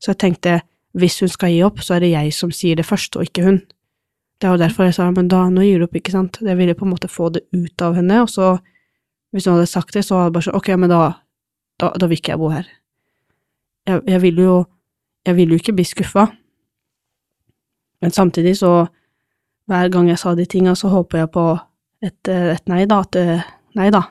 Så 0.00 0.14
jeg 0.14 0.20
tenkte, 0.22 0.54
hvis 0.96 1.18
hun 1.20 1.28
skal 1.28 1.52
gi 1.52 1.58
opp, 1.66 1.82
så 1.84 1.98
er 1.98 2.06
det 2.06 2.14
jeg 2.14 2.32
som 2.32 2.54
sier 2.54 2.80
det 2.80 2.86
først, 2.88 3.18
og 3.20 3.28
ikke 3.28 3.44
hun. 3.44 3.58
Det 4.42 4.50
var 4.50 4.58
derfor 4.58 4.88
jeg 4.88 4.94
sa, 4.96 5.04
men 5.14 5.28
da, 5.30 5.44
nå 5.54 5.62
gir 5.62 5.78
du 5.78 5.86
opp, 5.86 5.94
ikke 5.94 6.10
sant. 6.10 6.40
Jeg 6.42 6.58
ville 6.58 6.74
på 6.74 6.82
en 6.82 6.90
måte 6.90 7.06
få 7.06 7.28
det 7.30 7.44
ut 7.54 7.82
av 7.86 7.94
henne, 7.94 8.24
og 8.24 8.30
så, 8.30 8.56
hvis 9.30 9.44
hun 9.46 9.54
hadde 9.54 9.68
sagt 9.70 9.94
det, 9.94 10.02
så 10.02 10.16
hadde 10.16 10.32
jeg 10.32 10.34
bare 10.34 10.46
sånn, 10.48 10.56
ok, 10.58 10.70
men 10.82 10.90
da, 10.90 11.02
da, 11.78 11.90
da 11.94 12.08
vil 12.10 12.18
ikke 12.18 12.32
jeg 12.32 12.40
bo 12.40 12.48
her. 12.50 12.72
Jeg, 13.86 14.00
jeg 14.10 14.22
ville 14.24 14.46
jo, 14.48 14.56
jeg 15.28 15.38
ville 15.38 15.54
jo 15.54 15.62
ikke 15.62 15.76
bli 15.78 15.84
skuffa. 15.86 16.24
Men 18.02 18.16
samtidig 18.16 18.56
så, 18.58 18.72
hver 19.70 19.92
gang 19.94 20.10
jeg 20.10 20.18
sa 20.18 20.34
de 20.34 20.48
tinga, 20.50 20.74
så 20.74 20.90
håper 20.90 21.22
jeg 21.22 21.30
på 21.38 21.46
et, 22.02 22.32
et 22.34 22.66
nei, 22.72 22.82
da. 22.90 22.98
At 23.06 23.20
nei 23.78 23.88
da. 23.94 24.02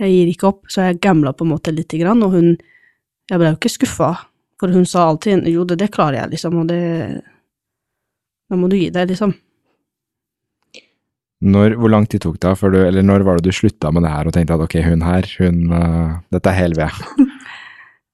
Jeg 0.00 0.14
gir 0.14 0.32
ikke 0.32 0.48
opp. 0.48 0.64
Så 0.72 0.88
jeg 0.88 1.02
gambla 1.04 1.34
på 1.36 1.44
en 1.44 1.52
måte 1.52 1.76
lite 1.76 2.00
grann, 2.00 2.24
og 2.24 2.38
hun 2.38 2.54
Jeg 3.24 3.40
ble 3.40 3.48
jo 3.48 3.56
ikke 3.56 3.70
skuffa, 3.72 4.08
for 4.60 4.68
hun 4.68 4.82
sa 4.84 5.06
alltid 5.08 5.46
jo, 5.48 5.62
det, 5.64 5.78
det 5.80 5.86
klarer 5.94 6.18
jeg, 6.18 6.34
liksom, 6.34 6.58
og 6.60 6.66
det 6.68 6.80
Da 8.50 8.58
må 8.60 8.68
du 8.70 8.76
gi 8.78 8.90
deg, 8.92 9.10
liksom. 9.12 9.34
Når, 11.44 11.74
hvor 11.76 11.92
lang 11.92 12.06
tid 12.08 12.22
tok 12.24 12.38
det 12.40 12.54
før 12.56 12.72
du, 12.72 12.78
eller 12.86 13.04
når 13.04 13.24
var 13.26 13.38
det 13.38 13.50
du 13.50 13.56
slutta 13.56 13.90
med 13.92 14.06
det 14.06 14.12
her 14.14 14.28
og 14.28 14.34
tenkte 14.36 14.56
at 14.56 14.64
ok, 14.64 14.78
hun 14.86 15.04
her, 15.04 15.28
hun, 15.42 15.58
uh, 15.72 16.14
dette 16.32 16.52
er 16.52 16.60
hel 16.62 16.76
ved? 16.78 17.04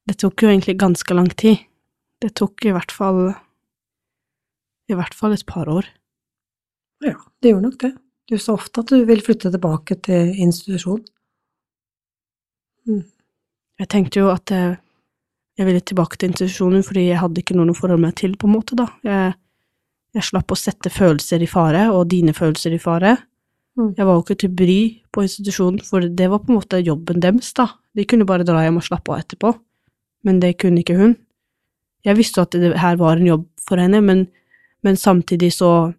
Det 0.09 0.17
tok 0.19 0.43
jo 0.43 0.49
egentlig 0.51 0.73
ganske 0.81 1.15
lang 1.15 1.29
tid. 1.39 1.61
Det 2.19 2.33
tok 2.35 2.65
i 2.67 2.73
hvert 2.75 2.91
fall 2.91 3.21
I 4.91 4.97
hvert 4.99 5.15
fall 5.15 5.37
et 5.37 5.45
par 5.47 5.69
år. 5.71 5.87
Ja, 7.05 7.15
det 7.39 7.53
gjorde 7.53 7.69
nok 7.69 7.77
det. 7.85 7.93
Du 8.27 8.35
sa 8.41 8.57
ofte 8.57 8.83
at 8.83 8.91
du 8.91 9.05
vil 9.07 9.23
flytte 9.23 9.53
tilbake 9.53 10.01
til 10.03 10.33
institusjon. 10.35 11.05
Jeg 13.81 13.89
tenkte 13.93 14.21
jo 14.21 14.33
at 14.33 14.51
jeg, 14.51 14.75
jeg 15.61 15.69
ville 15.69 15.85
tilbake 15.85 16.19
til 16.19 16.33
institusjonen 16.33 16.83
fordi 16.87 17.07
jeg 17.07 17.23
hadde 17.23 17.45
ikke 17.45 17.55
noen 17.55 17.71
å 17.71 17.77
forholde 17.79 18.03
meg 18.03 18.19
til, 18.19 18.35
på 18.35 18.51
en 18.51 18.57
måte, 18.57 18.77
da. 18.79 18.89
Jeg, 19.07 19.37
jeg 20.17 20.27
slapp 20.27 20.51
å 20.51 20.59
sette 20.59 20.91
følelser 20.91 21.43
i 21.43 21.49
fare, 21.51 21.87
og 21.95 22.09
dine 22.11 22.35
følelser 22.37 22.75
i 22.75 22.81
fare. 22.83 23.17
Mm. 23.79 23.93
Jeg 23.97 24.07
var 24.07 24.17
jo 24.17 24.25
ikke 24.25 24.39
til 24.43 24.55
bry 24.59 24.81
på 25.15 25.25
institusjonen, 25.27 25.83
for 25.87 26.05
det 26.05 26.31
var 26.31 26.43
på 26.43 26.53
en 26.53 26.59
måte 26.59 26.83
jobben 26.83 27.23
deres, 27.23 27.53
da. 27.57 27.69
De 27.97 28.07
kunne 28.07 28.27
bare 28.27 28.47
dra 28.47 28.65
hjem 28.65 28.81
og 28.81 28.87
slappe 28.87 29.15
av 29.15 29.23
etterpå, 29.23 29.55
men 30.27 30.43
det 30.43 30.57
kunne 30.63 30.83
ikke 30.83 30.99
hun. 30.99 31.15
Jeg 32.07 32.17
visste 32.17 32.43
at 32.43 32.57
det 32.57 32.75
her 32.81 32.99
var 33.01 33.21
en 33.21 33.29
jobb 33.29 33.47
for 33.63 33.81
henne, 33.81 34.01
men, 34.03 34.27
men 34.87 34.99
samtidig 34.99 35.53
så, 35.55 35.93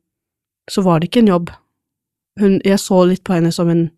så 0.69 0.83
var 0.85 0.99
det 0.99 1.11
ikke 1.11 1.25
en 1.25 1.33
jobb. 1.35 1.51
Hun, 2.41 2.59
jeg 2.65 2.79
så 2.81 3.03
litt 3.05 3.23
på 3.27 3.35
henne 3.37 3.51
som 3.53 3.69
en 3.71 3.89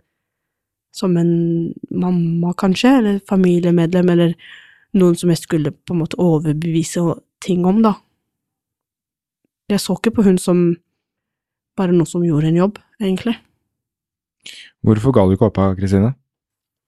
som 0.93 1.17
en 1.17 1.73
mamma, 1.89 2.53
kanskje, 2.53 2.89
eller 2.99 3.21
familiemedlem, 3.29 4.09
eller 4.13 4.33
noen 4.93 5.15
som 5.17 5.31
jeg 5.33 5.41
skulle 5.41 5.71
på 5.73 5.95
en 5.95 6.03
måte 6.03 6.19
overbevise 6.21 7.01
ting 7.41 7.65
om, 7.65 7.81
da. 7.81 7.95
Jeg 9.73 9.81
så 9.81 9.95
ikke 9.97 10.13
på 10.17 10.25
hun 10.27 10.37
som 10.41 10.65
bare 11.77 11.95
noe 11.95 12.09
som 12.09 12.23
gjorde 12.25 12.51
en 12.51 12.59
jobb, 12.59 12.77
egentlig. 13.01 13.35
Hvorfor 14.85 15.15
ga 15.15 15.23
du 15.25 15.33
ikke 15.35 15.49
opp, 15.49 15.61
Kristine? 15.79 16.13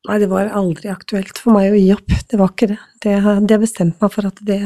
Nei, 0.05 0.19
det 0.21 0.27
var 0.29 0.51
aldri 0.53 0.91
aktuelt 0.91 1.39
for 1.41 1.55
meg 1.55 1.71
å 1.73 1.79
gi 1.79 1.87
opp. 1.95 2.11
Det 2.29 2.37
var 2.37 2.51
ikke 2.53 2.69
det. 2.75 2.81
Det, 3.01 3.15
det 3.49 3.61
bestemte 3.63 4.05
meg 4.05 4.13
for 4.13 4.29
at 4.29 4.41
det, 4.45 4.59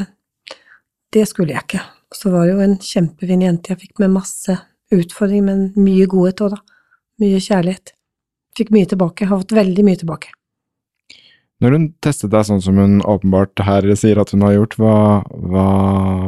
det 1.16 1.22
skulle 1.30 1.54
jeg 1.54 1.64
ikke. 1.64 1.84
Så 2.12 2.32
var 2.34 2.44
det 2.44 2.56
jo 2.56 2.64
en 2.66 2.76
kjempefin 2.82 3.46
jente 3.46 3.72
jeg 3.72 3.80
fikk 3.86 4.02
med 4.02 4.12
masse 4.18 4.58
utfordringer, 4.92 5.46
men 5.46 5.86
mye 5.86 6.08
godhet 6.10 6.42
òg, 6.44 6.58
da. 6.58 6.84
Mye 7.22 7.40
kjærlighet. 7.40 7.94
Fikk 8.58 8.74
mye 8.74 8.90
tilbake. 8.90 9.28
Har 9.30 9.40
fått 9.40 9.56
veldig 9.56 9.86
mye 9.86 10.00
tilbake. 10.02 10.34
Når 11.60 11.74
hun 11.76 11.86
testet 12.00 12.32
deg 12.32 12.46
sånn 12.48 12.62
som 12.64 12.78
hun 12.80 13.00
åpenbart 13.04 13.60
her 13.66 13.84
sier 13.98 14.20
at 14.22 14.32
hun 14.32 14.44
har 14.46 14.54
gjort, 14.54 14.78
hva, 14.80 14.94
hva, 15.28 15.64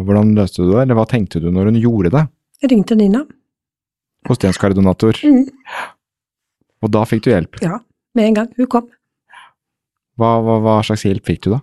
hvordan 0.04 0.34
løste 0.36 0.60
du 0.60 0.74
det, 0.74 0.82
eller 0.82 0.98
hva 0.98 1.06
tenkte 1.08 1.40
du 1.40 1.48
når 1.48 1.70
hun 1.70 1.78
gjorde 1.80 2.12
det? 2.12 2.24
Jeg 2.60 2.72
ringte 2.74 2.98
Nina. 2.98 3.22
Fosterhjemskoordinator. 4.28 5.22
Mm. 5.24 5.46
Og 6.84 6.92
da 6.92 7.06
fikk 7.08 7.24
du 7.24 7.30
hjelp. 7.32 7.58
Ja, 7.64 7.78
med 8.18 8.28
en 8.28 8.36
gang. 8.36 8.50
Hun 8.58 8.68
kom. 8.70 8.90
Hva, 10.20 10.34
hva, 10.44 10.58
hva 10.62 10.76
slags 10.84 11.06
hjelp 11.08 11.26
fikk 11.26 11.46
du 11.46 11.54
da? 11.54 11.62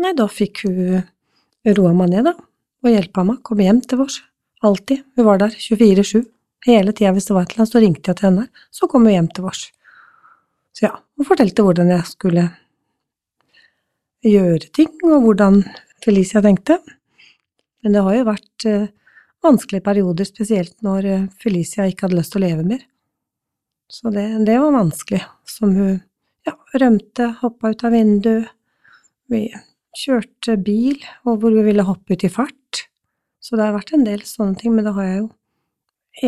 Nei, 0.00 0.14
da 0.16 0.24
fikk 0.32 0.64
hun 0.64 1.02
roa 1.76 1.92
meg 1.96 2.14
ned, 2.14 2.30
da, 2.30 2.34
og 2.80 2.88
hjelpa 2.94 3.26
meg. 3.28 3.42
Kom 3.44 3.60
hjem 3.60 3.82
til 3.84 4.00
oss. 4.06 4.22
Alltid. 4.64 5.04
Hun 5.16 5.28
var 5.28 5.42
der 5.42 5.52
24-7. 5.52 6.24
Hele 6.66 6.92
tida 6.96 7.12
hvis 7.16 7.28
det 7.28 7.36
var 7.36 7.44
et 7.44 7.52
eller 7.52 7.64
annet, 7.64 7.74
så 7.74 7.84
ringte 7.84 8.10
jeg 8.10 8.18
til 8.18 8.28
henne, 8.28 8.48
så 8.72 8.88
kom 8.90 9.06
hun 9.06 9.14
hjem 9.14 9.28
til 9.36 9.46
oss. 9.48 9.66
Så 10.76 10.86
ja, 10.86 10.94
hun 11.16 11.28
fortalte 11.28 11.64
hvordan 11.64 11.92
jeg 11.92 12.08
skulle 12.08 12.48
gjøre 14.26 14.70
ting, 14.76 14.92
og 15.06 15.24
hvordan 15.24 15.62
Felicia 16.04 16.42
tenkte. 16.44 16.78
Men 17.80 17.96
det 17.96 18.04
har 18.04 18.16
jo 18.16 18.28
vært 18.28 18.66
eh, 18.68 18.90
vanskelige 19.44 19.84
perioder, 19.86 20.28
spesielt 20.28 20.76
når 20.84 21.08
eh, 21.08 21.26
Felicia 21.40 21.88
ikke 21.88 22.06
hadde 22.06 22.20
lyst 22.20 22.34
til 22.34 22.42
å 22.42 22.46
leve 22.46 22.66
mer. 22.66 22.84
Så 23.90 24.12
det, 24.14 24.26
det 24.46 24.60
var 24.62 24.76
vanskelig. 24.76 25.22
Som 25.48 25.74
hun 25.76 25.98
ja, 26.46 26.54
rømte, 26.80 27.32
hoppa 27.40 27.72
ut 27.72 27.84
av 27.86 27.96
vinduet. 27.96 28.52
Vi 29.30 29.46
kjørte 29.96 30.56
bil, 30.62 30.98
og 31.26 31.42
hvor 31.42 31.54
vi 31.54 31.66
ville 31.66 31.86
hoppe 31.86 32.14
ut 32.14 32.24
i 32.26 32.32
fart. 32.32 32.86
Så 33.40 33.56
det 33.56 33.66
har 33.66 33.76
vært 33.76 33.94
en 33.96 34.06
del 34.06 34.22
sånne 34.26 34.58
ting, 34.58 34.74
men 34.74 34.86
det 34.86 34.94
har 34.96 35.06
jeg 35.06 35.20
jo 35.22 35.28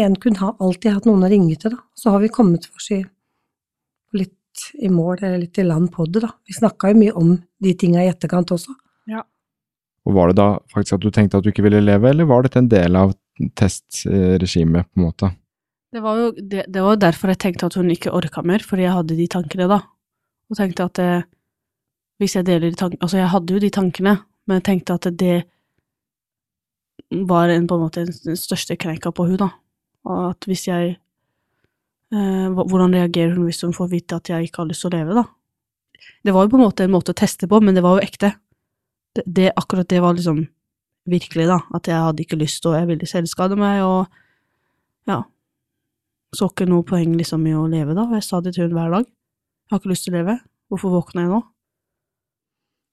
en 0.02 0.14
kunne 0.16 0.40
ha 0.40 0.52
alltid 0.62 0.96
hatt 0.96 1.06
noen 1.08 1.26
å 1.26 1.30
ringe 1.30 1.56
til, 1.60 1.74
da. 1.74 1.82
Så 1.98 2.14
har 2.14 2.22
vi 2.22 2.30
kommet 2.32 2.68
oss 2.72 2.88
i, 2.94 3.02
litt 4.52 4.84
i 4.84 4.88
mål, 4.88 5.18
eller 5.22 5.38
litt 5.38 5.58
i 5.58 5.64
land 5.64 5.92
på 5.92 6.06
det, 6.06 6.20
da. 6.20 6.30
Vi 6.46 6.54
snakka 6.54 6.90
jo 6.90 6.98
mye 6.98 7.12
om 7.12 7.42
de 7.60 7.74
tinga 7.74 8.04
i 8.04 8.08
etterkant 8.08 8.50
også. 8.50 8.74
Ja. 9.06 9.24
Og 10.06 10.14
var 10.14 10.28
det 10.28 10.36
da 10.36 10.58
faktisk 10.72 10.94
at 10.94 11.00
du 11.00 11.10
tenkte 11.10 11.38
at 11.38 11.44
du 11.44 11.50
ikke 11.50 11.62
ville 11.62 11.80
leve, 11.80 12.10
eller 12.10 12.24
var 12.24 12.42
dette 12.42 12.58
en 12.58 12.68
del 12.68 12.96
av 12.96 13.14
testregimet, 13.56 14.88
på 14.92 15.00
en 15.00 15.06
måte? 15.06 15.30
Det 15.92 16.00
var 16.00 16.16
jo 16.18 16.32
det, 16.32 16.66
det 16.72 16.82
var 16.82 16.96
derfor 16.96 17.28
jeg 17.28 17.38
tenkte 17.38 17.66
at 17.66 17.76
hun 17.76 17.90
ikke 17.90 18.12
orka 18.12 18.42
mer, 18.42 18.62
fordi 18.64 18.86
jeg 18.86 18.96
hadde 18.96 19.16
de 19.16 19.28
tankene 19.28 19.68
da. 19.68 19.80
Og 20.50 20.56
tenkte 20.56 20.84
at 20.88 20.98
det, 20.98 21.10
hvis 22.20 22.36
jeg 22.36 22.46
deler 22.46 22.70
de 22.70 22.76
tankene 22.76 23.02
Altså, 23.02 23.18
jeg 23.18 23.32
hadde 23.32 23.52
jo 23.52 23.60
de 23.60 23.70
tankene, 23.72 24.18
men 24.46 24.60
jeg 24.60 24.64
tenkte 24.68 24.96
at 24.96 25.08
det 25.20 25.42
var 27.28 27.48
en, 27.52 27.66
på 27.68 27.76
en 27.76 27.84
måte 27.84 28.06
den 28.06 28.36
største 28.36 28.76
krenka 28.80 29.12
på 29.12 29.26
hun 29.28 29.40
da. 29.40 29.50
Og 30.08 30.32
at 30.32 30.48
hvis 30.48 30.66
jeg 30.68 30.96
eh, 30.96 31.01
Hvordan 32.12 32.92
reagerer 32.92 33.32
hun 33.36 33.46
hvis 33.48 33.62
hun 33.64 33.72
får 33.72 33.88
vite 33.88 34.18
at 34.18 34.28
jeg 34.28 34.48
ikke 34.48 34.60
har 34.60 34.68
lyst 34.68 34.84
til 34.84 34.90
å 34.90 34.96
leve, 34.98 35.14
da? 35.16 35.24
Det 36.22 36.34
var 36.34 36.44
jo 36.44 36.52
på 36.52 36.58
en 36.58 36.64
måte 36.66 36.84
en 36.84 36.92
måte 36.92 37.14
å 37.14 37.18
teste 37.18 37.48
på, 37.48 37.60
men 37.64 37.76
det 37.76 37.84
var 37.84 37.96
jo 37.96 38.04
ekte. 38.04 38.34
Det, 39.16 39.24
det, 39.26 39.46
akkurat 39.56 39.88
det 39.88 40.00
var 40.02 40.16
liksom 40.16 40.42
virkelig, 41.08 41.46
da. 41.50 41.60
At 41.74 41.88
jeg 41.90 41.98
hadde 41.98 42.24
ikke 42.24 42.38
lyst, 42.40 42.66
og 42.68 42.76
jeg 42.76 42.88
ville 42.90 43.08
selvskade 43.08 43.58
meg, 43.58 43.82
og 43.86 45.10
ja. 45.10 45.22
Så 46.36 46.48
ikke 46.48 46.68
noe 46.68 46.86
poeng 46.88 47.16
liksom 47.18 47.46
i 47.48 47.56
å 47.56 47.64
leve, 47.70 47.96
da. 47.96 48.06
Jeg 48.16 48.26
sa 48.28 48.40
det 48.44 48.54
til 48.56 48.68
hun 48.68 48.76
hver 48.76 48.92
dag. 48.94 49.08
Jeg 49.08 49.74
har 49.74 49.82
ikke 49.82 49.92
lyst 49.92 50.06
til 50.08 50.14
å 50.14 50.20
leve. 50.20 50.38
Hvorfor 50.72 50.94
våkna 50.94 51.24
jeg 51.24 51.32
nå? 51.32 51.40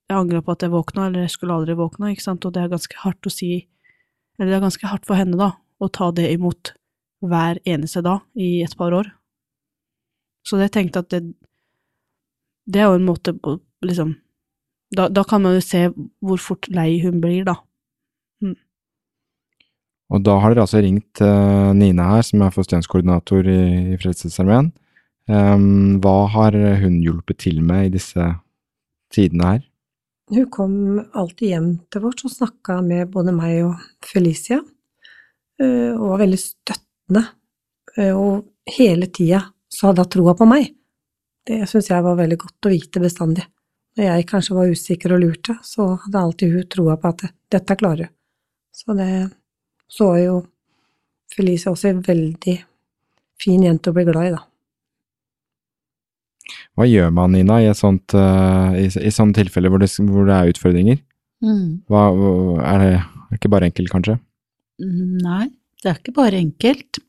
Jeg 0.09 0.17
angra 0.17 0.41
på 0.41 0.55
at 0.55 0.65
jeg 0.65 0.74
våkna, 0.74 1.07
eller 1.07 1.28
jeg 1.28 1.36
skulle 1.36 1.59
aldri 1.59 1.78
våkna, 1.78 2.09
ikke 2.11 2.26
sant, 2.26 2.45
og 2.47 2.55
det 2.55 2.63
er 2.63 2.72
ganske 2.72 3.03
hardt 3.03 3.30
å 3.30 3.34
si 3.34 3.51
Eller 4.39 4.53
det 4.53 4.55
er 4.55 4.63
ganske 4.63 4.88
hardt 4.88 5.03
for 5.03 5.20
henne, 5.20 5.36
da, 5.36 5.49
å 5.84 5.89
ta 5.91 6.05
det 6.15 6.30
imot 6.32 6.72
hver 7.20 7.59
eneste 7.67 8.03
dag 8.05 8.24
i 8.36 8.61
et 8.63 8.76
par 8.78 8.95
år. 8.95 9.09
Så 10.45 10.59
jeg 10.61 10.72
tenkte 10.72 11.03
at 11.03 11.11
det 11.11 11.24
Det 12.70 12.82
er 12.82 12.91
jo 12.91 12.99
en 12.99 13.07
måte 13.07 13.34
å 13.34 13.57
liksom 13.82 14.13
da, 14.93 15.07
da 15.09 15.24
kan 15.24 15.41
man 15.41 15.55
jo 15.55 15.61
se 15.61 15.88
hvor 16.22 16.38
fort 16.38 16.67
lei 16.70 16.99
hun 17.01 17.20
blir, 17.22 17.43
da. 17.45 17.55
Og 20.09 20.24
da 20.26 20.39
har 20.41 20.53
dere 20.53 20.65
altså 20.65 20.82
ringt 20.82 21.22
uh, 21.22 21.70
Nina 21.78 22.07
her, 22.15 22.24
som 22.26 22.41
er 22.41 22.53
fosterhjemskoordinator 22.53 23.45
i, 23.45 23.59
i 23.93 23.97
Frelsesarmeen. 24.01 24.72
Um, 25.30 25.99
hva 26.01 26.24
har 26.34 26.57
hun 26.82 26.97
hjulpet 27.05 27.38
til 27.45 27.61
med 27.61 27.86
i 27.86 27.93
disse 27.99 28.32
tidene 29.13 29.51
her? 29.51 29.67
Hun 30.34 30.47
kom 30.53 30.74
alltid 31.17 31.53
hjem 31.53 31.70
til 31.93 32.03
vårt 32.05 32.26
og 32.26 32.34
snakka 32.34 32.80
med 32.86 33.13
både 33.13 33.36
meg 33.36 33.63
og 33.70 33.88
Felicia, 34.09 34.63
Uh, 35.59 35.91
og 35.99 36.13
var 36.13 36.22
veldig 36.22 36.38
støttende. 37.10 37.28
Eh, 37.97 38.16
Og 38.16 38.45
hele 38.78 39.07
tida 39.07 39.41
så 39.70 39.88
hadde 39.89 40.01
hun 40.05 40.10
troa 40.10 40.36
på 40.38 40.45
meg. 40.47 40.74
Det 41.45 41.68
syns 41.70 41.89
jeg 41.89 42.03
var 42.03 42.16
veldig 42.16 42.38
godt 42.38 42.66
å 42.66 42.70
vite 42.70 42.99
bestandig. 43.01 43.45
Når 43.97 44.05
jeg 44.05 44.28
kanskje 44.30 44.55
var 44.55 44.70
usikker 44.70 45.14
og 45.16 45.22
lurte, 45.24 45.57
så 45.64 45.97
hadde 46.05 46.20
alltid 46.22 46.53
hun 46.53 46.68
troa 46.70 46.97
på 46.97 47.10
at 47.10 47.24
dette 47.51 47.76
klarer 47.76 48.05
du. 48.05 48.10
Så 48.74 48.93
det 48.95 49.32
så 49.89 50.12
jo 50.24 50.45
Felice 51.30 51.70
også 51.70 51.89
en 51.91 52.01
veldig 52.01 52.55
fin 53.39 53.62
jente 53.64 53.89
å 53.89 53.93
bli 53.93 54.03
glad 54.03 54.26
i, 54.26 54.32
da. 54.34 54.39
Hva 56.76 56.88
gjør 56.89 57.12
man, 57.14 57.32
Nina, 57.36 57.60
i, 57.62 57.68
et 57.70 57.78
sånt, 57.78 58.16
eh, 58.18 58.78
i, 58.82 58.88
i 58.89 59.12
sånne 59.14 59.36
tilfeller 59.38 59.70
hvor 59.70 59.78
det, 59.84 59.91
hvor 60.10 60.26
det 60.26 60.34
er 60.34 60.49
utfordringer? 60.49 60.97
Mm. 61.45 61.84
Hva, 61.86 62.07
hva- 62.18 62.64
er 62.66 62.82
det 62.82 63.38
ikke 63.38 63.51
bare 63.53 63.70
enkelt, 63.70 63.91
kanskje? 63.93 64.16
Nei, 64.82 65.51
det 65.84 65.91
er 65.91 65.99
ikke 65.99 66.15
bare 66.17 66.39
enkelt. 66.39 66.99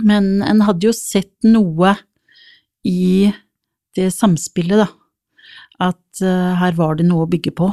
Men 0.00 0.40
en 0.46 0.62
hadde 0.64 0.88
jo 0.88 0.94
sett 0.96 1.34
noe 1.44 1.94
i 2.88 3.28
det 3.96 4.08
samspillet, 4.14 4.84
da. 4.84 4.88
At 5.90 6.22
uh, 6.24 6.54
her 6.60 6.76
var 6.78 6.96
det 6.98 7.06
noe 7.08 7.26
å 7.26 7.30
bygge 7.30 7.52
på. 7.58 7.68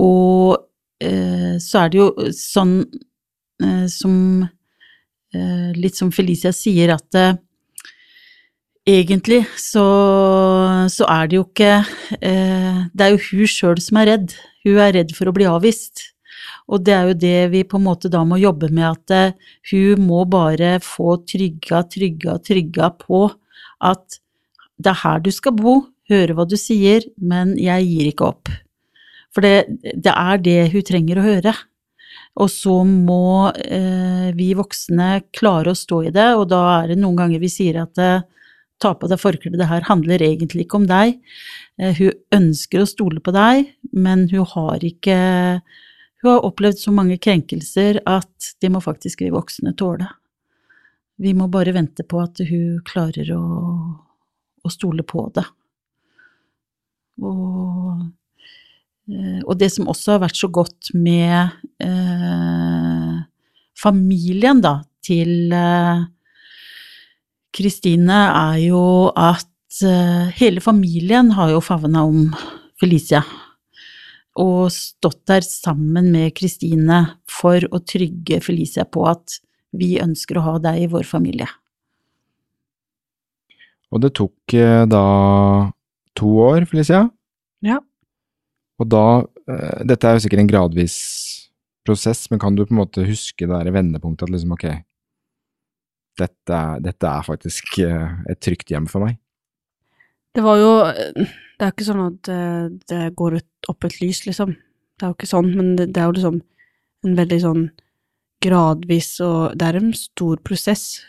Og 0.00 0.56
uh, 0.56 1.54
så 1.62 1.84
er 1.84 1.92
det 1.92 2.00
jo 2.00 2.10
sånn 2.36 2.76
uh, 3.62 3.86
som 3.90 4.48
Litt 5.32 5.96
som 5.96 6.10
Felicia 6.12 6.50
sier, 6.52 6.90
at 6.92 7.16
egentlig 8.84 9.38
så, 9.56 9.84
så 10.92 11.06
er 11.08 11.30
det 11.30 11.38
jo 11.38 11.46
ikke 11.46 11.70
Det 12.12 13.06
er 13.06 13.14
jo 13.14 13.22
hun 13.30 13.48
sjøl 13.48 13.80
som 13.80 14.02
er 14.02 14.10
redd. 14.10 14.34
Hun 14.66 14.76
er 14.84 14.92
redd 14.98 15.14
for 15.16 15.30
å 15.30 15.32
bli 15.32 15.48
avvist. 15.48 16.11
Og 16.72 16.82
det 16.86 16.94
er 16.96 17.10
jo 17.10 17.18
det 17.20 17.38
vi 17.52 17.62
på 17.68 17.78
en 17.78 17.86
måte 17.86 18.10
da 18.12 18.22
må 18.24 18.40
jobbe 18.40 18.70
med, 18.72 18.86
at 18.88 19.14
eh, 19.14 19.54
hun 19.72 20.06
må 20.08 20.24
bare 20.30 20.78
få 20.84 21.18
trygga, 21.28 21.84
trygga, 21.92 22.38
trygga 22.40 22.92
på 22.96 23.26
at 23.82 24.20
det 24.82 24.92
er 24.92 25.02
her 25.02 25.20
du 25.22 25.30
skal 25.34 25.54
bo, 25.58 25.82
høre 26.10 26.36
hva 26.36 26.46
du 26.48 26.56
sier, 26.58 27.04
men 27.20 27.54
jeg 27.60 27.88
gir 27.90 28.08
ikke 28.10 28.30
opp. 28.32 28.52
For 29.32 29.44
det, 29.44 29.68
det 29.80 30.12
er 30.12 30.40
det 30.42 30.58
hun 30.72 30.84
trenger 30.88 31.20
å 31.20 31.26
høre. 31.26 31.54
Og 32.40 32.48
så 32.48 32.78
må 32.88 33.52
eh, 33.52 34.30
vi 34.36 34.52
voksne 34.56 35.08
klare 35.36 35.72
å 35.72 35.78
stå 35.78 36.02
i 36.08 36.12
det, 36.14 36.30
og 36.38 36.46
da 36.52 36.62
er 36.78 36.92
det 36.92 37.00
noen 37.02 37.18
ganger 37.18 37.42
vi 37.42 37.50
sier 37.52 37.82
at 37.82 38.00
eh, 38.00 38.24
ta 38.82 38.94
på 38.96 39.08
deg 39.10 39.20
forkleet, 39.20 39.58
det 39.60 39.68
her 39.70 39.84
handler 39.86 40.24
egentlig 40.24 40.66
ikke 40.66 40.80
om 40.80 40.88
deg. 40.88 41.18
Eh, 41.78 41.92
hun 42.00 42.40
ønsker 42.40 42.82
å 42.82 42.88
stole 42.88 43.20
på 43.24 43.34
deg, 43.36 43.68
men 43.92 44.26
hun 44.32 44.48
har 44.54 44.84
ikke 44.86 45.18
Hun 46.22 46.30
har 46.30 46.44
opplevd 46.46 46.78
så 46.78 46.92
mange 46.94 47.18
krenkelser 47.18 47.98
at 48.06 48.52
det 48.62 48.70
må 48.70 48.80
faktisk 48.82 49.24
vi 49.24 49.32
voksne 49.34 49.74
tåle. 49.78 50.06
Vi 51.18 51.34
må 51.34 51.48
bare 51.50 51.74
vente 51.74 52.06
på 52.06 52.20
at 52.22 52.40
hun 52.46 52.78
klarer 52.86 53.28
å, 53.34 53.42
å 54.62 54.70
stole 54.70 55.02
på 55.06 55.26
det. 55.34 55.44
Og, 57.22 58.06
eh, 59.10 59.42
og 59.42 59.58
det 59.58 59.68
som 59.74 59.90
også 59.90 60.14
har 60.14 60.22
vært 60.24 60.38
så 60.38 60.48
godt 60.50 60.92
med 60.94 61.52
eh, 61.82 63.18
familien, 63.78 64.62
da, 64.62 64.78
til 65.04 65.52
eh, 65.52 66.06
Kristine, 67.52 68.24
er 68.30 68.62
jo 68.68 68.84
at 69.10 69.82
eh, 69.84 70.30
hele 70.38 70.62
familien 70.64 71.34
har 71.36 71.50
jo 71.52 71.62
favna 71.62 72.06
om 72.06 72.28
Felicia. 72.80 73.26
Og 74.40 74.70
stått 74.72 75.26
der 75.28 75.44
sammen 75.44 76.08
med 76.14 76.32
Kristine 76.38 77.02
for 77.28 77.60
å 77.68 77.82
trygge 77.84 78.40
Felicia 78.44 78.86
på 78.88 79.04
at 79.10 79.40
vi 79.76 79.98
ønsker 80.00 80.38
å 80.38 80.46
ha 80.46 80.54
deg 80.62 80.84
i 80.84 80.88
vår 80.92 81.04
familie. 81.08 81.48
Og 83.92 84.00
det 84.00 84.14
tok 84.16 84.54
eh, 84.56 84.84
da 84.88 85.04
to 86.16 86.30
år, 86.46 86.64
Felicia. 86.68 87.04
Ja. 87.64 87.78
Og 88.80 88.88
da 88.88 89.04
eh, 89.20 89.82
Dette 89.88 90.08
er 90.08 90.16
jo 90.16 90.24
sikkert 90.24 90.44
en 90.44 90.50
gradvis 90.50 90.96
prosess, 91.86 92.24
men 92.30 92.40
kan 92.40 92.56
du 92.56 92.64
på 92.64 92.72
en 92.72 92.80
måte 92.80 93.04
huske 93.04 93.44
det 93.44 93.52
der 93.52 93.74
vendepunktet 93.74 94.28
at 94.28 94.32
liksom, 94.32 94.54
ok, 94.56 94.66
dette, 96.20 96.60
dette 96.84 97.10
er 97.10 97.26
faktisk 97.26 97.78
eh, 97.84 98.16
et 98.32 98.40
trygt 98.44 98.72
hjem 98.72 98.88
for 98.90 99.04
meg? 99.04 99.18
Det 100.34 100.42
var 100.44 100.56
jo 100.60 100.72
Det 100.92 101.66
er 101.66 101.68
jo 101.68 101.74
ikke 101.74 101.86
sånn 101.86 102.04
at 102.06 102.28
eh, 102.32 102.64
det 102.90 103.02
går 103.18 103.36
ut, 103.38 103.48
opp 103.70 103.84
et 103.86 104.00
lys, 104.00 104.24
liksom. 104.26 104.56
Det 104.98 105.04
er 105.04 105.12
jo 105.12 105.16
ikke 105.16 105.30
sånn, 105.30 105.50
men 105.54 105.76
det, 105.78 105.92
det 105.94 106.02
er 106.02 106.08
jo 106.08 106.16
liksom 106.16 106.40
en 107.06 107.16
veldig 107.18 107.38
sånn 107.42 107.62
gradvis 108.42 109.12
og 109.22 109.54
Det 109.58 109.68
er 109.68 109.78
en 109.78 109.92
stor 109.94 110.40
prosess. 110.42 111.04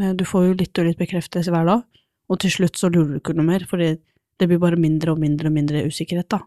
Eh, 0.00 0.12
Du 0.18 0.26
får 0.28 0.50
jo 0.50 0.58
litt 0.58 0.78
og 0.80 0.90
litt 0.90 1.00
bekreftelse 1.00 1.54
hver 1.54 1.70
dag, 1.70 1.86
og 2.28 2.40
til 2.42 2.52
slutt 2.52 2.76
så 2.76 2.90
lurer 2.92 3.14
du 3.14 3.20
ikke 3.22 3.36
noe 3.38 3.48
mer, 3.48 3.64
fordi 3.70 3.94
det 4.38 4.46
blir 4.50 4.60
bare 4.62 4.78
mindre 4.78 5.14
og 5.14 5.22
mindre 5.22 5.48
og 5.48 5.56
mindre 5.56 5.86
usikkerhet, 5.88 6.28
da. 6.30 6.42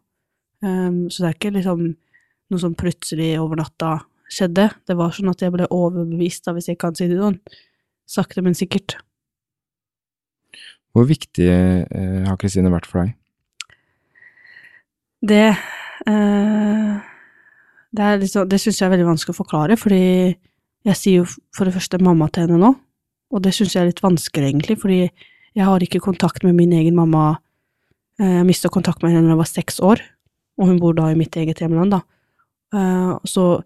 Um, 0.61 1.09
så 1.09 1.23
det 1.23 1.29
er 1.31 1.37
ikke 1.39 1.55
liksom 1.57 1.81
noe 2.51 2.61
som 2.61 2.75
plutselig 2.77 3.33
over 3.41 3.57
natta 3.59 3.95
skjedde. 4.31 4.69
Det 4.87 4.95
var 4.95 5.11
sånn 5.15 5.31
at 5.31 5.41
jeg 5.43 5.51
ble 5.55 5.67
overbevist, 5.73 6.45
da, 6.45 6.53
hvis 6.55 6.69
jeg 6.69 6.79
kan 6.79 6.95
si 6.95 7.09
det 7.09 7.17
sånn. 7.19 7.39
Sakte, 8.07 8.43
men 8.45 8.55
sikkert. 8.55 8.99
Hvor 10.91 11.07
viktig 11.07 11.47
eh, 11.47 12.23
har 12.27 12.37
Kristine 12.41 12.71
vært 12.73 12.87
for 12.89 13.05
deg? 13.05 13.15
Det 15.21 15.43
eh, 16.09 16.93
Det, 17.91 18.05
er 18.05 18.45
det 18.47 18.59
syns 18.61 18.79
jeg 18.79 18.87
er 18.87 18.93
veldig 18.95 19.09
vanskelig 19.11 19.35
å 19.35 19.41
forklare, 19.41 19.77
fordi 19.79 20.01
jeg 20.87 20.97
sier 20.97 21.21
jo 21.21 21.25
for 21.53 21.67
det 21.67 21.75
første 21.75 21.99
mamma 22.01 22.27
til 22.33 22.47
henne 22.47 22.57
nå, 22.61 22.71
og 23.31 23.43
det 23.43 23.51
syns 23.53 23.75
jeg 23.75 23.83
er 23.83 23.89
litt 23.91 24.01
vanskelig, 24.01 24.47
egentlig, 24.49 24.77
fordi 24.81 25.01
jeg 25.05 25.67
har 25.67 25.83
ikke 25.83 26.01
kontakt 26.03 26.45
med 26.47 26.55
min 26.57 26.71
egen 26.73 26.95
mamma. 26.97 27.37
Eh, 28.19 28.39
Jeg 28.39 28.47
mista 28.47 28.71
kontakt 28.71 29.03
med 29.03 29.11
henne 29.11 29.27
da 29.27 29.35
jeg 29.35 29.41
var 29.43 29.51
seks 29.51 29.79
år, 29.83 30.01
og 30.57 30.67
hun 30.71 30.79
bor 30.79 30.95
da 30.97 31.11
i 31.11 31.19
mitt 31.19 31.35
eget 31.35 31.59
hjemland, 31.61 31.91
da. 31.91 32.01
Eh, 32.73 33.13
Så 33.27 33.63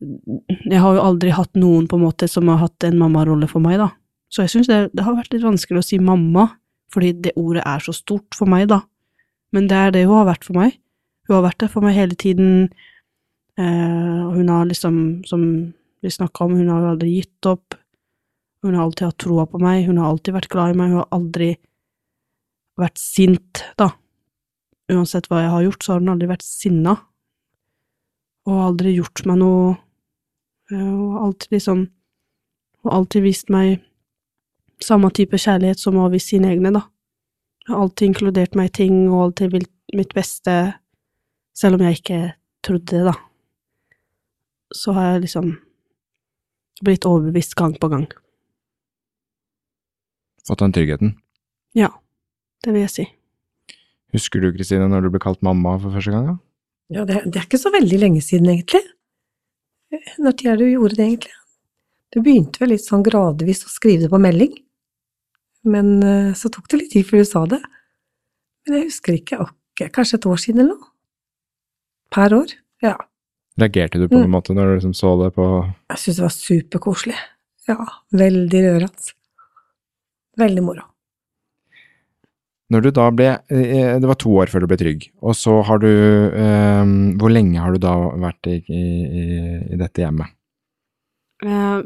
jeg 0.00 0.80
har 0.80 0.94
jo 0.96 1.04
aldri 1.04 1.30
hatt 1.32 1.54
noen 1.56 1.86
på 1.88 1.96
en 1.96 2.04
måte 2.04 2.28
som 2.28 2.48
har 2.48 2.58
hatt 2.58 2.84
en 2.84 2.98
mammarolle 2.98 3.48
for 3.48 3.60
meg, 3.60 3.78
da. 3.78 3.90
Så 4.32 4.42
jeg 4.42 4.50
syns 4.56 4.66
det, 4.72 4.90
det 4.96 5.04
har 5.04 5.14
vært 5.16 5.32
litt 5.32 5.44
vanskelig 5.44 5.78
å 5.80 5.84
si 5.86 5.98
mamma, 5.98 6.50
fordi 6.96 7.12
det 7.26 7.36
ordet 7.36 7.62
er 7.68 7.82
så 7.84 7.92
stort 7.92 8.36
for 8.36 8.48
meg, 8.48 8.70
da. 8.72 8.80
Men 9.52 9.68
det 9.68 9.76
er 9.76 9.92
det 9.92 10.06
hun 10.06 10.22
har 10.22 10.30
vært 10.30 10.46
for 10.48 10.56
meg. 10.56 10.78
Hun 11.28 11.36
har 11.36 11.44
vært 11.44 11.60
der 11.60 11.72
for 11.72 11.84
meg 11.84 11.96
hele 11.96 12.16
tiden. 12.16 12.70
Eh, 13.60 14.20
og 14.24 14.38
hun 14.38 14.48
har 14.48 14.64
liksom, 14.68 14.96
som 15.28 15.42
vi 16.00 16.12
snakka 16.12 16.46
om, 16.46 16.56
hun 16.56 16.70
har 16.72 16.86
aldri 16.94 17.18
gitt 17.18 17.48
opp. 17.50 17.76
Hun 18.64 18.74
har 18.74 18.86
alltid 18.86 19.10
hatt 19.10 19.18
troa 19.22 19.44
på 19.46 19.60
meg, 19.62 19.84
hun 19.86 20.00
har 20.00 20.10
alltid 20.10 20.34
vært 20.36 20.50
glad 20.52 20.72
i 20.72 20.78
meg, 20.78 20.94
hun 20.94 21.02
har 21.02 21.12
aldri 21.14 21.50
vært 22.80 23.00
sint, 23.00 23.62
da. 23.80 23.90
Uansett 24.92 25.28
hva 25.30 25.42
jeg 25.42 25.52
har 25.52 25.66
gjort, 25.66 25.82
så 25.84 25.92
har 25.92 26.02
hun 26.02 26.14
aldri 26.14 26.30
vært 26.30 26.46
sinna. 26.46 26.96
Og 28.46 28.62
aldri 28.62 28.94
gjort 28.94 29.24
meg 29.26 29.40
noe 29.40 29.70
eh, 30.70 30.78
Hun 30.78 31.16
alltid 31.18 31.56
liksom 31.56 31.80
Hun 31.90 32.90
har 32.90 33.00
alltid 33.00 33.24
vist 33.24 33.48
meg 33.50 33.80
samme 34.82 35.10
type 35.14 35.38
kjærlighet 35.40 35.80
som 35.80 35.98
over 36.00 36.20
sine 36.22 36.52
egne, 36.52 36.72
da. 36.74 36.84
Jeg 37.66 37.74
har 37.74 37.82
alltid 37.82 38.10
inkludert 38.10 38.56
meg 38.58 38.70
i 38.70 38.76
ting 38.82 38.98
og 39.08 39.22
alltid 39.28 39.54
villet 39.54 39.72
mitt 39.96 40.12
beste, 40.14 40.54
selv 41.56 41.78
om 41.78 41.86
jeg 41.86 42.00
ikke 42.00 42.20
trodde 42.66 42.92
det, 42.92 43.04
da. 43.08 43.14
Så 44.74 44.94
har 44.96 45.12
jeg 45.12 45.26
liksom 45.26 45.52
blitt 46.84 47.06
overbevist 47.08 47.56
gang 47.58 47.76
på 47.80 47.90
gang. 47.90 48.06
Fått 50.46 50.62
den 50.62 50.74
tryggheten. 50.74 51.14
Ja, 51.74 51.90
det 52.64 52.74
vil 52.74 52.84
jeg 52.84 52.92
si. 52.92 53.06
Husker 54.14 54.42
du, 54.42 54.52
Kristine, 54.54 54.86
når 54.90 55.06
du 55.06 55.14
ble 55.14 55.22
kalt 55.22 55.42
mamma 55.44 55.74
for 55.80 55.94
første 55.96 56.14
gang? 56.14 56.28
da? 56.30 56.36
Ja, 56.94 57.06
det, 57.08 57.24
det 57.26 57.40
er 57.40 57.48
ikke 57.48 57.58
så 57.58 57.72
veldig 57.74 57.98
lenge 57.98 58.22
siden, 58.22 58.52
egentlig. 58.52 58.84
Når 60.22 60.36
tid 60.38 60.52
er 60.52 60.60
det 60.60 60.68
du 60.68 60.76
gjorde 60.76 60.98
det, 60.98 61.08
egentlig? 61.08 61.34
Du 62.14 62.20
begynte 62.22 62.62
vel 62.62 62.72
litt 62.74 62.84
sånn 62.86 63.04
gradvis 63.06 63.64
å 63.66 63.72
skrive 63.72 64.06
det 64.06 64.12
på 64.12 64.20
melding, 64.22 64.54
men 65.66 65.90
eh, 66.06 66.32
så 66.38 66.50
tok 66.52 66.68
det 66.72 66.80
litt 66.82 66.92
tid 66.94 67.06
før 67.08 67.22
du 67.22 67.28
sa 67.28 67.44
det. 67.50 67.60
Men 68.66 68.78
jeg 68.80 68.88
husker 68.88 69.16
ikke, 69.18 69.38
ok, 69.44 69.84
kanskje 69.94 70.18
et 70.20 70.26
år 70.30 70.40
siden 70.42 70.62
eller 70.64 70.74
noe? 70.78 70.90
Per 72.14 72.34
år? 72.38 72.54
Ja. 72.84 72.94
Reagerte 73.58 73.98
du 74.02 74.06
på 74.10 74.18
noen 74.20 74.30
måte 74.34 74.54
når 74.54 74.68
du 74.68 74.74
liksom 74.78 74.94
så 74.96 75.14
det 75.22 75.30
på 75.36 75.44
Jeg 75.90 75.98
syntes 76.02 76.18
det 76.18 76.24
var 76.26 76.34
superkoselig. 76.36 77.16
Ja, 77.66 77.78
veldig 78.14 78.60
rørende. 78.66 79.14
Veldig 80.38 80.62
moro. 80.66 80.84
Når 82.74 82.82
du 82.82 82.88
da 82.94 83.04
ble 83.14 83.28
eh, 83.54 83.94
Det 84.02 84.08
var 84.10 84.18
to 84.18 84.32
år 84.42 84.50
før 84.50 84.64
du 84.64 84.68
ble 84.72 84.78
trygg, 84.80 85.04
og 85.22 85.36
så 85.38 85.60
har 85.68 85.78
du 85.82 85.86
eh, 85.88 86.94
Hvor 87.20 87.30
lenge 87.32 87.62
har 87.62 87.74
du 87.76 87.78
da 87.82 87.92
vært 88.26 88.48
i, 88.50 88.56
i, 88.66 88.82
i- 89.22 89.78
dette 89.78 90.02
hjemmet? 90.02 90.32
Eh, 91.46 91.80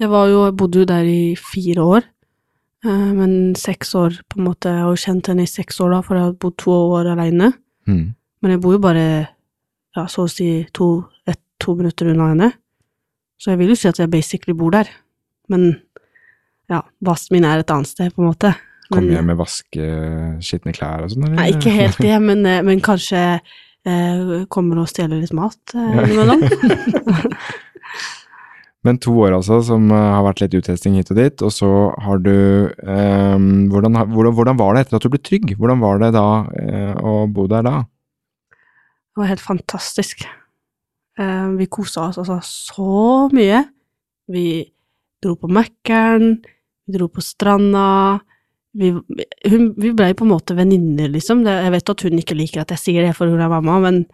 Jeg 0.00 0.08
var 0.08 0.30
jo, 0.32 0.46
bodde 0.56 0.80
jo 0.82 0.88
der 0.88 1.04
i 1.04 1.34
fire 1.36 1.84
år, 1.84 2.02
eh, 2.08 2.19
men 2.84 3.32
seks 3.60 3.94
år, 3.98 4.14
på 4.28 4.38
en 4.38 4.46
måte, 4.46 4.70
jeg 4.72 4.84
har 4.84 4.94
jo 4.94 5.02
kjent 5.02 5.28
henne 5.28 5.44
i 5.44 5.50
seks 5.50 5.80
år 5.84 5.92
da, 5.92 6.00
for 6.06 6.16
jeg 6.16 6.28
har 6.28 6.38
bodd 6.40 6.56
to 6.62 6.72
år 6.96 7.10
alene. 7.12 7.50
Mm. 7.90 8.06
Men 8.40 8.54
jeg 8.54 8.62
bor 8.64 8.76
jo 8.76 8.80
bare, 8.82 9.04
ja, 9.96 10.06
så 10.08 10.24
å 10.24 10.32
si 10.32 10.48
to, 10.76 10.88
et, 11.28 11.40
to 11.60 11.76
minutter 11.76 12.08
unna 12.12 12.30
henne. 12.32 12.50
Så 13.40 13.52
jeg 13.52 13.60
vil 13.60 13.74
jo 13.74 13.78
si 13.78 13.88
at 13.90 14.00
jeg 14.00 14.12
basically 14.12 14.56
bor 14.56 14.72
der. 14.72 14.88
Men 15.52 15.68
ja, 16.70 16.82
vasken 17.04 17.36
min 17.36 17.48
er 17.48 17.62
et 17.62 17.72
annet 17.72 17.90
sted, 17.90 18.12
på 18.14 18.24
en 18.24 18.30
måte. 18.30 18.54
Kom 18.90 19.06
hjem 19.06 19.28
med 19.30 19.38
vaskeskitne 19.38 20.74
klær 20.74 21.04
og 21.06 21.12
sånn? 21.12 21.28
eller? 21.28 21.36
Nei, 21.38 21.50
ikke 21.54 21.74
helt 21.74 22.00
det, 22.02 22.16
men, 22.24 22.42
eh, 22.48 22.62
men 22.66 22.80
kanskje 22.82 23.20
eh, 23.38 24.46
kommer 24.50 24.80
og 24.82 24.88
stjeler 24.90 25.22
litt 25.22 25.34
mat 25.36 25.76
eh, 25.76 26.00
innimellom. 26.08 26.42
Men 28.86 28.96
to 29.02 29.12
år 29.20 29.34
altså, 29.36 29.58
som 29.64 29.90
eh, 29.92 30.10
har 30.14 30.24
vært 30.24 30.40
litt 30.44 30.56
uttesting 30.56 30.96
hit 30.96 31.10
og 31.12 31.18
dit, 31.20 31.42
og 31.44 31.52
så 31.52 31.70
har 32.00 32.20
du 32.24 32.32
eh, 32.32 33.36
hvordan, 33.72 33.98
hvordan, 34.08 34.36
hvordan 34.38 34.60
var 34.60 34.76
det 34.76 34.86
etter 34.86 34.96
at 34.96 35.04
du 35.04 35.12
ble 35.12 35.20
trygg? 35.20 35.52
Hvordan 35.58 35.82
var 35.82 36.00
det 36.00 36.12
da 36.16 36.28
eh, 36.62 36.94
å 36.96 37.26
bo 37.28 37.44
der 37.50 37.66
da? 37.66 37.74
Det 39.10 39.20
var 39.20 39.32
helt 39.34 39.44
fantastisk. 39.44 40.24
Eh, 41.20 41.48
vi 41.58 41.68
kosa 41.68 42.08
oss 42.08 42.20
altså 42.22 42.40
så 42.46 43.28
mye. 43.36 43.66
Vi 44.30 44.46
dro 45.20 45.36
på 45.36 45.50
Mækkern, 45.52 46.38
vi 46.86 46.96
dro 46.96 47.10
på 47.12 47.20
stranda. 47.24 48.20
Vi, 48.80 48.94
hun, 48.94 49.70
vi 49.76 49.92
blei 49.92 50.12
på 50.16 50.24
en 50.24 50.32
måte 50.32 50.56
venninner, 50.56 51.10
liksom. 51.12 51.42
Jeg 51.44 51.72
vet 51.74 51.92
at 51.92 52.04
hun 52.06 52.20
ikke 52.22 52.38
liker 52.38 52.62
at 52.62 52.72
jeg 52.76 52.84
sier 52.84 53.04
det, 53.04 53.16
for 53.18 53.28
hun 53.28 53.42
er 53.42 53.50
mamma, 53.50 53.80
men 53.82 54.04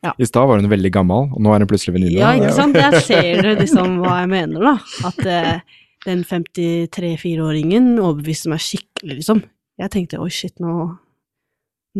I 0.00 0.24
stad 0.24 0.48
var 0.48 0.60
hun 0.60 0.70
veldig 0.70 0.90
gammel, 0.94 1.28
og 1.28 1.42
nå 1.44 1.52
er 1.52 1.60
hun 1.60 1.68
plutselig 1.68 1.98
venninne. 1.98 2.22
ja, 2.22 2.32
ikke 2.38 2.54
sant? 2.56 2.76
Der 2.76 2.96
ser 3.08 3.42
du 3.44 3.50
liksom 3.58 3.98
hva 4.00 4.22
jeg 4.22 4.30
mener, 4.32 4.64
da. 4.64 4.74
At 5.10 5.20
eh, 5.28 5.80
den 6.06 6.22
53-4-åringen 6.24 7.92
overbeviste 7.98 8.52
meg 8.52 8.62
skikkelig, 8.64 9.18
liksom. 9.20 9.42
Jeg 9.80 9.92
tenkte 9.92 10.20
oi, 10.20 10.30
shit, 10.32 10.54
nå, 10.60 10.86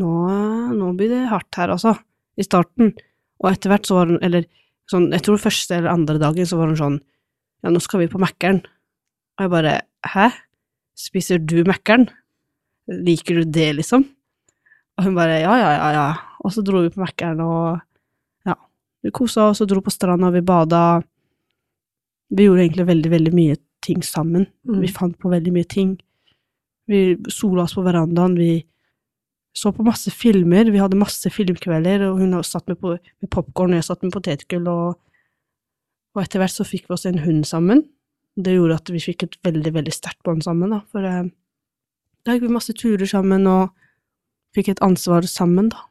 nå, 0.01 0.15
nå 0.77 0.93
blir 0.97 1.13
det 1.13 1.27
hardt 1.33 1.61
her, 1.61 1.75
altså. 1.77 1.95
I 2.41 2.47
starten. 2.47 2.95
Og 3.41 3.51
etter 3.53 3.73
hvert 3.73 3.89
så 3.89 3.99
var 3.99 4.09
hun, 4.13 4.21
eller 4.25 4.47
sånn, 4.91 5.11
jeg 5.13 5.25
tror 5.27 5.43
første 5.43 5.77
eller 5.77 5.93
andre 5.93 6.17
dagen 6.23 6.49
så 6.49 6.57
var 6.61 6.73
hun 6.73 6.81
sånn, 6.81 6.97
ja, 7.61 7.73
nå 7.73 7.83
skal 7.85 8.05
vi 8.05 8.09
på 8.13 8.21
Mækkern. 8.23 8.63
Og 9.37 9.45
jeg 9.45 9.53
bare, 9.53 9.75
hæ? 10.15 10.31
Spiser 10.97 11.41
du 11.41 11.61
Mækkern? 11.69 12.09
Liker 12.91 13.43
du 13.43 13.53
det, 13.53 13.69
liksom? 13.77 14.09
Og 14.97 15.07
hun 15.07 15.17
bare, 15.17 15.43
ja, 15.45 15.53
ja, 15.61 15.71
ja, 15.77 15.93
ja. 15.97 16.09
Og 16.41 16.57
så 16.57 16.65
dro 16.65 16.81
vi 16.85 16.93
på 16.93 17.05
Mækkern, 17.05 17.45
og 17.45 17.77
ja, 17.77 17.90
vi 19.03 19.13
kosa 19.15 19.49
oss 19.51 19.63
og 19.65 19.71
dro 19.71 19.83
på 19.85 19.93
stranda, 19.93 20.31
vi 20.35 20.43
bada. 20.45 21.01
Vi 22.31 22.47
gjorde 22.47 22.67
egentlig 22.67 22.89
veldig, 22.91 23.11
veldig 23.11 23.35
mye 23.35 23.57
ting 23.85 24.03
sammen. 24.05 24.47
Mm. 24.69 24.81
Vi 24.85 24.93
fant 24.93 25.17
på 25.19 25.33
veldig 25.33 25.53
mye 25.55 25.69
ting. 25.69 25.95
Vi 26.91 27.17
sola 27.33 27.65
oss 27.65 27.77
på 27.79 27.85
verandaen, 27.87 28.37
vi 28.39 28.65
så 29.53 29.73
på 29.75 29.83
masse 29.83 30.13
filmer, 30.15 30.69
vi 30.71 30.79
hadde 30.79 30.99
masse 30.99 31.31
filmkvelder, 31.33 32.05
og 32.07 32.21
hun 32.21 32.37
satt 32.47 32.69
med, 32.71 32.79
på, 32.79 32.95
med 32.95 33.31
popkorn, 33.35 33.75
og 33.75 33.81
jeg 33.81 33.89
satt 33.89 34.05
med 34.07 34.15
potetgull, 34.15 34.69
og, 34.71 35.01
og 36.15 36.23
etter 36.23 36.43
hvert 36.43 36.55
så 36.55 36.67
fikk 36.67 36.87
vi 36.87 36.95
oss 36.95 37.07
en 37.11 37.19
hund 37.25 37.43
sammen. 37.49 37.83
Det 38.39 38.55
gjorde 38.55 38.79
at 38.79 38.93
vi 38.95 39.03
fikk 39.03 39.27
et 39.27 39.37
veldig, 39.47 39.75
veldig 39.75 39.95
sterkt 39.95 40.23
bånd 40.27 40.45
sammen, 40.47 40.71
da, 40.71 40.85
for 40.93 41.07
eh, 41.07 41.33
da 42.23 42.37
gikk 42.37 42.47
vi 42.47 42.55
masse 42.55 42.77
turer 42.79 43.11
sammen, 43.11 43.49
og 43.51 43.75
fikk 44.55 44.71
et 44.71 44.85
ansvar 44.87 45.27
sammen, 45.27 45.73
da. 45.75 45.90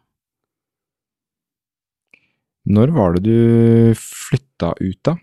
Når 2.70 2.92
var 2.94 3.16
det 3.18 3.24
du 3.26 3.94
flytta 3.98 4.74
ut 4.80 5.00
da? 5.08 5.16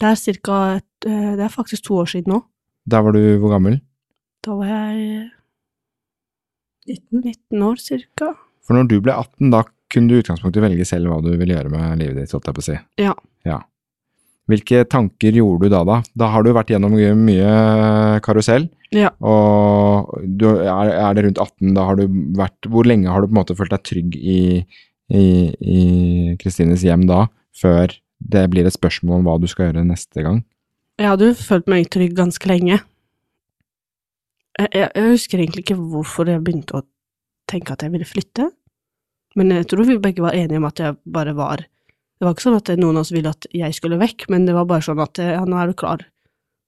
Det 0.00 0.08
er 0.12 0.16
cirka 0.20 0.58
et, 0.78 1.06
eh, 1.08 1.32
det 1.36 1.44
er 1.48 1.52
faktisk 1.52 1.84
to 1.88 1.98
år 2.00 2.08
siden 2.12 2.32
nå. 2.32 2.40
Der 2.90 3.02
var 3.04 3.12
du 3.16 3.20
hvor 3.42 3.52
gammel? 3.56 3.80
Da 4.46 4.54
var 4.56 4.70
jeg 4.70 5.26
19. 6.88 7.20
19 7.22 7.62
år, 7.66 7.76
cirka. 7.82 8.30
For 8.66 8.76
når 8.78 8.88
du 8.90 8.96
ble 9.04 9.12
18, 9.14 9.50
da 9.52 9.64
kunne 9.90 10.08
du 10.10 10.16
i 10.16 10.22
utgangspunktet 10.22 10.62
velge 10.64 10.86
selv 10.88 11.10
hva 11.10 11.18
du 11.22 11.32
ville 11.36 11.54
gjøre 11.56 11.72
med 11.72 12.00
livet 12.00 12.16
ditt, 12.22 12.32
holdt 12.34 12.48
jeg 12.48 12.56
på 12.56 12.62
å 12.64 12.66
si. 12.70 12.76
Ja. 13.02 13.12
Ja. 13.46 13.58
Hvilke 14.50 14.82
tanker 14.90 15.36
gjorde 15.36 15.68
du 15.68 15.74
da, 15.74 15.82
da? 15.86 15.98
Da 16.18 16.30
har 16.32 16.42
du 16.46 16.50
vært 16.56 16.72
gjennom 16.72 16.94
mye, 16.96 17.12
mye 17.18 17.50
karusell, 18.24 18.68
Ja. 18.96 19.12
og 19.22 20.08
du, 20.26 20.46
er, 20.58 20.88
er 20.90 21.14
det 21.14 21.24
rundt 21.28 21.38
18, 21.38 21.74
da 21.76 21.84
har 21.86 21.94
du 22.00 22.08
vært 22.34 22.66
Hvor 22.66 22.82
lenge 22.88 23.06
har 23.12 23.20
du 23.22 23.28
på 23.28 23.34
en 23.36 23.38
måte 23.44 23.54
følt 23.54 23.70
deg 23.70 23.84
trygg 23.86 24.16
i 24.18 24.40
i 25.10 26.36
Kristines 26.40 26.84
hjem 26.86 27.06
da, 27.08 27.24
før 27.56 27.92
det 28.20 28.44
blir 28.52 28.68
et 28.68 28.76
spørsmål 28.76 29.20
om 29.20 29.26
hva 29.26 29.36
du 29.40 29.48
skal 29.50 29.70
gjøre 29.70 29.86
neste 29.88 30.24
gang? 30.24 30.42
Jeg 31.00 31.08
hadde 31.08 31.30
jo 31.30 31.36
følt 31.38 31.68
meg 31.72 31.88
trygg 31.92 32.14
ganske 32.18 32.48
lenge. 32.50 32.78
Jeg, 34.60 34.68
jeg, 34.74 34.88
jeg 34.94 35.12
husker 35.14 35.40
egentlig 35.40 35.64
ikke 35.64 35.78
hvorfor 35.80 36.28
jeg 36.28 36.42
begynte 36.44 36.80
å 36.80 36.86
tenke 37.50 37.74
at 37.74 37.84
jeg 37.84 37.94
ville 37.94 38.08
flytte, 38.08 38.50
men 39.38 39.54
jeg 39.54 39.68
tror 39.70 39.86
vi 39.88 39.96
begge 40.02 40.24
var 40.24 40.36
enige 40.36 40.60
om 40.60 40.66
at 40.68 40.82
jeg 40.82 40.98
bare 41.06 41.34
var 41.38 41.62
Det 42.20 42.26
var 42.26 42.34
ikke 42.34 42.44
sånn 42.44 42.58
at 42.58 42.70
noen 42.76 42.98
av 42.98 43.06
oss 43.06 43.12
ville 43.14 43.30
at 43.32 43.46
jeg 43.56 43.72
skulle 43.72 43.96
vekk, 43.96 44.26
men 44.28 44.44
det 44.44 44.52
var 44.52 44.66
bare 44.68 44.84
sånn 44.84 44.98
at 45.00 45.16
ja, 45.24 45.40
nå 45.48 45.56
er 45.56 45.70
du 45.70 45.76
klar. 45.80 46.02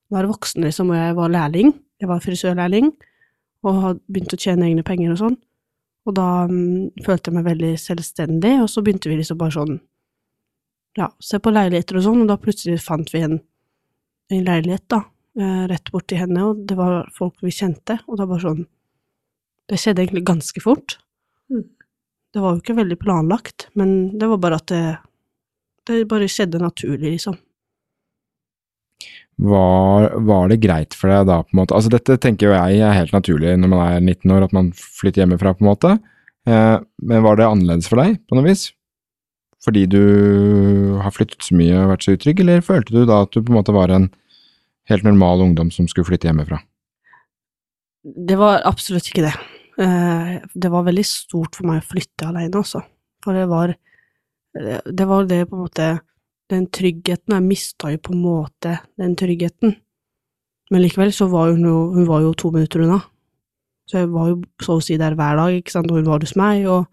Nå 0.09 0.17
er 0.17 0.25
du 0.25 0.31
voksen, 0.31 0.65
liksom, 0.65 0.89
og 0.95 0.97
jeg 0.97 1.17
var 1.19 1.35
lærling. 1.35 1.75
Jeg 2.01 2.09
var 2.09 2.23
frisørlærling, 2.25 2.89
og 3.61 3.83
hadde 3.83 4.01
begynt 4.09 4.33
å 4.33 4.39
tjene 4.41 4.71
egne 4.71 4.85
penger 4.87 5.13
og 5.13 5.21
sånn. 5.21 5.37
Og 6.09 6.15
da 6.17 6.27
um, 6.51 6.91
følte 7.05 7.31
jeg 7.31 7.37
meg 7.37 7.47
veldig 7.47 7.73
selvstendig, 7.79 8.57
og 8.63 8.69
så 8.71 8.83
begynte 8.83 9.11
vi 9.11 9.21
liksom 9.21 9.39
bare 9.41 9.55
sånn 9.55 9.77
ja, 10.99 11.09
se 11.23 11.39
på 11.41 11.53
leiligheter 11.53 11.99
og 11.99 12.07
sånn, 12.07 12.25
og 12.25 12.31
da 12.31 12.39
plutselig 12.41 12.83
fant 12.85 13.13
vi 13.15 13.23
en, 13.25 13.39
en 14.33 14.45
leilighet, 14.45 14.85
da, 14.93 14.99
eh, 15.39 15.63
rett 15.71 15.93
borti 15.95 16.19
henne, 16.21 16.43
og 16.51 16.67
det 16.69 16.77
var 16.77 17.07
folk 17.17 17.39
vi 17.45 17.55
kjente, 17.55 17.97
og 18.09 18.21
da 18.21 18.29
bare 18.29 18.47
sånn 18.47 18.65
Det 19.71 19.79
skjedde 19.79 20.03
egentlig 20.03 20.25
ganske 20.27 20.61
fort. 20.61 20.97
Mm. 21.49 21.63
Det 22.35 22.41
var 22.43 22.57
jo 22.57 22.61
ikke 22.61 22.75
veldig 22.77 22.97
planlagt, 23.01 23.69
men 23.79 24.19
det 24.19 24.27
var 24.29 24.41
bare 24.43 24.59
at 24.59 24.67
det 24.69 24.99
Det 25.87 26.05
bare 26.11 26.29
skjedde 26.29 26.61
naturlig, 26.63 27.15
liksom. 27.17 27.39
Var, 29.41 30.11
var 30.29 30.49
det 30.53 30.61
greit 30.63 30.95
for 30.95 31.09
deg 31.11 31.27
da, 31.27 31.41
på 31.43 31.55
en 31.55 31.63
måte? 31.63 31.75
Altså 31.75 31.91
dette 31.91 32.19
tenker 32.21 32.51
jo 32.51 32.53
jeg 32.55 32.83
er 32.85 32.93
helt 32.95 33.15
naturlig 33.17 33.55
når 33.59 33.71
man 33.73 33.81
er 33.87 34.01
19 34.05 34.31
år, 34.37 34.45
at 34.47 34.53
man 34.55 34.69
flytter 34.77 35.23
hjemmefra, 35.25 35.55
på 35.57 35.65
en 35.65 35.71
måte. 35.71 35.95
Eh, 36.47 36.77
men 37.03 37.25
var 37.25 37.39
det 37.41 37.49
annerledes 37.49 37.89
for 37.91 38.03
deg, 38.03 38.19
på 38.29 38.37
noe 38.39 38.47
vis? 38.47 38.69
Fordi 39.63 39.87
du 39.87 40.99
har 41.03 41.15
flyttet 41.15 41.43
så 41.47 41.55
mye 41.59 41.79
og 41.81 41.93
vært 41.95 42.07
så 42.07 42.17
utrygg, 42.17 42.43
eller 42.43 42.65
følte 42.67 42.95
du 42.95 43.05
da 43.09 43.23
at 43.25 43.33
du 43.33 43.41
på 43.41 43.53
en 43.55 43.59
måte 43.61 43.75
var 43.75 43.95
en 43.95 44.11
helt 44.91 45.07
normal 45.07 45.45
ungdom 45.47 45.71
som 45.75 45.89
skulle 45.91 46.09
flytte 46.09 46.29
hjemmefra? 46.29 46.61
Det 48.03 48.37
var 48.39 48.65
absolutt 48.67 49.07
ikke 49.11 49.29
det. 49.29 49.35
Eh, 49.83 50.33
Det 50.55 50.71
var 50.71 50.85
veldig 50.85 51.05
stort 51.07 51.57
for 51.57 51.67
meg 51.71 51.83
å 51.83 51.91
flytte 51.95 52.29
alene 52.29 52.59
altså. 52.59 52.83
for 53.25 53.33
det 53.39 53.47
var 53.49 53.75
Det 54.53 55.07
var 55.09 55.25
det 55.25 55.47
på 55.49 55.57
en 55.57 55.63
måte 55.65 55.87
Den 56.53 56.67
tryggheten 56.69 57.33
Jeg 57.33 57.47
mista 57.47 57.91
jo 57.93 58.01
på 58.03 58.13
en 58.13 58.23
måte 58.23 58.77
den 59.01 59.17
tryggheten. 59.17 59.77
Men 60.73 60.83
likevel 60.85 61.13
så 61.13 61.29
var 61.33 61.53
hun 61.53 61.65
jo, 61.65 61.77
hun 61.95 62.09
var 62.09 62.23
jo 62.25 62.35
to 62.37 62.51
minutter 62.53 62.85
unna. 62.85 63.01
Så 63.89 64.03
jeg 64.03 64.13
var 64.13 64.31
jo 64.31 64.37
så 64.63 64.77
å 64.79 64.85
si 64.85 64.97
der 65.01 65.17
hver 65.19 65.37
dag, 65.37 65.57
ikke 65.57 65.75
sant, 65.75 65.91
og 65.91 65.99
hun 66.01 66.09
var 66.09 66.23
hos 66.23 66.37
meg, 66.39 66.65
og 66.71 66.87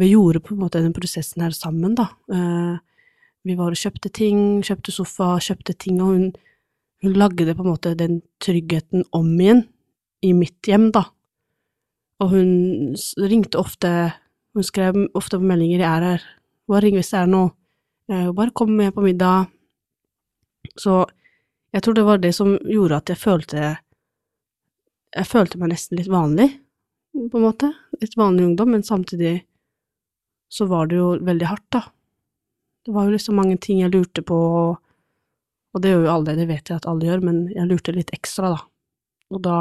vi 0.00 0.10
gjorde 0.10 0.42
på 0.44 0.54
en 0.54 0.62
måte 0.64 0.82
den 0.82 0.94
prosessen 0.96 1.44
her 1.44 1.54
sammen, 1.54 1.94
da. 1.98 2.08
Eh, 2.32 2.78
vi 3.46 3.54
var 3.58 3.74
og 3.74 3.78
kjøpte 3.78 4.10
ting, 4.10 4.40
kjøpte 4.66 4.94
sofa, 4.94 5.36
kjøpte 5.42 5.76
ting, 5.78 6.00
og 6.02 6.14
hun, 6.14 6.24
hun 7.04 7.18
lagde 7.20 7.54
på 7.54 7.62
en 7.62 7.70
måte 7.70 7.94
den 7.98 8.20
tryggheten 8.42 9.06
om 9.14 9.28
igjen 9.36 9.62
i 10.26 10.32
mitt 10.34 10.66
hjem, 10.66 10.88
da. 10.96 11.04
Og 12.24 12.32
hun 12.32 12.50
ringte 13.22 13.60
ofte, 13.60 13.92
hun 14.56 14.66
skrev 14.66 14.98
ofte 15.14 15.38
på 15.38 15.46
meldinger 15.46 15.78
'jeg 15.78 15.92
er 15.92 16.08
her', 16.08 16.26
bare 16.66 16.82
ring 16.82 16.96
hvis 16.96 17.12
det 17.12 17.20
er 17.20 17.30
noe, 17.30 17.52
bare 18.08 18.54
kom 18.54 18.70
med 18.76 18.94
på 18.94 19.02
middag. 19.02 19.48
Så 20.78 21.04
jeg 21.74 21.82
tror 21.82 21.94
det 21.94 22.06
var 22.06 22.22
det 22.22 22.32
som 22.36 22.54
gjorde 22.64 23.00
at 23.00 23.10
jeg 23.12 23.20
følte 23.20 23.64
Jeg 25.16 25.28
følte 25.30 25.58
meg 25.58 25.70
nesten 25.72 25.96
litt 25.96 26.10
vanlig, 26.12 26.50
på 27.16 27.38
en 27.38 27.44
måte. 27.46 27.70
Litt 28.00 28.16
vanlig 28.18 28.44
ungdom, 28.50 28.74
men 28.74 28.82
samtidig 28.84 29.46
så 30.52 30.66
var 30.68 30.90
det 30.90 30.98
jo 30.98 31.14
veldig 31.24 31.46
hardt, 31.48 31.66
da. 31.72 31.82
Det 32.84 32.92
var 32.92 33.06
jo 33.06 33.14
liksom 33.14 33.38
mange 33.38 33.56
ting 33.58 33.80
jeg 33.80 33.94
lurte 33.94 34.22
på, 34.22 34.36
og 34.76 35.82
det 35.82 35.94
gjør 35.94 36.04
jo 36.04 36.12
alle, 36.12 36.36
det 36.36 36.46
vet 36.50 36.68
jeg 36.68 36.76
at 36.76 36.88
alle 36.90 37.08
gjør, 37.08 37.24
men 37.24 37.40
jeg 37.54 37.70
lurte 37.70 37.94
litt 37.96 38.12
ekstra, 38.14 38.52
da. 38.54 38.60
Og 39.34 39.42
da 39.42 39.58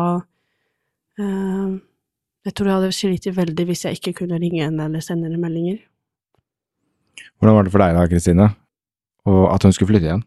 eh, 1.17 1.77
Jeg 2.45 2.53
tror 2.53 2.67
jeg 2.67 2.77
hadde 2.77 2.91
slitt 2.93 3.25
veldig 3.33 3.63
hvis 3.65 3.85
jeg 3.87 3.97
ikke 3.97 4.19
kunne 4.19 4.37
ringe 4.37 4.61
henne 4.61 4.85
eller 4.85 5.01
sende 5.01 5.25
henne 5.25 5.41
meldinger. 5.41 5.79
Hvordan 7.39 7.57
var 7.57 7.67
det 7.67 7.73
for 7.73 7.83
deg 7.83 7.97
da, 7.97 8.07
Kristine? 8.11 8.47
At 9.25 9.65
hun 9.65 9.73
skulle 9.73 9.93
flytte 9.93 10.09
igjen? 10.09 10.25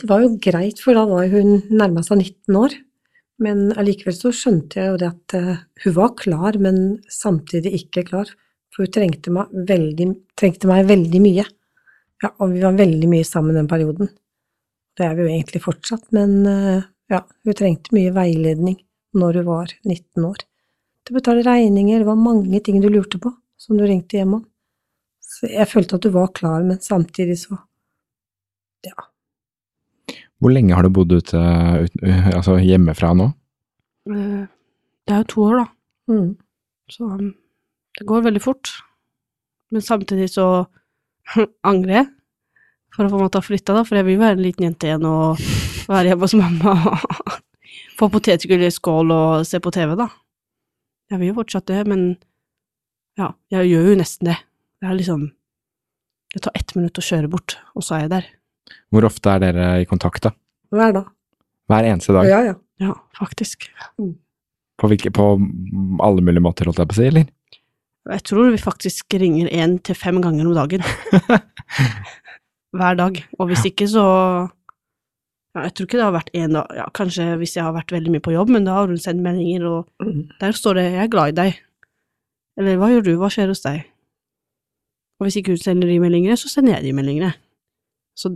Det 0.00 0.08
var 0.08 0.22
jo 0.24 0.32
greit, 0.42 0.80
for 0.82 0.96
da 0.96 1.04
var 1.08 1.28
hun 1.32 1.60
nærma 1.70 2.02
seg 2.04 2.22
19 2.22 2.58
år. 2.58 2.74
Men 3.42 3.72
allikevel 3.78 4.14
så 4.16 4.32
skjønte 4.34 4.78
jeg 4.78 4.90
jo 4.90 4.98
det 5.00 5.10
at 5.10 5.36
eh, 5.38 5.62
hun 5.84 5.96
var 5.96 6.14
klar, 6.18 6.58
men 6.62 6.78
samtidig 7.10 7.74
ikke 7.80 8.06
klar. 8.10 8.30
For 8.72 8.86
hun 8.86 8.94
trengte 8.94 9.32
meg 9.34 9.50
veldig, 9.68 10.08
trengte 10.38 10.70
meg 10.70 10.86
veldig 10.88 11.20
mye. 11.24 11.44
Ja, 12.22 12.30
og 12.38 12.52
vi 12.54 12.62
var 12.62 12.78
veldig 12.78 13.08
mye 13.10 13.26
sammen 13.26 13.58
den 13.58 13.70
perioden. 13.70 14.12
Det 14.96 15.06
er 15.06 15.16
vi 15.16 15.24
jo 15.24 15.32
egentlig 15.32 15.62
fortsatt, 15.64 16.06
men 16.14 16.38
eh, 16.48 16.88
ja, 17.12 17.22
hun 17.22 17.58
trengte 17.58 17.94
mye 17.96 18.12
veiledning 18.14 18.78
når 19.18 19.40
hun 19.40 19.48
var 19.48 19.74
19 19.82 20.28
år. 20.28 20.44
Til 21.02 21.14
å 21.14 21.18
betale 21.18 21.44
regninger, 21.46 22.00
det 22.00 22.08
var 22.08 22.20
mange 22.20 22.60
ting 22.64 22.78
du 22.80 22.88
lurte 22.92 23.18
på 23.20 23.32
som 23.60 23.78
du 23.78 23.84
ringte 23.86 24.18
hjem 24.18 24.38
om. 24.38 24.44
Så 25.32 25.48
jeg 25.48 25.68
følte 25.70 25.96
at 25.96 26.04
du 26.04 26.10
var 26.12 26.32
klar, 26.36 26.64
men 26.66 26.80
samtidig 26.82 27.38
så 27.40 27.56
ja, 28.84 28.96
Hvor 30.42 30.50
lenge 30.52 30.74
har 30.74 30.82
du 30.82 30.90
bodd 30.90 31.12
ute, 31.14 31.38
ut, 31.38 32.00
altså 32.34 32.56
hjemmefra 32.58 33.12
nå? 33.14 33.28
Eh, 34.10 34.42
Det 35.06 35.14
er 35.14 35.22
jo 35.22 35.28
to 35.30 35.44
år, 35.48 35.60
da. 35.62 35.66
mm. 36.12 36.32
Så 36.92 37.06
um, 37.06 37.30
det 37.98 38.06
går 38.06 38.24
veldig 38.26 38.42
fort. 38.42 38.72
Men 39.72 39.82
samtidig 39.82 40.28
så 40.34 40.66
angrer 41.70 41.94
jeg 42.00 42.10
for 42.92 43.06
å 43.06 43.12
på 43.12 43.16
en 43.16 43.24
måte 43.24 43.40
ha 43.40 43.46
flytta, 43.46 43.72
da, 43.78 43.84
for 43.88 43.96
jeg 43.96 44.04
vil 44.10 44.20
være 44.20 44.36
en 44.36 44.44
liten 44.44 44.66
jente 44.66 44.90
igjen 44.90 45.06
og 45.08 45.40
være 45.88 46.10
hjemme 46.10 46.26
hos 46.26 46.34
mamma 46.36 46.74
og 46.90 47.38
få 47.98 48.10
potetgull 48.12 48.66
i 48.66 48.72
skål 48.74 49.14
og 49.14 49.46
se 49.48 49.62
på 49.64 49.72
TV, 49.72 49.94
da. 49.96 50.10
Jeg 51.12 51.20
vil 51.22 51.30
jo 51.30 51.38
fortsatt 51.38 51.70
det, 51.70 51.86
men 51.88 52.02
ja, 53.16 53.30
jeg 53.52 53.70
gjør 53.70 53.92
jo 53.92 54.00
nesten 54.02 54.28
det. 54.32 54.36
Det 54.82 54.88
er 54.90 54.96
liksom 54.98 55.28
Det 56.34 56.40
tar 56.42 56.54
ett 56.58 56.72
minutt 56.74 56.98
å 56.98 57.04
kjøre 57.04 57.28
bort, 57.30 57.54
og 57.76 57.84
så 57.84 57.94
er 57.98 58.00
jeg 58.06 58.10
der. 58.10 58.26
Hvor 58.90 59.04
ofte 59.04 59.28
er 59.34 59.42
dere 59.42 59.66
i 59.82 59.88
kontakt, 59.88 60.22
da? 60.24 60.30
hver 60.72 60.94
dag. 60.96 61.10
Hver 61.68 61.84
eneste 61.90 62.14
dag? 62.16 62.24
Ja, 62.30 62.38
ja. 62.46 62.54
Ja, 62.80 62.94
faktisk. 63.18 63.66
På, 64.80 64.88
hvilke, 64.88 65.12
på 65.12 65.26
alle 66.02 66.24
mulige 66.24 66.40
måter, 66.42 66.64
holdt 66.64 66.80
jeg 66.80 66.88
på 66.88 66.96
å 66.96 66.98
si, 66.98 67.04
eller? 67.10 67.26
Jeg 68.16 68.24
tror 68.26 68.48
vi 68.50 68.58
faktisk 68.58 69.14
ringer 69.20 69.52
én 69.52 69.76
til 69.84 69.94
fem 69.94 70.18
ganger 70.24 70.48
om 70.48 70.56
dagen. 70.56 70.82
Hver 72.80 72.96
dag. 72.98 73.20
Og 73.38 73.52
hvis 73.52 73.66
ikke, 73.68 73.86
så 73.92 74.02
ja, 75.52 75.66
Jeg 75.66 75.74
tror 75.76 75.86
ikke 75.86 76.00
det 76.00 76.06
har 76.08 76.16
vært 76.16 76.32
én 76.32 76.56
dag 76.56 76.72
ja, 76.78 76.86
Kanskje 76.96 77.26
hvis 77.42 77.58
jeg 77.58 77.66
har 77.66 77.74
vært 77.76 77.92
veldig 77.92 78.14
mye 78.14 78.24
på 78.24 78.32
jobb, 78.32 78.48
men 78.56 78.64
da 78.64 78.78
har 78.80 78.88
hun 78.88 78.96
sendt 79.00 79.20
meldinger, 79.22 79.68
og 79.68 79.88
Mm. 80.00 80.30
der 80.40 80.52
står 80.56 80.74
det 80.80 80.84
'Jeg 80.92 81.04
er 81.04 81.12
glad 81.12 81.28
i 81.28 81.40
deg'. 81.42 81.58
Eller 82.58 82.76
'Hva 82.76 82.88
gjør 82.90 83.04
du? 83.04 83.16
Hva 83.18 83.28
skjer 83.28 83.48
hos 83.48 83.60
deg?' 83.62 83.84
Og 85.22 85.28
hvis 85.28 85.36
ikke 85.38 85.54
hun 85.54 85.62
sender 85.62 85.86
de 85.86 86.00
meldingene, 86.02 86.34
så 86.34 86.48
sender 86.50 86.74
jeg 86.74 86.88
de 86.88 86.96
meldingene. 86.98 87.28
Så 88.18 88.32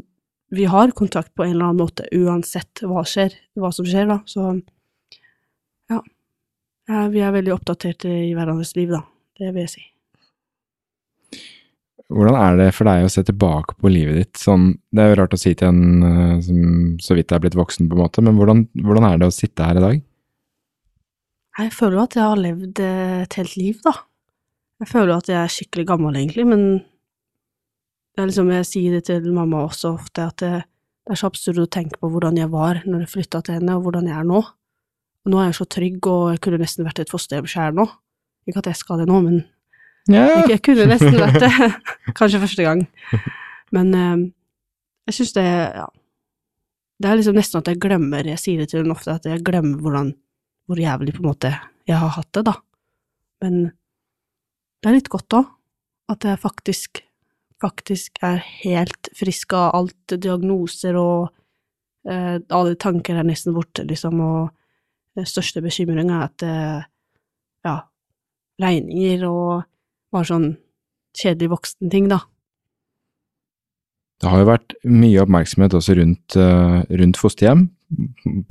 vi 0.54 0.68
har 0.70 0.94
kontakt 0.94 1.32
på 1.34 1.42
en 1.42 1.56
eller 1.56 1.72
annen 1.72 1.82
måte, 1.82 2.06
uansett 2.14 2.84
hva 2.86 3.02
skjer, 3.02 3.34
hva 3.58 3.72
som 3.74 3.88
skjer, 3.88 4.06
da. 4.06 4.20
Så 4.30 4.44
ja. 5.90 5.98
ja 6.86 7.02
vi 7.10 7.24
er 7.26 7.34
veldig 7.34 7.56
oppdaterte 7.56 8.06
i 8.28 8.30
hverandres 8.38 8.76
liv, 8.78 8.94
da. 8.94 9.02
Det 9.34 9.50
vil 9.50 9.64
jeg 9.64 9.74
si. 9.74 9.84
Hvordan 12.06 12.38
er 12.38 12.60
det 12.60 12.70
for 12.76 12.86
deg 12.86 13.02
å 13.02 13.10
se 13.10 13.26
tilbake 13.26 13.74
på 13.82 13.90
livet 13.90 14.20
ditt? 14.20 14.38
Sånn, 14.38 14.76
det 14.94 15.02
er 15.02 15.10
jo 15.10 15.20
rart 15.24 15.34
å 15.34 15.42
si 15.42 15.56
til 15.58 15.72
en 15.72 16.06
eh, 16.06 16.36
som 16.46 16.60
så 17.02 17.18
vidt 17.18 17.34
er 17.34 17.42
blitt 17.42 17.58
voksen, 17.58 17.90
på 17.90 17.98
en 17.98 18.04
måte, 18.04 18.22
men 18.22 18.38
hvordan, 18.38 18.62
hvordan 18.86 19.08
er 19.10 19.18
det 19.18 19.26
å 19.26 19.34
sitte 19.34 19.66
her 19.66 19.80
i 19.80 19.82
dag? 19.88 20.04
Jeg 21.58 21.72
føler 21.74 21.98
jo 21.98 22.04
at 22.04 22.14
jeg 22.14 22.30
har 22.30 22.38
levd 22.38 22.84
eh, 22.84 23.24
et 23.24 23.40
helt 23.40 23.58
liv, 23.58 23.82
da. 23.82 23.96
Jeg 24.82 24.90
føler 24.90 25.16
at 25.16 25.28
jeg 25.30 25.38
er 25.40 25.52
skikkelig 25.52 25.86
gammel, 25.88 26.16
egentlig, 26.18 26.44
men 26.48 26.62
det 28.16 28.22
er 28.22 28.28
liksom, 28.28 28.50
jeg 28.52 28.68
sier 28.68 28.96
det 28.96 29.06
til 29.08 29.26
mamma 29.32 29.62
også 29.64 29.94
ofte, 29.96 30.26
at 30.28 30.40
det, 30.42 30.52
det 31.04 31.14
er 31.14 31.20
så 31.20 31.30
absurd 31.30 31.62
å 31.62 31.68
tenke 31.68 32.00
på 32.00 32.10
hvordan 32.12 32.38
jeg 32.40 32.50
var 32.52 32.82
når 32.84 33.04
jeg 33.04 33.12
flytta 33.14 33.42
til 33.44 33.58
henne, 33.58 33.76
og 33.76 33.86
hvordan 33.86 34.08
jeg 34.10 34.16
er 34.18 34.28
nå. 34.28 34.40
Og 35.26 35.32
nå 35.32 35.40
er 35.40 35.50
jeg 35.50 35.58
så 35.58 35.66
trygg, 35.76 36.08
og 36.08 36.32
jeg 36.34 36.42
kunne 36.44 36.60
nesten 36.62 36.86
vært 36.86 37.00
et 37.02 37.12
fosterhjem 37.12 37.48
sjæl 37.50 37.76
nå. 37.76 37.86
Ikke 38.46 38.62
at 38.62 38.70
jeg 38.70 38.78
skal 38.78 39.02
det 39.02 39.08
nå, 39.10 39.20
men 39.24 39.38
yeah. 40.12 40.28
jeg, 40.30 40.50
jeg 40.54 40.64
kunne 40.68 40.88
nesten 40.92 41.16
vært 41.18 41.40
det. 41.42 41.70
Kanskje 42.18 42.42
første 42.44 42.66
gang. 42.66 42.84
Men 43.74 43.94
eh, 43.96 44.26
jeg 45.10 45.20
syns 45.20 45.38
det 45.38 45.46
Ja. 45.46 45.88
Det 46.96 47.10
er 47.10 47.18
liksom 47.18 47.34
nesten 47.36 47.60
at 47.60 47.66
jeg 47.68 47.76
glemmer 47.76 48.24
Jeg 48.24 48.40
sier 48.40 48.62
det 48.62 48.70
til 48.70 48.78
henne 48.80 48.94
ofte, 48.94 49.12
at 49.18 49.26
jeg 49.28 49.42
glemmer 49.44 49.82
hvordan 49.84 50.14
hvor 50.66 50.78
jævlig 50.80 51.12
på 51.12 51.20
en 51.20 51.28
måte 51.28 51.50
jeg 51.86 51.98
har 52.00 52.14
hatt 52.16 52.30
det, 52.34 52.42
da. 52.48 52.54
Men 53.44 53.58
det 54.86 54.92
er 54.92 55.00
litt 55.00 55.08
godt 55.10 55.34
òg, 55.34 55.48
at 56.14 56.22
jeg 56.22 56.38
faktisk 56.38 57.00
faktisk 57.58 58.20
er 58.22 58.38
helt 58.62 59.08
frisk 59.16 59.54
av 59.56 59.72
alt 59.74 60.14
diagnoser 60.22 60.94
og 61.00 61.30
eh, 62.06 62.36
alle 62.38 62.76
tanker 62.78 63.18
er 63.18 63.26
nesten 63.26 63.56
borte, 63.56 63.82
liksom, 63.88 64.20
og 64.20 64.52
den 65.16 65.26
største 65.26 65.62
bekymringa 65.64 66.20
er 66.20 66.28
at 66.28 66.46
eh, 66.46 66.86
ja, 67.66 67.76
regninger 68.62 69.26
og 69.26 69.64
bare 70.14 70.28
sånn 70.28 70.48
kjedelig 71.16 71.54
voksenting, 71.56 72.10
da. 72.12 72.20
Det 74.22 74.30
har 74.30 74.44
jo 74.44 74.48
vært 74.52 74.76
mye 74.86 75.24
oppmerksomhet 75.24 75.74
også 75.76 75.96
rundt, 75.98 76.36
eh, 76.38 76.78
rundt 77.02 77.18
fosterhjem, 77.20 77.66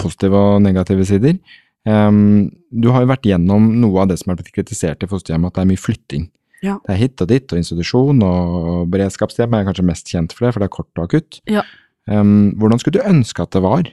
positive 0.01 0.41
og 0.51 0.59
negative 0.65 1.07
sider. 1.07 1.39
Em, 1.85 2.49
du 2.73 2.89
har 2.93 3.03
jo 3.03 3.11
vært 3.11 3.27
gjennom 3.29 3.67
noe 3.81 4.01
av 4.01 4.09
det 4.09 4.17
som 4.21 4.33
er 4.33 4.39
blitt 4.39 4.53
kritisert 4.55 5.05
i 5.05 5.09
fosterhjem, 5.09 5.45
at 5.47 5.57
det 5.57 5.63
er 5.63 5.69
mye 5.69 5.81
flytting. 5.81 6.29
Ja. 6.65 6.79
Det 6.85 6.95
er 6.95 7.01
hit 7.03 7.21
og 7.21 7.29
dit, 7.29 7.45
og 7.51 7.61
institusjon, 7.61 8.23
og 8.25 8.87
beredskapshjem 8.93 9.53
er 9.53 9.67
kanskje 9.67 9.85
mest 9.85 10.09
kjent 10.09 10.33
for 10.33 10.47
det, 10.47 10.55
for 10.55 10.63
det 10.63 10.69
er 10.69 10.75
kort 10.77 10.97
og 10.97 11.05
akutt. 11.05 11.39
Ja. 11.51 11.65
Um, 12.09 12.55
hvordan 12.57 12.81
skulle 12.81 12.99
du 12.99 13.09
ønske 13.09 13.45
at 13.45 13.53
det 13.53 13.61
var? 13.65 13.85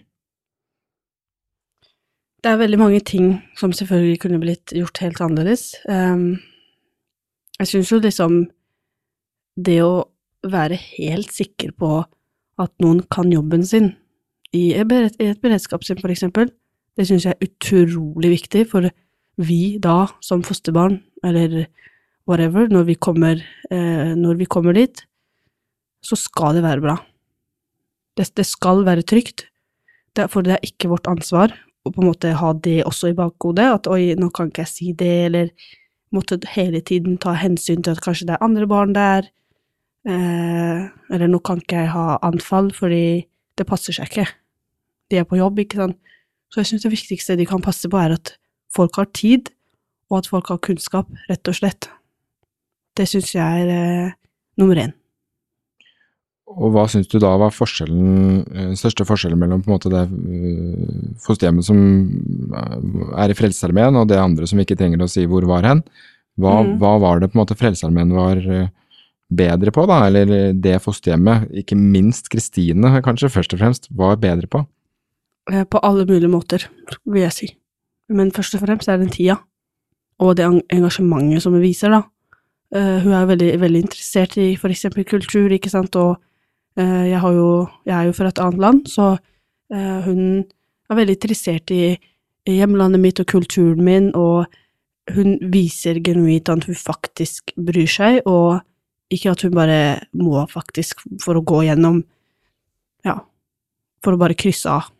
Det 2.43 2.51
er 2.51 2.59
veldig 2.59 2.80
mange 2.80 3.01
ting 3.07 3.36
som 3.57 3.74
selvfølgelig 3.76 4.22
kunne 4.24 4.40
blitt 4.43 4.72
gjort 4.74 4.99
helt 5.05 5.20
annerledes. 5.22 5.74
Um, 5.86 6.40
jeg 7.61 7.70
syns 7.70 7.93
jo 7.93 8.01
liksom 8.03 8.40
det 9.61 9.78
å 9.84 10.09
være 10.43 10.78
helt 10.80 11.30
sikker 11.30 11.70
på 11.78 12.01
at 12.62 12.72
noen 12.82 13.05
kan 13.12 13.30
jobben 13.32 13.62
sin 13.66 13.93
i 14.53 14.72
et 14.76 14.88
bered- 14.88 15.16
i 15.22 15.30
et 15.30 15.40
beredskapshjem, 15.40 16.01
for 16.01 16.12
eksempel, 16.12 16.51
det 16.99 17.07
syns 17.09 17.26
jeg 17.26 17.36
er 17.36 17.49
utrolig 17.49 18.34
viktig, 18.34 18.66
for 18.70 18.90
vi 19.40 19.78
da, 19.82 20.07
som 20.24 20.45
fosterbarn, 20.45 21.01
eller 21.24 21.66
whatever, 22.28 22.68
når 22.68 22.84
vi 22.90 22.99
kommer, 23.01 23.40
eh, 23.70 24.12
når 24.18 24.38
vi 24.43 24.49
kommer 24.51 24.76
dit, 24.76 25.05
så 26.03 26.18
skal 26.18 26.59
det 26.59 26.66
være 26.66 26.84
bra. 26.84 26.97
Det, 28.16 28.28
det 28.36 28.47
skal 28.47 28.84
være 28.84 29.07
trygt, 29.09 29.47
det, 30.16 30.28
for 30.30 30.45
det 30.45 30.59
er 30.59 30.66
ikke 30.66 30.90
vårt 30.93 31.09
ansvar 31.09 31.55
å 31.82 31.90
på 31.90 32.03
en 32.03 32.11
måte 32.12 32.34
ha 32.38 32.53
det 32.62 32.82
også 32.86 33.11
i 33.11 33.16
bakhodet, 33.18 33.66
at 33.78 33.88
oi, 33.90 34.14
nå 34.18 34.28
kan 34.34 34.51
ikke 34.51 34.66
jeg 34.66 34.72
si 34.72 34.93
det, 34.99 35.14
eller 35.30 35.51
måtte 36.14 36.38
hele 36.55 36.82
tiden 36.84 37.16
ta 37.20 37.34
hensyn 37.38 37.82
til 37.82 37.97
at 37.97 38.03
kanskje 38.05 38.28
det 38.28 38.36
er 38.36 38.45
andre 38.45 38.68
barn 38.70 38.95
der, 38.95 39.26
eh, 40.07 40.84
eller 41.11 41.30
nå 41.30 41.40
kan 41.43 41.62
ikke 41.62 41.82
jeg 41.82 41.93
ha 41.95 42.20
anfall 42.22 42.70
fordi 42.76 43.24
det 43.59 43.66
passer 43.68 43.97
seg 43.97 44.12
ikke. 44.12 44.28
De 45.11 45.18
er 45.20 45.28
på 45.28 45.40
jobb, 45.40 45.59
ikke 45.64 45.80
sant. 45.80 45.99
Så 46.53 46.61
jeg 46.61 46.68
syns 46.68 46.84
det 46.84 46.92
viktigste 46.92 47.36
de 47.40 47.46
kan 47.48 47.62
passe 47.64 47.88
på, 47.88 47.96
er 47.96 48.12
at 48.18 48.34
folk 48.74 48.96
har 49.00 49.09
tid, 49.16 49.48
og 50.12 50.18
at 50.20 50.28
folk 50.28 50.50
har 50.53 50.61
kunnskap, 50.61 51.09
rett 51.30 51.48
og 51.48 51.57
slett. 51.57 51.88
Det 52.96 53.07
syns 53.09 53.30
jeg 53.32 53.62
er 53.64 53.70
eh, 53.72 54.18
nummer 54.61 54.76
én. 54.76 54.92
og 56.53 56.74
hva 56.74 56.82
syns 56.90 57.09
du 57.09 57.14
da 57.22 57.30
var 57.40 57.55
forskjellen, 57.57 58.42
eh, 58.53 58.66
den 58.74 58.76
største 58.76 59.07
forskjellen 59.09 59.40
mellom 59.40 59.62
på 59.64 59.70
en 59.70 59.74
måte 59.78 59.88
det 59.88 60.03
eh, 60.05 61.14
fosterhjemmet 61.24 61.64
som 61.64 61.78
eh, 62.53 62.74
er 63.24 63.32
i 63.32 63.36
Frelsesarmeen, 63.38 63.96
og 63.96 64.11
det 64.11 64.18
andre 64.20 64.44
som 64.50 64.61
ikke 64.61 64.76
trenger 64.76 65.00
å 65.00 65.09
si 65.09 65.24
hvor 65.24 65.46
var 65.48 65.64
hen? 65.64 65.80
Hva, 66.36 66.59
Mm. 66.62 66.76
hva 66.80 66.98
var 67.00 67.20
det 67.20 67.30
på 67.32 67.38
en 67.38 67.42
måte 67.46 67.57
Frelsesarmeen 67.57 68.12
var 68.12 68.36
bedre 69.32 69.72
på, 69.72 69.86
da? 69.88 70.03
Eller 70.11 70.53
det 70.53 70.76
fosterhjemmet, 70.84 71.48
ikke 71.62 71.76
minst 71.76 72.28
Kristine 72.28 73.00
kanskje 73.05 73.32
først 73.32 73.57
og 73.57 73.61
fremst, 73.61 73.88
var 73.96 74.20
bedre 74.20 74.48
på? 74.48 74.66
Eh, 75.51 75.64
På 75.64 75.78
alle 75.78 76.07
mulige 76.07 76.28
måter, 76.28 76.68
vil 77.05 77.22
jeg 77.22 77.32
si. 77.32 77.49
Men 78.09 78.30
først 78.32 78.55
og 78.55 78.62
fremst 78.62 78.88
er 78.88 78.97
det 78.97 79.07
den 79.07 79.14
tida, 79.14 79.36
og 80.18 80.36
det 80.36 80.47
engasjementet 80.70 81.43
som 81.43 81.53
hun 81.53 81.62
viser, 81.62 81.90
da. 81.90 82.03
Eh, 82.74 83.01
hun 83.03 83.12
er 83.12 83.26
veldig, 83.26 83.61
veldig 83.61 83.82
interessert 83.82 84.36
i 84.38 84.55
for 84.57 84.70
eksempel 84.70 85.05
kultur, 85.05 85.51
ikke 85.51 85.70
sant, 85.70 85.97
og 85.97 86.16
eh, 86.76 87.11
jeg, 87.11 87.20
jo, 87.20 87.66
jeg 87.86 87.97
er 87.97 88.07
jo 88.07 88.12
fra 88.12 88.28
et 88.30 88.38
annet 88.38 88.61
land, 88.61 88.88
så 88.88 89.16
hun 89.72 90.45
er 90.90 90.97
veldig 90.99 91.14
interessert 91.16 91.70
i 91.72 91.97
hjemlandet 92.45 93.01
mitt 93.01 93.20
og 93.22 93.26
kulturen 93.26 93.80
min, 93.80 94.11
og 94.12 94.45
hun 95.16 95.38
viser 95.49 95.97
genuint 96.05 96.51
at 96.53 96.66
hun 96.68 96.76
faktisk 96.76 97.55
bryr 97.57 97.88
seg, 97.88 98.18
og 98.28 98.61
ikke 99.09 99.32
at 99.32 99.47
hun 99.47 99.55
bare 99.57 99.78
må 100.12 100.45
faktisk 100.53 101.01
for 101.24 101.40
å 101.40 101.45
gå 101.49 101.62
gjennom, 101.70 102.03
ja, 103.09 103.16
for 104.05 104.12
å 104.12 104.20
bare 104.20 104.36
krysse 104.36 104.68
av 104.68 104.91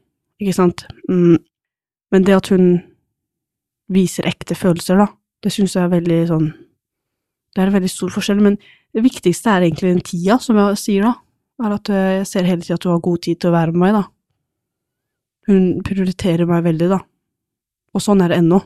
ikke 0.43 0.57
sant. 0.57 0.85
Mm. 1.09 1.39
Men 2.13 2.27
det 2.27 2.37
at 2.37 2.51
hun 2.53 2.67
viser 3.93 4.29
ekte 4.29 4.57
følelser, 4.59 5.01
da, 5.01 5.09
det 5.43 5.53
syns 5.55 5.77
jeg 5.77 5.85
er 5.87 5.93
veldig 5.93 6.19
sånn 6.31 6.51
Det 7.53 7.61
er 7.61 7.69
en 7.69 7.75
veldig 7.75 7.91
stor 7.93 8.13
forskjell, 8.15 8.41
men 8.41 8.55
det 8.97 9.03
viktigste 9.05 9.51
er 9.53 9.67
egentlig 9.67 9.91
den 9.91 10.05
tida, 10.05 10.39
som 10.41 10.57
jeg 10.57 10.79
sier, 10.81 11.05
da. 11.05 11.13
Er 11.67 11.75
at 11.77 11.91
eh, 11.93 12.11
jeg 12.23 12.29
ser 12.31 12.49
hele 12.49 12.65
tida 12.65 12.79
at 12.79 12.87
hun 12.87 12.95
har 12.95 13.03
god 13.05 13.23
tid 13.27 13.41
til 13.41 13.51
å 13.51 13.57
være 13.57 13.75
med 13.75 13.83
meg, 13.83 13.97
da. 13.99 14.03
Hun 15.51 15.65
prioriterer 15.85 16.49
meg 16.49 16.65
veldig, 16.65 16.89
da. 16.95 17.01
Og 17.93 18.01
sånn 18.05 18.25
er 18.25 18.33
det 18.33 18.39
ennå. 18.41 18.63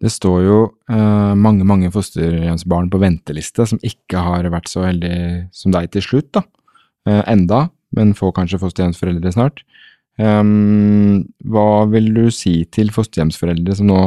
Det 0.00 0.10
står 0.10 0.38
jo 0.42 0.58
eh, 0.90 1.32
mange, 1.38 1.66
mange 1.68 1.90
fosterhjemsbarn 1.94 2.88
på 2.90 3.00
venteliste 3.02 3.66
som 3.68 3.82
ikke 3.86 4.22
har 4.24 4.48
vært 4.50 4.70
så 4.72 4.86
heldige 4.86 5.44
som 5.54 5.74
deg 5.74 5.90
til 5.94 6.06
slutt, 6.06 6.30
da. 6.40 6.42
Eh, 7.06 7.22
enda, 7.30 7.68
men 7.96 8.14
får 8.16 8.34
kanskje 8.36 8.60
fosterhjemsforeldre 8.62 9.32
snart. 9.34 9.62
Um, 10.20 11.22
hva 11.48 11.86
vil 11.88 12.10
du 12.12 12.26
si 12.34 12.66
til 12.74 12.90
fosterhjemsforeldre 12.92 13.76
som 13.78 13.88
nå 13.88 14.00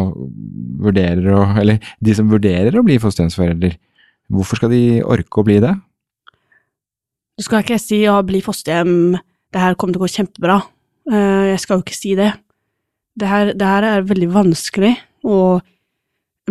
vurderer 0.84 1.26
å 1.34 1.40
Eller 1.58 1.80
de 2.04 2.14
som 2.14 2.30
vurderer 2.30 2.76
å 2.78 2.84
bli 2.86 3.00
fosterhjemsforeldre. 3.02 3.72
Hvorfor 4.34 4.60
skal 4.60 4.74
de 4.74 5.02
orke 5.02 5.42
å 5.42 5.46
bli 5.48 5.58
det? 5.64 5.74
Du 7.40 7.46
skal 7.48 7.64
ikke 7.64 7.82
si 7.82 8.04
å 8.06 8.20
bli 8.26 8.44
fosterhjem, 8.46 9.18
det 9.54 9.62
her 9.62 9.78
kommer 9.80 9.96
til 9.96 10.04
å 10.04 10.06
gå 10.06 10.14
kjempebra. 10.20 10.60
Uh, 11.10 11.50
jeg 11.54 11.64
skal 11.64 11.80
jo 11.80 11.86
ikke 11.86 11.98
si 11.98 12.14
det. 12.20 12.30
Det 13.18 13.30
her, 13.30 13.54
det 13.58 13.70
her 13.70 13.88
er 13.88 14.10
veldig 14.10 14.30
vanskelig, 14.34 14.94
og 15.26 15.64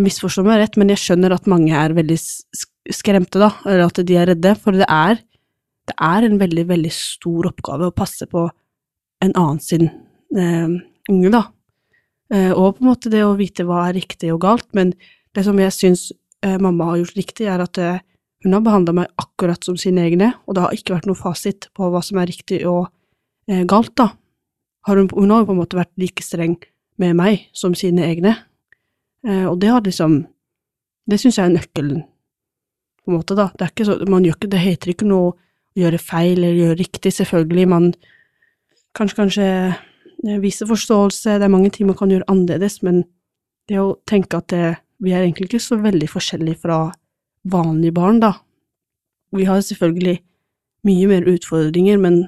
misforstå 0.01 0.45
meg 0.47 0.63
rett, 0.63 0.79
men 0.81 0.93
jeg 0.93 1.03
skjønner 1.03 1.35
at 1.35 1.49
mange 1.51 1.75
er 1.77 1.95
veldig 1.95 2.19
skremte, 2.19 3.41
da, 3.43 3.51
eller 3.67 3.87
at 3.89 4.01
de 4.07 4.19
er 4.19 4.31
redde, 4.33 4.55
for 4.59 4.79
det 4.79 4.89
er, 4.89 5.21
det 5.91 5.97
er 5.99 6.27
en 6.27 6.39
veldig, 6.41 6.67
veldig 6.71 6.93
stor 6.95 7.49
oppgave 7.51 7.91
å 7.91 7.97
passe 7.97 8.29
på 8.31 8.47
en 9.23 9.35
annen 9.39 9.61
sin 9.63 9.89
eh, 9.89 10.71
unge, 11.11 11.33
da. 11.33 11.43
Eh, 12.33 12.53
og 12.53 12.79
på 12.79 12.85
en 12.85 12.91
måte 12.93 13.13
det 13.13 13.25
å 13.27 13.37
vite 13.39 13.67
hva 13.67 13.89
er 13.89 13.99
riktig 13.99 14.33
og 14.35 14.43
galt, 14.45 14.69
men 14.77 14.95
det 15.35 15.45
som 15.47 15.59
jeg 15.59 15.75
syns 15.75 16.09
eh, 16.45 16.59
mamma 16.63 16.93
har 16.93 17.03
gjort 17.03 17.19
riktig, 17.19 17.49
er 17.51 17.63
at 17.65 17.81
eh, 17.83 18.01
hun 18.43 18.57
har 18.57 18.65
behandla 18.67 18.95
meg 19.03 19.23
akkurat 19.23 19.63
som 19.65 19.79
sine 19.79 20.05
egne, 20.07 20.33
og 20.47 20.57
det 20.57 20.65
har 20.65 20.77
ikke 20.77 20.97
vært 20.97 21.09
noe 21.11 21.19
fasit 21.19 21.69
på 21.77 21.91
hva 21.93 22.03
som 22.05 22.19
er 22.23 22.31
riktig 22.31 22.63
og 22.69 22.87
eh, 23.51 23.63
galt, 23.69 23.95
da. 23.99 24.13
Har 24.87 24.99
hun, 24.99 25.11
hun 25.15 25.31
har 25.31 25.43
jo 25.43 25.51
på 25.51 25.55
en 25.55 25.63
måte 25.63 25.79
vært 25.79 25.95
like 26.01 26.25
streng 26.27 26.57
med 27.03 27.15
meg 27.19 27.47
som 27.57 27.75
sine 27.79 28.07
egne, 28.09 28.35
eh, 29.27 29.47
og 29.47 29.59
det 29.63 29.73
har 29.75 29.83
liksom 29.87 30.23
Det 31.11 31.17
syns 31.19 31.35
jeg 31.35 31.51
er 31.51 31.51
nøkkelen, 31.51 32.05
på 33.03 33.11
en 33.11 33.17
måte, 33.17 33.35
da. 33.35 33.49
Det 33.59 33.65
er 33.65 33.71
ikke 33.73 33.87
så, 33.89 33.97
man 34.07 34.23
gjør 34.23 34.37
ikke, 34.37 34.51
det 34.53 34.61
heter 34.63 34.93
ikke 34.93 35.09
noe 35.11 35.33
gjøre 35.79 36.01
feil 36.01 36.37
eller 36.37 36.59
gjøre 36.59 36.79
riktig, 36.81 37.13
selvfølgelig, 37.17 37.69
man 37.69 37.93
kanskje 38.97 39.19
kanskje 39.19 39.49
viser 40.43 40.69
forståelse, 40.71 41.39
det 41.41 41.47
er 41.47 41.53
mange 41.53 41.71
ting 41.75 41.89
man 41.89 41.99
kan 41.99 42.13
gjøre 42.13 42.29
annerledes, 42.31 42.81
men 42.87 43.03
det 43.71 43.81
å 43.81 43.97
tenke 44.09 44.39
at 44.39 44.51
det, 44.53 44.77
vi 45.03 45.15
er 45.15 45.25
egentlig 45.25 45.51
ikke 45.51 45.63
så 45.63 45.79
veldig 45.83 46.09
forskjellige 46.11 46.63
fra 46.63 46.85
vanlige 47.51 47.97
barn, 47.97 48.21
da. 48.23 48.37
Vi 49.35 49.49
har 49.49 49.63
selvfølgelig 49.65 50.21
mye 50.87 51.09
mer 51.11 51.27
utfordringer, 51.31 51.99
men 51.99 52.23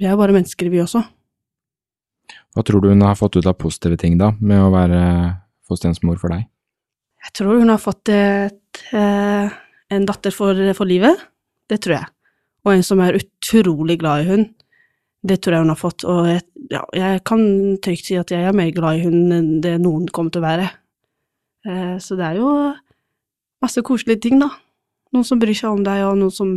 vi 0.00 0.08
er 0.08 0.16
bare 0.16 0.34
mennesker, 0.36 0.70
vi 0.72 0.80
også. 0.84 1.02
Hva 2.56 2.64
tror 2.64 2.82
du 2.82 2.90
hun 2.90 3.04
har 3.04 3.16
fått 3.18 3.36
ut 3.36 3.48
av 3.48 3.58
positive 3.60 3.98
ting, 4.00 4.16
da, 4.20 4.32
med 4.40 4.62
å 4.62 4.72
være 4.72 5.00
fosterhjemsmor 5.68 6.20
for 6.20 6.32
deg? 6.32 6.46
Jeg 7.26 7.34
tror 7.36 7.60
hun 7.60 7.72
har 7.72 7.80
fått 7.82 8.12
et, 8.14 8.84
et, 8.94 9.56
en 9.92 10.08
datter 10.08 10.32
for, 10.34 10.56
for 10.78 10.88
livet, 10.88 11.26
det 11.68 11.80
tror 11.84 11.98
jeg, 11.98 12.08
og 12.66 12.72
en 12.74 12.84
som 12.84 13.00
er 13.02 13.18
utrolig 13.20 14.00
glad 14.02 14.24
i 14.24 14.30
hund. 14.32 14.48
Det 15.26 15.38
tror 15.42 15.56
jeg 15.56 15.64
hun 15.64 15.72
har 15.72 15.78
fått, 15.78 16.04
og 16.06 16.26
jeg, 16.28 16.42
ja, 16.70 16.82
jeg 16.94 17.22
kan 17.26 17.42
trygt 17.82 18.08
si 18.08 18.18
at 18.18 18.30
jeg 18.30 18.46
er 18.46 18.56
mer 18.56 18.72
glad 18.74 18.98
i 18.98 19.06
hund 19.06 19.34
enn 19.34 19.48
det 19.62 19.76
noen 19.82 20.06
kommer 20.10 20.34
til 20.34 20.42
å 20.42 20.46
være. 20.46 20.66
Eh, 21.66 21.96
så 22.02 22.18
det 22.18 22.26
er 22.26 22.40
jo 22.40 22.50
masse 23.62 23.82
koselige 23.86 24.26
ting, 24.26 24.40
da. 24.42 24.50
Noen 25.14 25.26
som 25.26 25.40
bryr 25.42 25.56
seg 25.56 25.78
om 25.78 25.86
deg, 25.86 26.02
og 26.06 26.18
noen 26.20 26.34
som 26.34 26.56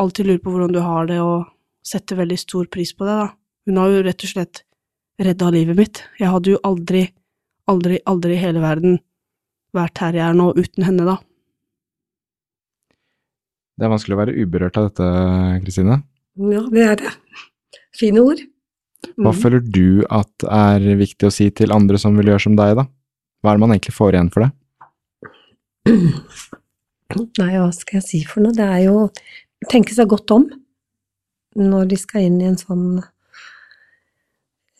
alltid 0.00 0.28
lurer 0.28 0.42
på 0.44 0.54
hvordan 0.54 0.74
du 0.76 0.80
har 0.84 1.08
det, 1.08 1.20
og 1.24 1.48
setter 1.86 2.20
veldig 2.20 2.40
stor 2.40 2.68
pris 2.72 2.92
på 2.96 3.08
deg, 3.08 3.22
da. 3.24 3.28
Hun 3.68 3.80
har 3.80 3.92
jo 3.92 4.04
rett 4.08 4.24
og 4.24 4.32
slett 4.32 4.64
redda 5.20 5.52
livet 5.52 5.76
mitt. 5.76 6.02
Jeg 6.20 6.32
hadde 6.32 6.56
jo 6.56 6.62
aldri, 6.64 7.04
aldri, 7.68 8.00
aldri 8.08 8.36
i 8.36 8.40
hele 8.40 8.64
verden 8.64 9.00
vært 9.76 10.00
her 10.00 10.16
jeg 10.16 10.24
er 10.24 10.36
nå 10.36 10.52
uten 10.56 10.86
henne, 10.88 11.04
da. 11.08 11.18
Det 13.78 13.86
er 13.86 13.92
vanskelig 13.92 14.16
å 14.16 14.20
være 14.20 14.34
uberørt 14.42 14.78
av 14.80 14.88
dette, 14.88 15.08
Kristine. 15.62 16.00
Ja, 16.38 16.62
det 16.72 16.84
er 16.84 16.96
det. 16.98 17.12
Fine 17.94 18.22
ord. 18.26 18.40
Hva 19.14 19.30
Mm. 19.30 19.38
føler 19.38 19.60
du 19.62 20.04
at 20.10 20.44
er 20.50 20.80
viktig 20.98 21.28
å 21.28 21.32
si 21.32 21.50
til 21.50 21.70
andre 21.72 21.98
som 21.98 22.16
vil 22.18 22.26
gjøre 22.26 22.42
som 22.42 22.56
deg, 22.58 22.74
da? 22.76 22.84
Hva 23.42 23.52
er 23.52 23.54
det 23.54 23.62
man 23.62 23.70
egentlig 23.70 23.94
får 23.94 24.12
igjen 24.14 24.32
for 24.34 24.42
det? 24.42 24.50
Nei, 27.38 27.52
hva 27.56 27.70
skal 27.72 28.00
jeg 28.00 28.06
si 28.08 28.24
for 28.28 28.42
noe? 28.42 28.52
Det 28.52 28.66
er 28.66 28.82
jo 28.88 28.96
å 29.06 29.12
tenke 29.70 29.94
seg 29.94 30.10
godt 30.10 30.30
om 30.34 30.48
når 31.58 31.88
de 31.88 31.96
skal 31.96 32.26
inn 32.26 32.40
i 32.42 32.48
en 32.50 32.58
sånn 32.58 32.98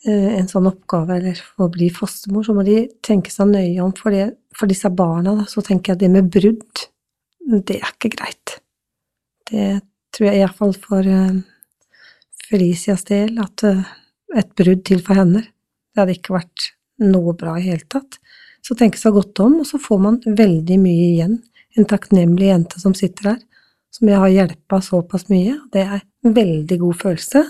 eh, 0.05 0.37
en 0.37 0.47
sånn 0.47 0.67
oppgave, 0.69 1.17
eller 1.19 1.39
å 1.59 1.67
bli 1.71 1.89
fostermor, 1.91 2.45
så 2.45 2.53
må 2.55 2.63
de 2.67 2.83
tenke 3.05 3.31
seg 3.33 3.49
nøye 3.51 3.79
om. 3.83 3.91
For, 3.97 4.11
det, 4.15 4.35
for 4.55 4.67
disse 4.71 4.91
barna, 4.93 5.35
da, 5.41 5.47
så 5.49 5.63
tenker 5.65 5.93
jeg 5.95 6.03
det 6.03 6.11
med 6.13 6.29
brudd, 6.31 6.85
det 7.67 7.79
er 7.79 7.91
ikke 7.95 8.13
greit. 8.15 8.59
Det 9.49 9.69
tror 10.15 10.29
jeg 10.29 10.41
iallfall 10.41 10.75
for 10.77 11.05
uh, 11.05 11.39
Felicias 12.49 13.05
del, 13.05 13.35
at 13.41 13.63
eh, 13.67 13.81
et 14.39 14.49
brudd 14.57 14.81
til 14.87 15.03
for 15.05 15.19
henne, 15.19 15.43
det 15.43 16.01
hadde 16.01 16.15
ikke 16.17 16.33
vært 16.33 16.71
noe 17.05 17.35
bra 17.37 17.55
i 17.59 17.67
hele 17.67 17.85
tatt. 17.89 18.17
Så 18.65 18.75
tenke 18.77 18.99
seg 18.99 19.13
godt 19.15 19.39
om, 19.43 19.59
og 19.61 19.67
så 19.69 19.79
får 19.81 20.01
man 20.01 20.17
veldig 20.25 20.77
mye 20.81 21.05
igjen 21.11 21.37
en 21.77 21.87
takknemlig 21.89 22.49
jente 22.49 22.81
som 22.81 22.95
sitter 22.97 23.33
her, 23.33 23.39
som 23.93 24.09
jeg 24.09 24.21
har 24.21 24.33
hjelpa 24.33 24.81
såpass 24.85 25.27
mye. 25.31 25.55
Det 25.73 25.83
er 25.85 26.01
en 26.01 26.35
veldig 26.35 26.79
god 26.81 26.99
følelse. 27.03 27.43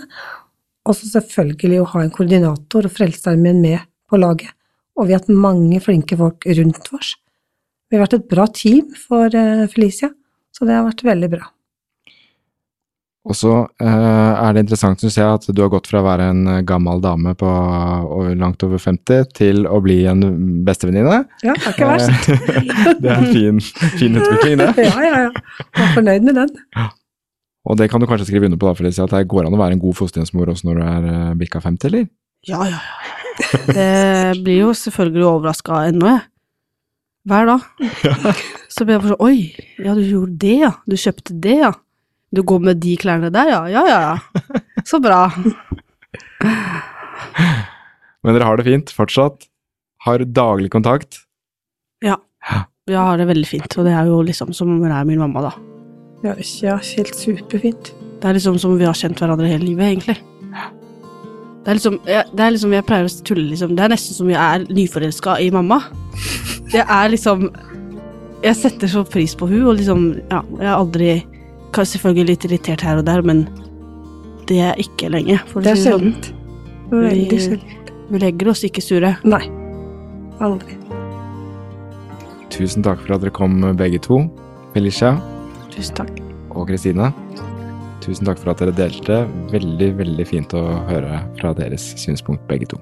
Og 0.87 0.97
så 0.97 1.09
selvfølgelig 1.13 1.81
å 1.81 1.89
ha 1.93 2.03
en 2.03 2.13
koordinator 2.13 2.87
og 2.87 2.95
Frelsesarmeen 2.95 3.61
med 3.63 3.87
på 4.09 4.19
laget. 4.19 4.51
Og 4.99 5.07
vi 5.07 5.15
har 5.15 5.23
hatt 5.23 5.31
mange 5.31 5.79
flinke 5.83 6.17
folk 6.19 6.47
rundt 6.59 6.91
oss. 6.95 7.13
Vi 7.89 7.97
har 7.97 8.05
vært 8.05 8.19
et 8.19 8.29
bra 8.31 8.45
team 8.53 8.91
for 9.07 9.33
eh, 9.33 9.65
Felicia, 9.71 10.11
så 10.53 10.67
det 10.67 10.75
har 10.75 10.85
vært 10.85 11.05
veldig 11.07 11.31
bra. 11.31 11.47
Og 13.29 13.37
så 13.37 13.51
eh, 13.77 13.87
er 14.33 14.55
det 14.55 14.63
interessant, 14.63 15.01
syns 15.03 15.19
jeg, 15.19 15.29
at 15.29 15.43
du 15.53 15.59
har 15.61 15.69
gått 15.69 15.85
fra 15.89 16.01
å 16.01 16.05
være 16.07 16.29
en 16.31 16.39
eh, 16.49 16.61
gammel 16.65 17.01
dame 17.03 17.35
på 17.37 17.49
langt 18.39 18.63
over 18.65 18.81
50 18.81 19.27
til 19.37 19.67
å 19.69 19.77
bli 19.85 19.99
en 20.09 20.23
bestevenninne. 20.65 21.19
Ja, 21.45 21.53
det 21.53 21.67
er 21.69 21.75
ikke 21.75 21.89
verst. 21.91 22.31
det 23.03 23.11
er 23.11 23.19
en 23.19 23.29
fin, 23.29 23.59
fin 23.99 24.17
utvikling, 24.17 24.63
det. 24.63 24.87
ja, 24.87 24.95
ja, 25.05 25.27
ja. 25.27 25.59
Er 25.77 25.93
fornøyd 25.93 26.25
med 26.25 26.41
den. 26.41 26.55
Og 27.69 27.77
det 27.77 27.89
kan 27.91 28.01
du 28.01 28.07
kanskje 28.09 28.31
skrive 28.31 28.49
under 28.49 28.57
på, 28.57 28.65
da, 28.65 28.77
Felicia, 28.79 29.05
at 29.05 29.13
det 29.13 29.27
går 29.29 29.45
an 29.45 29.53
å 29.53 29.61
være 29.61 29.77
en 29.77 29.83
god 29.83 29.97
fosterhjemsmor 29.99 30.49
også 30.55 30.69
når 30.69 30.79
du 30.79 30.85
er 30.87 31.07
eh, 31.11 31.35
bikka 31.37 31.61
50, 31.61 31.91
eller? 31.91 32.09
Ja, 32.49 32.63
ja, 32.65 32.79
ja. 32.81 33.15
Det 33.69 34.41
blir 34.43 34.65
jo 34.65 34.71
selvfølgelig 34.75 35.27
overraska 35.27 35.83
ennå, 35.91 36.15
jeg. 36.15 36.25
Hver 37.29 37.45
dag. 37.45 38.41
Så 38.73 38.87
blir 38.87 38.95
jeg 38.95 39.11
sånn 39.11 39.21
Oi, 39.21 39.37
ja, 39.85 39.93
du 39.93 40.01
gjorde 40.01 40.39
det, 40.41 40.55
ja. 40.63 40.73
Du 40.89 40.97
kjøpte 40.97 41.35
det, 41.45 41.59
ja. 41.61 41.71
Du 42.35 42.43
går 42.45 42.59
med 42.61 42.81
de 42.83 42.95
klærne 42.99 43.31
der, 43.33 43.49
ja. 43.49 43.61
Ja, 43.73 43.83
ja, 43.89 43.99
ja. 44.09 44.83
Så 44.85 44.99
bra. 45.01 45.27
Men 48.23 48.35
dere 48.35 48.45
har 48.45 48.59
det 48.59 48.67
fint 48.67 48.93
fortsatt? 48.93 49.47
Har 50.05 50.23
daglig 50.23 50.69
kontakt? 50.71 51.23
Ja. 52.05 52.19
Jeg 52.89 52.97
har 52.97 53.17
det 53.19 53.27
veldig 53.29 53.47
fint, 53.47 53.77
og 53.77 53.85
det 53.85 53.93
er 53.93 54.07
jo 54.09 54.21
liksom 54.25 54.53
som 54.55 54.71
hun 54.79 54.91
er 54.91 55.07
min 55.07 55.21
mamma, 55.21 55.49
da. 55.49 55.53
Ja, 56.23 56.33
ja, 56.63 56.75
helt 56.77 57.15
superfint. 57.15 57.93
Det 58.19 58.27
er 58.27 58.35
liksom 58.35 58.57
som 58.59 58.75
vi 58.79 58.87
har 58.87 58.97
kjent 58.97 59.19
hverandre 59.21 59.47
hele 59.47 59.65
livet, 59.67 59.85
egentlig. 59.87 60.17
Det 61.63 61.73
er 61.73 61.77
liksom, 61.77 61.99
jeg, 62.07 62.25
det 62.33 62.43
er 62.45 62.53
liksom, 62.55 62.73
jeg 62.73 62.85
pleier 62.87 63.07
å 63.07 63.25
tulle 63.27 63.49
liksom, 63.51 63.75
det 63.77 63.83
er 63.85 63.91
nesten 63.93 64.17
som 64.17 64.29
jeg 64.31 64.39
er 64.39 64.63
nyforelska 64.73 65.35
i 65.43 65.49
mamma. 65.53 65.81
Det 66.71 66.83
er 66.85 67.09
liksom 67.09 67.49
Jeg 68.43 68.55
setter 68.55 68.87
så 68.87 69.01
pris 69.03 69.33
på 69.35 69.47
hun 69.49 69.65
og 69.67 69.75
liksom, 69.75 70.03
ja, 70.29 70.39
jeg 70.61 70.67
har 70.69 70.77
aldri 70.77 71.09
kan 71.71 71.85
Selvfølgelig 71.85 72.27
litt 72.31 72.45
irritert 72.49 72.81
her 72.81 72.97
og 73.01 73.05
der, 73.05 73.21
men 73.25 73.43
det 74.49 74.57
er 74.65 74.79
ikke 74.81 75.09
lenge. 75.13 75.37
For 75.51 75.61
Det 75.61 75.71
er 75.71 75.75
si 75.75 75.83
det 75.83 75.93
sånn. 75.93 76.13
sjeldent. 76.13 76.33
Veldig 76.89 77.29
Vi- 77.31 77.39
sjeldent. 77.45 77.91
Vi 78.09 78.17
legger 78.19 78.49
oss 78.49 78.63
ikke 78.63 78.81
sure. 78.81 79.17
Nei. 79.23 79.43
Aldri. 80.41 80.75
Tusen 82.49 82.81
takk 82.83 82.99
for 83.05 83.13
at 83.15 83.21
dere 83.21 83.31
kom, 83.31 83.61
begge 83.77 83.99
to. 84.01 84.29
Felicia 84.73 85.21
Tusen 85.69 85.95
takk. 85.95 86.19
og 86.51 86.67
Kristine. 86.67 87.13
Tusen 88.01 88.25
takk 88.25 88.39
for 88.39 88.49
at 88.51 88.57
dere 88.57 88.71
delte. 88.73 89.27
Veldig, 89.51 89.95
veldig 89.97 90.25
fint 90.27 90.49
å 90.53 90.63
høre 90.87 91.21
fra 91.39 91.53
deres 91.53 91.93
synspunkt, 91.97 92.47
begge 92.47 92.65
to. 92.67 92.77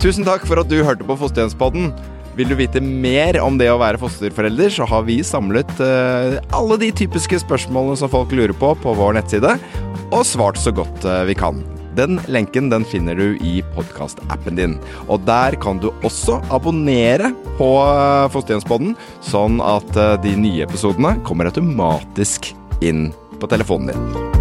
Tusen 0.00 0.24
takk 0.26 0.44
for 0.46 0.60
at 0.60 0.68
du 0.70 0.76
hørte 0.86 1.06
på 1.08 1.16
Fosterhjemspodden. 1.18 1.90
Vil 2.36 2.50
du 2.52 2.56
vite 2.58 2.82
mer 2.84 3.38
om 3.40 3.56
det 3.56 3.70
å 3.72 3.78
være 3.80 4.00
fosterforelder, 4.00 4.68
så 4.74 4.84
har 4.90 5.06
vi 5.06 5.22
samlet 5.24 5.70
eh, 5.80 6.36
alle 6.56 6.76
de 6.82 6.90
typiske 6.92 7.40
spørsmålene 7.40 7.96
som 7.96 8.12
folk 8.12 8.34
lurer 8.36 8.52
på, 8.60 8.74
på 8.82 8.92
vår 8.98 9.16
nettside, 9.16 9.54
og 10.10 10.20
svart 10.28 10.60
så 10.60 10.74
godt 10.76 11.08
eh, 11.08 11.24
vi 11.30 11.38
kan. 11.38 11.64
Den 11.96 12.20
lenken 12.28 12.68
den 12.68 12.84
finner 12.84 13.16
du 13.16 13.40
i 13.40 13.62
podkastappen 13.72 14.60
din. 14.60 14.76
Og 15.08 15.24
der 15.24 15.56
kan 15.64 15.80
du 15.80 15.88
også 16.04 16.42
abonnere 16.52 17.32
på 17.56 17.72
eh, 17.80 18.28
Fosterhjemspodden, 18.36 18.92
sånn 19.24 19.62
at 19.64 19.96
de 20.20 20.36
nye 20.36 20.68
episodene 20.68 21.16
kommer 21.24 21.48
automatisk 21.48 22.52
inn 22.84 23.08
på 23.40 23.48
telefonen 23.48 23.94
din. 23.94 24.35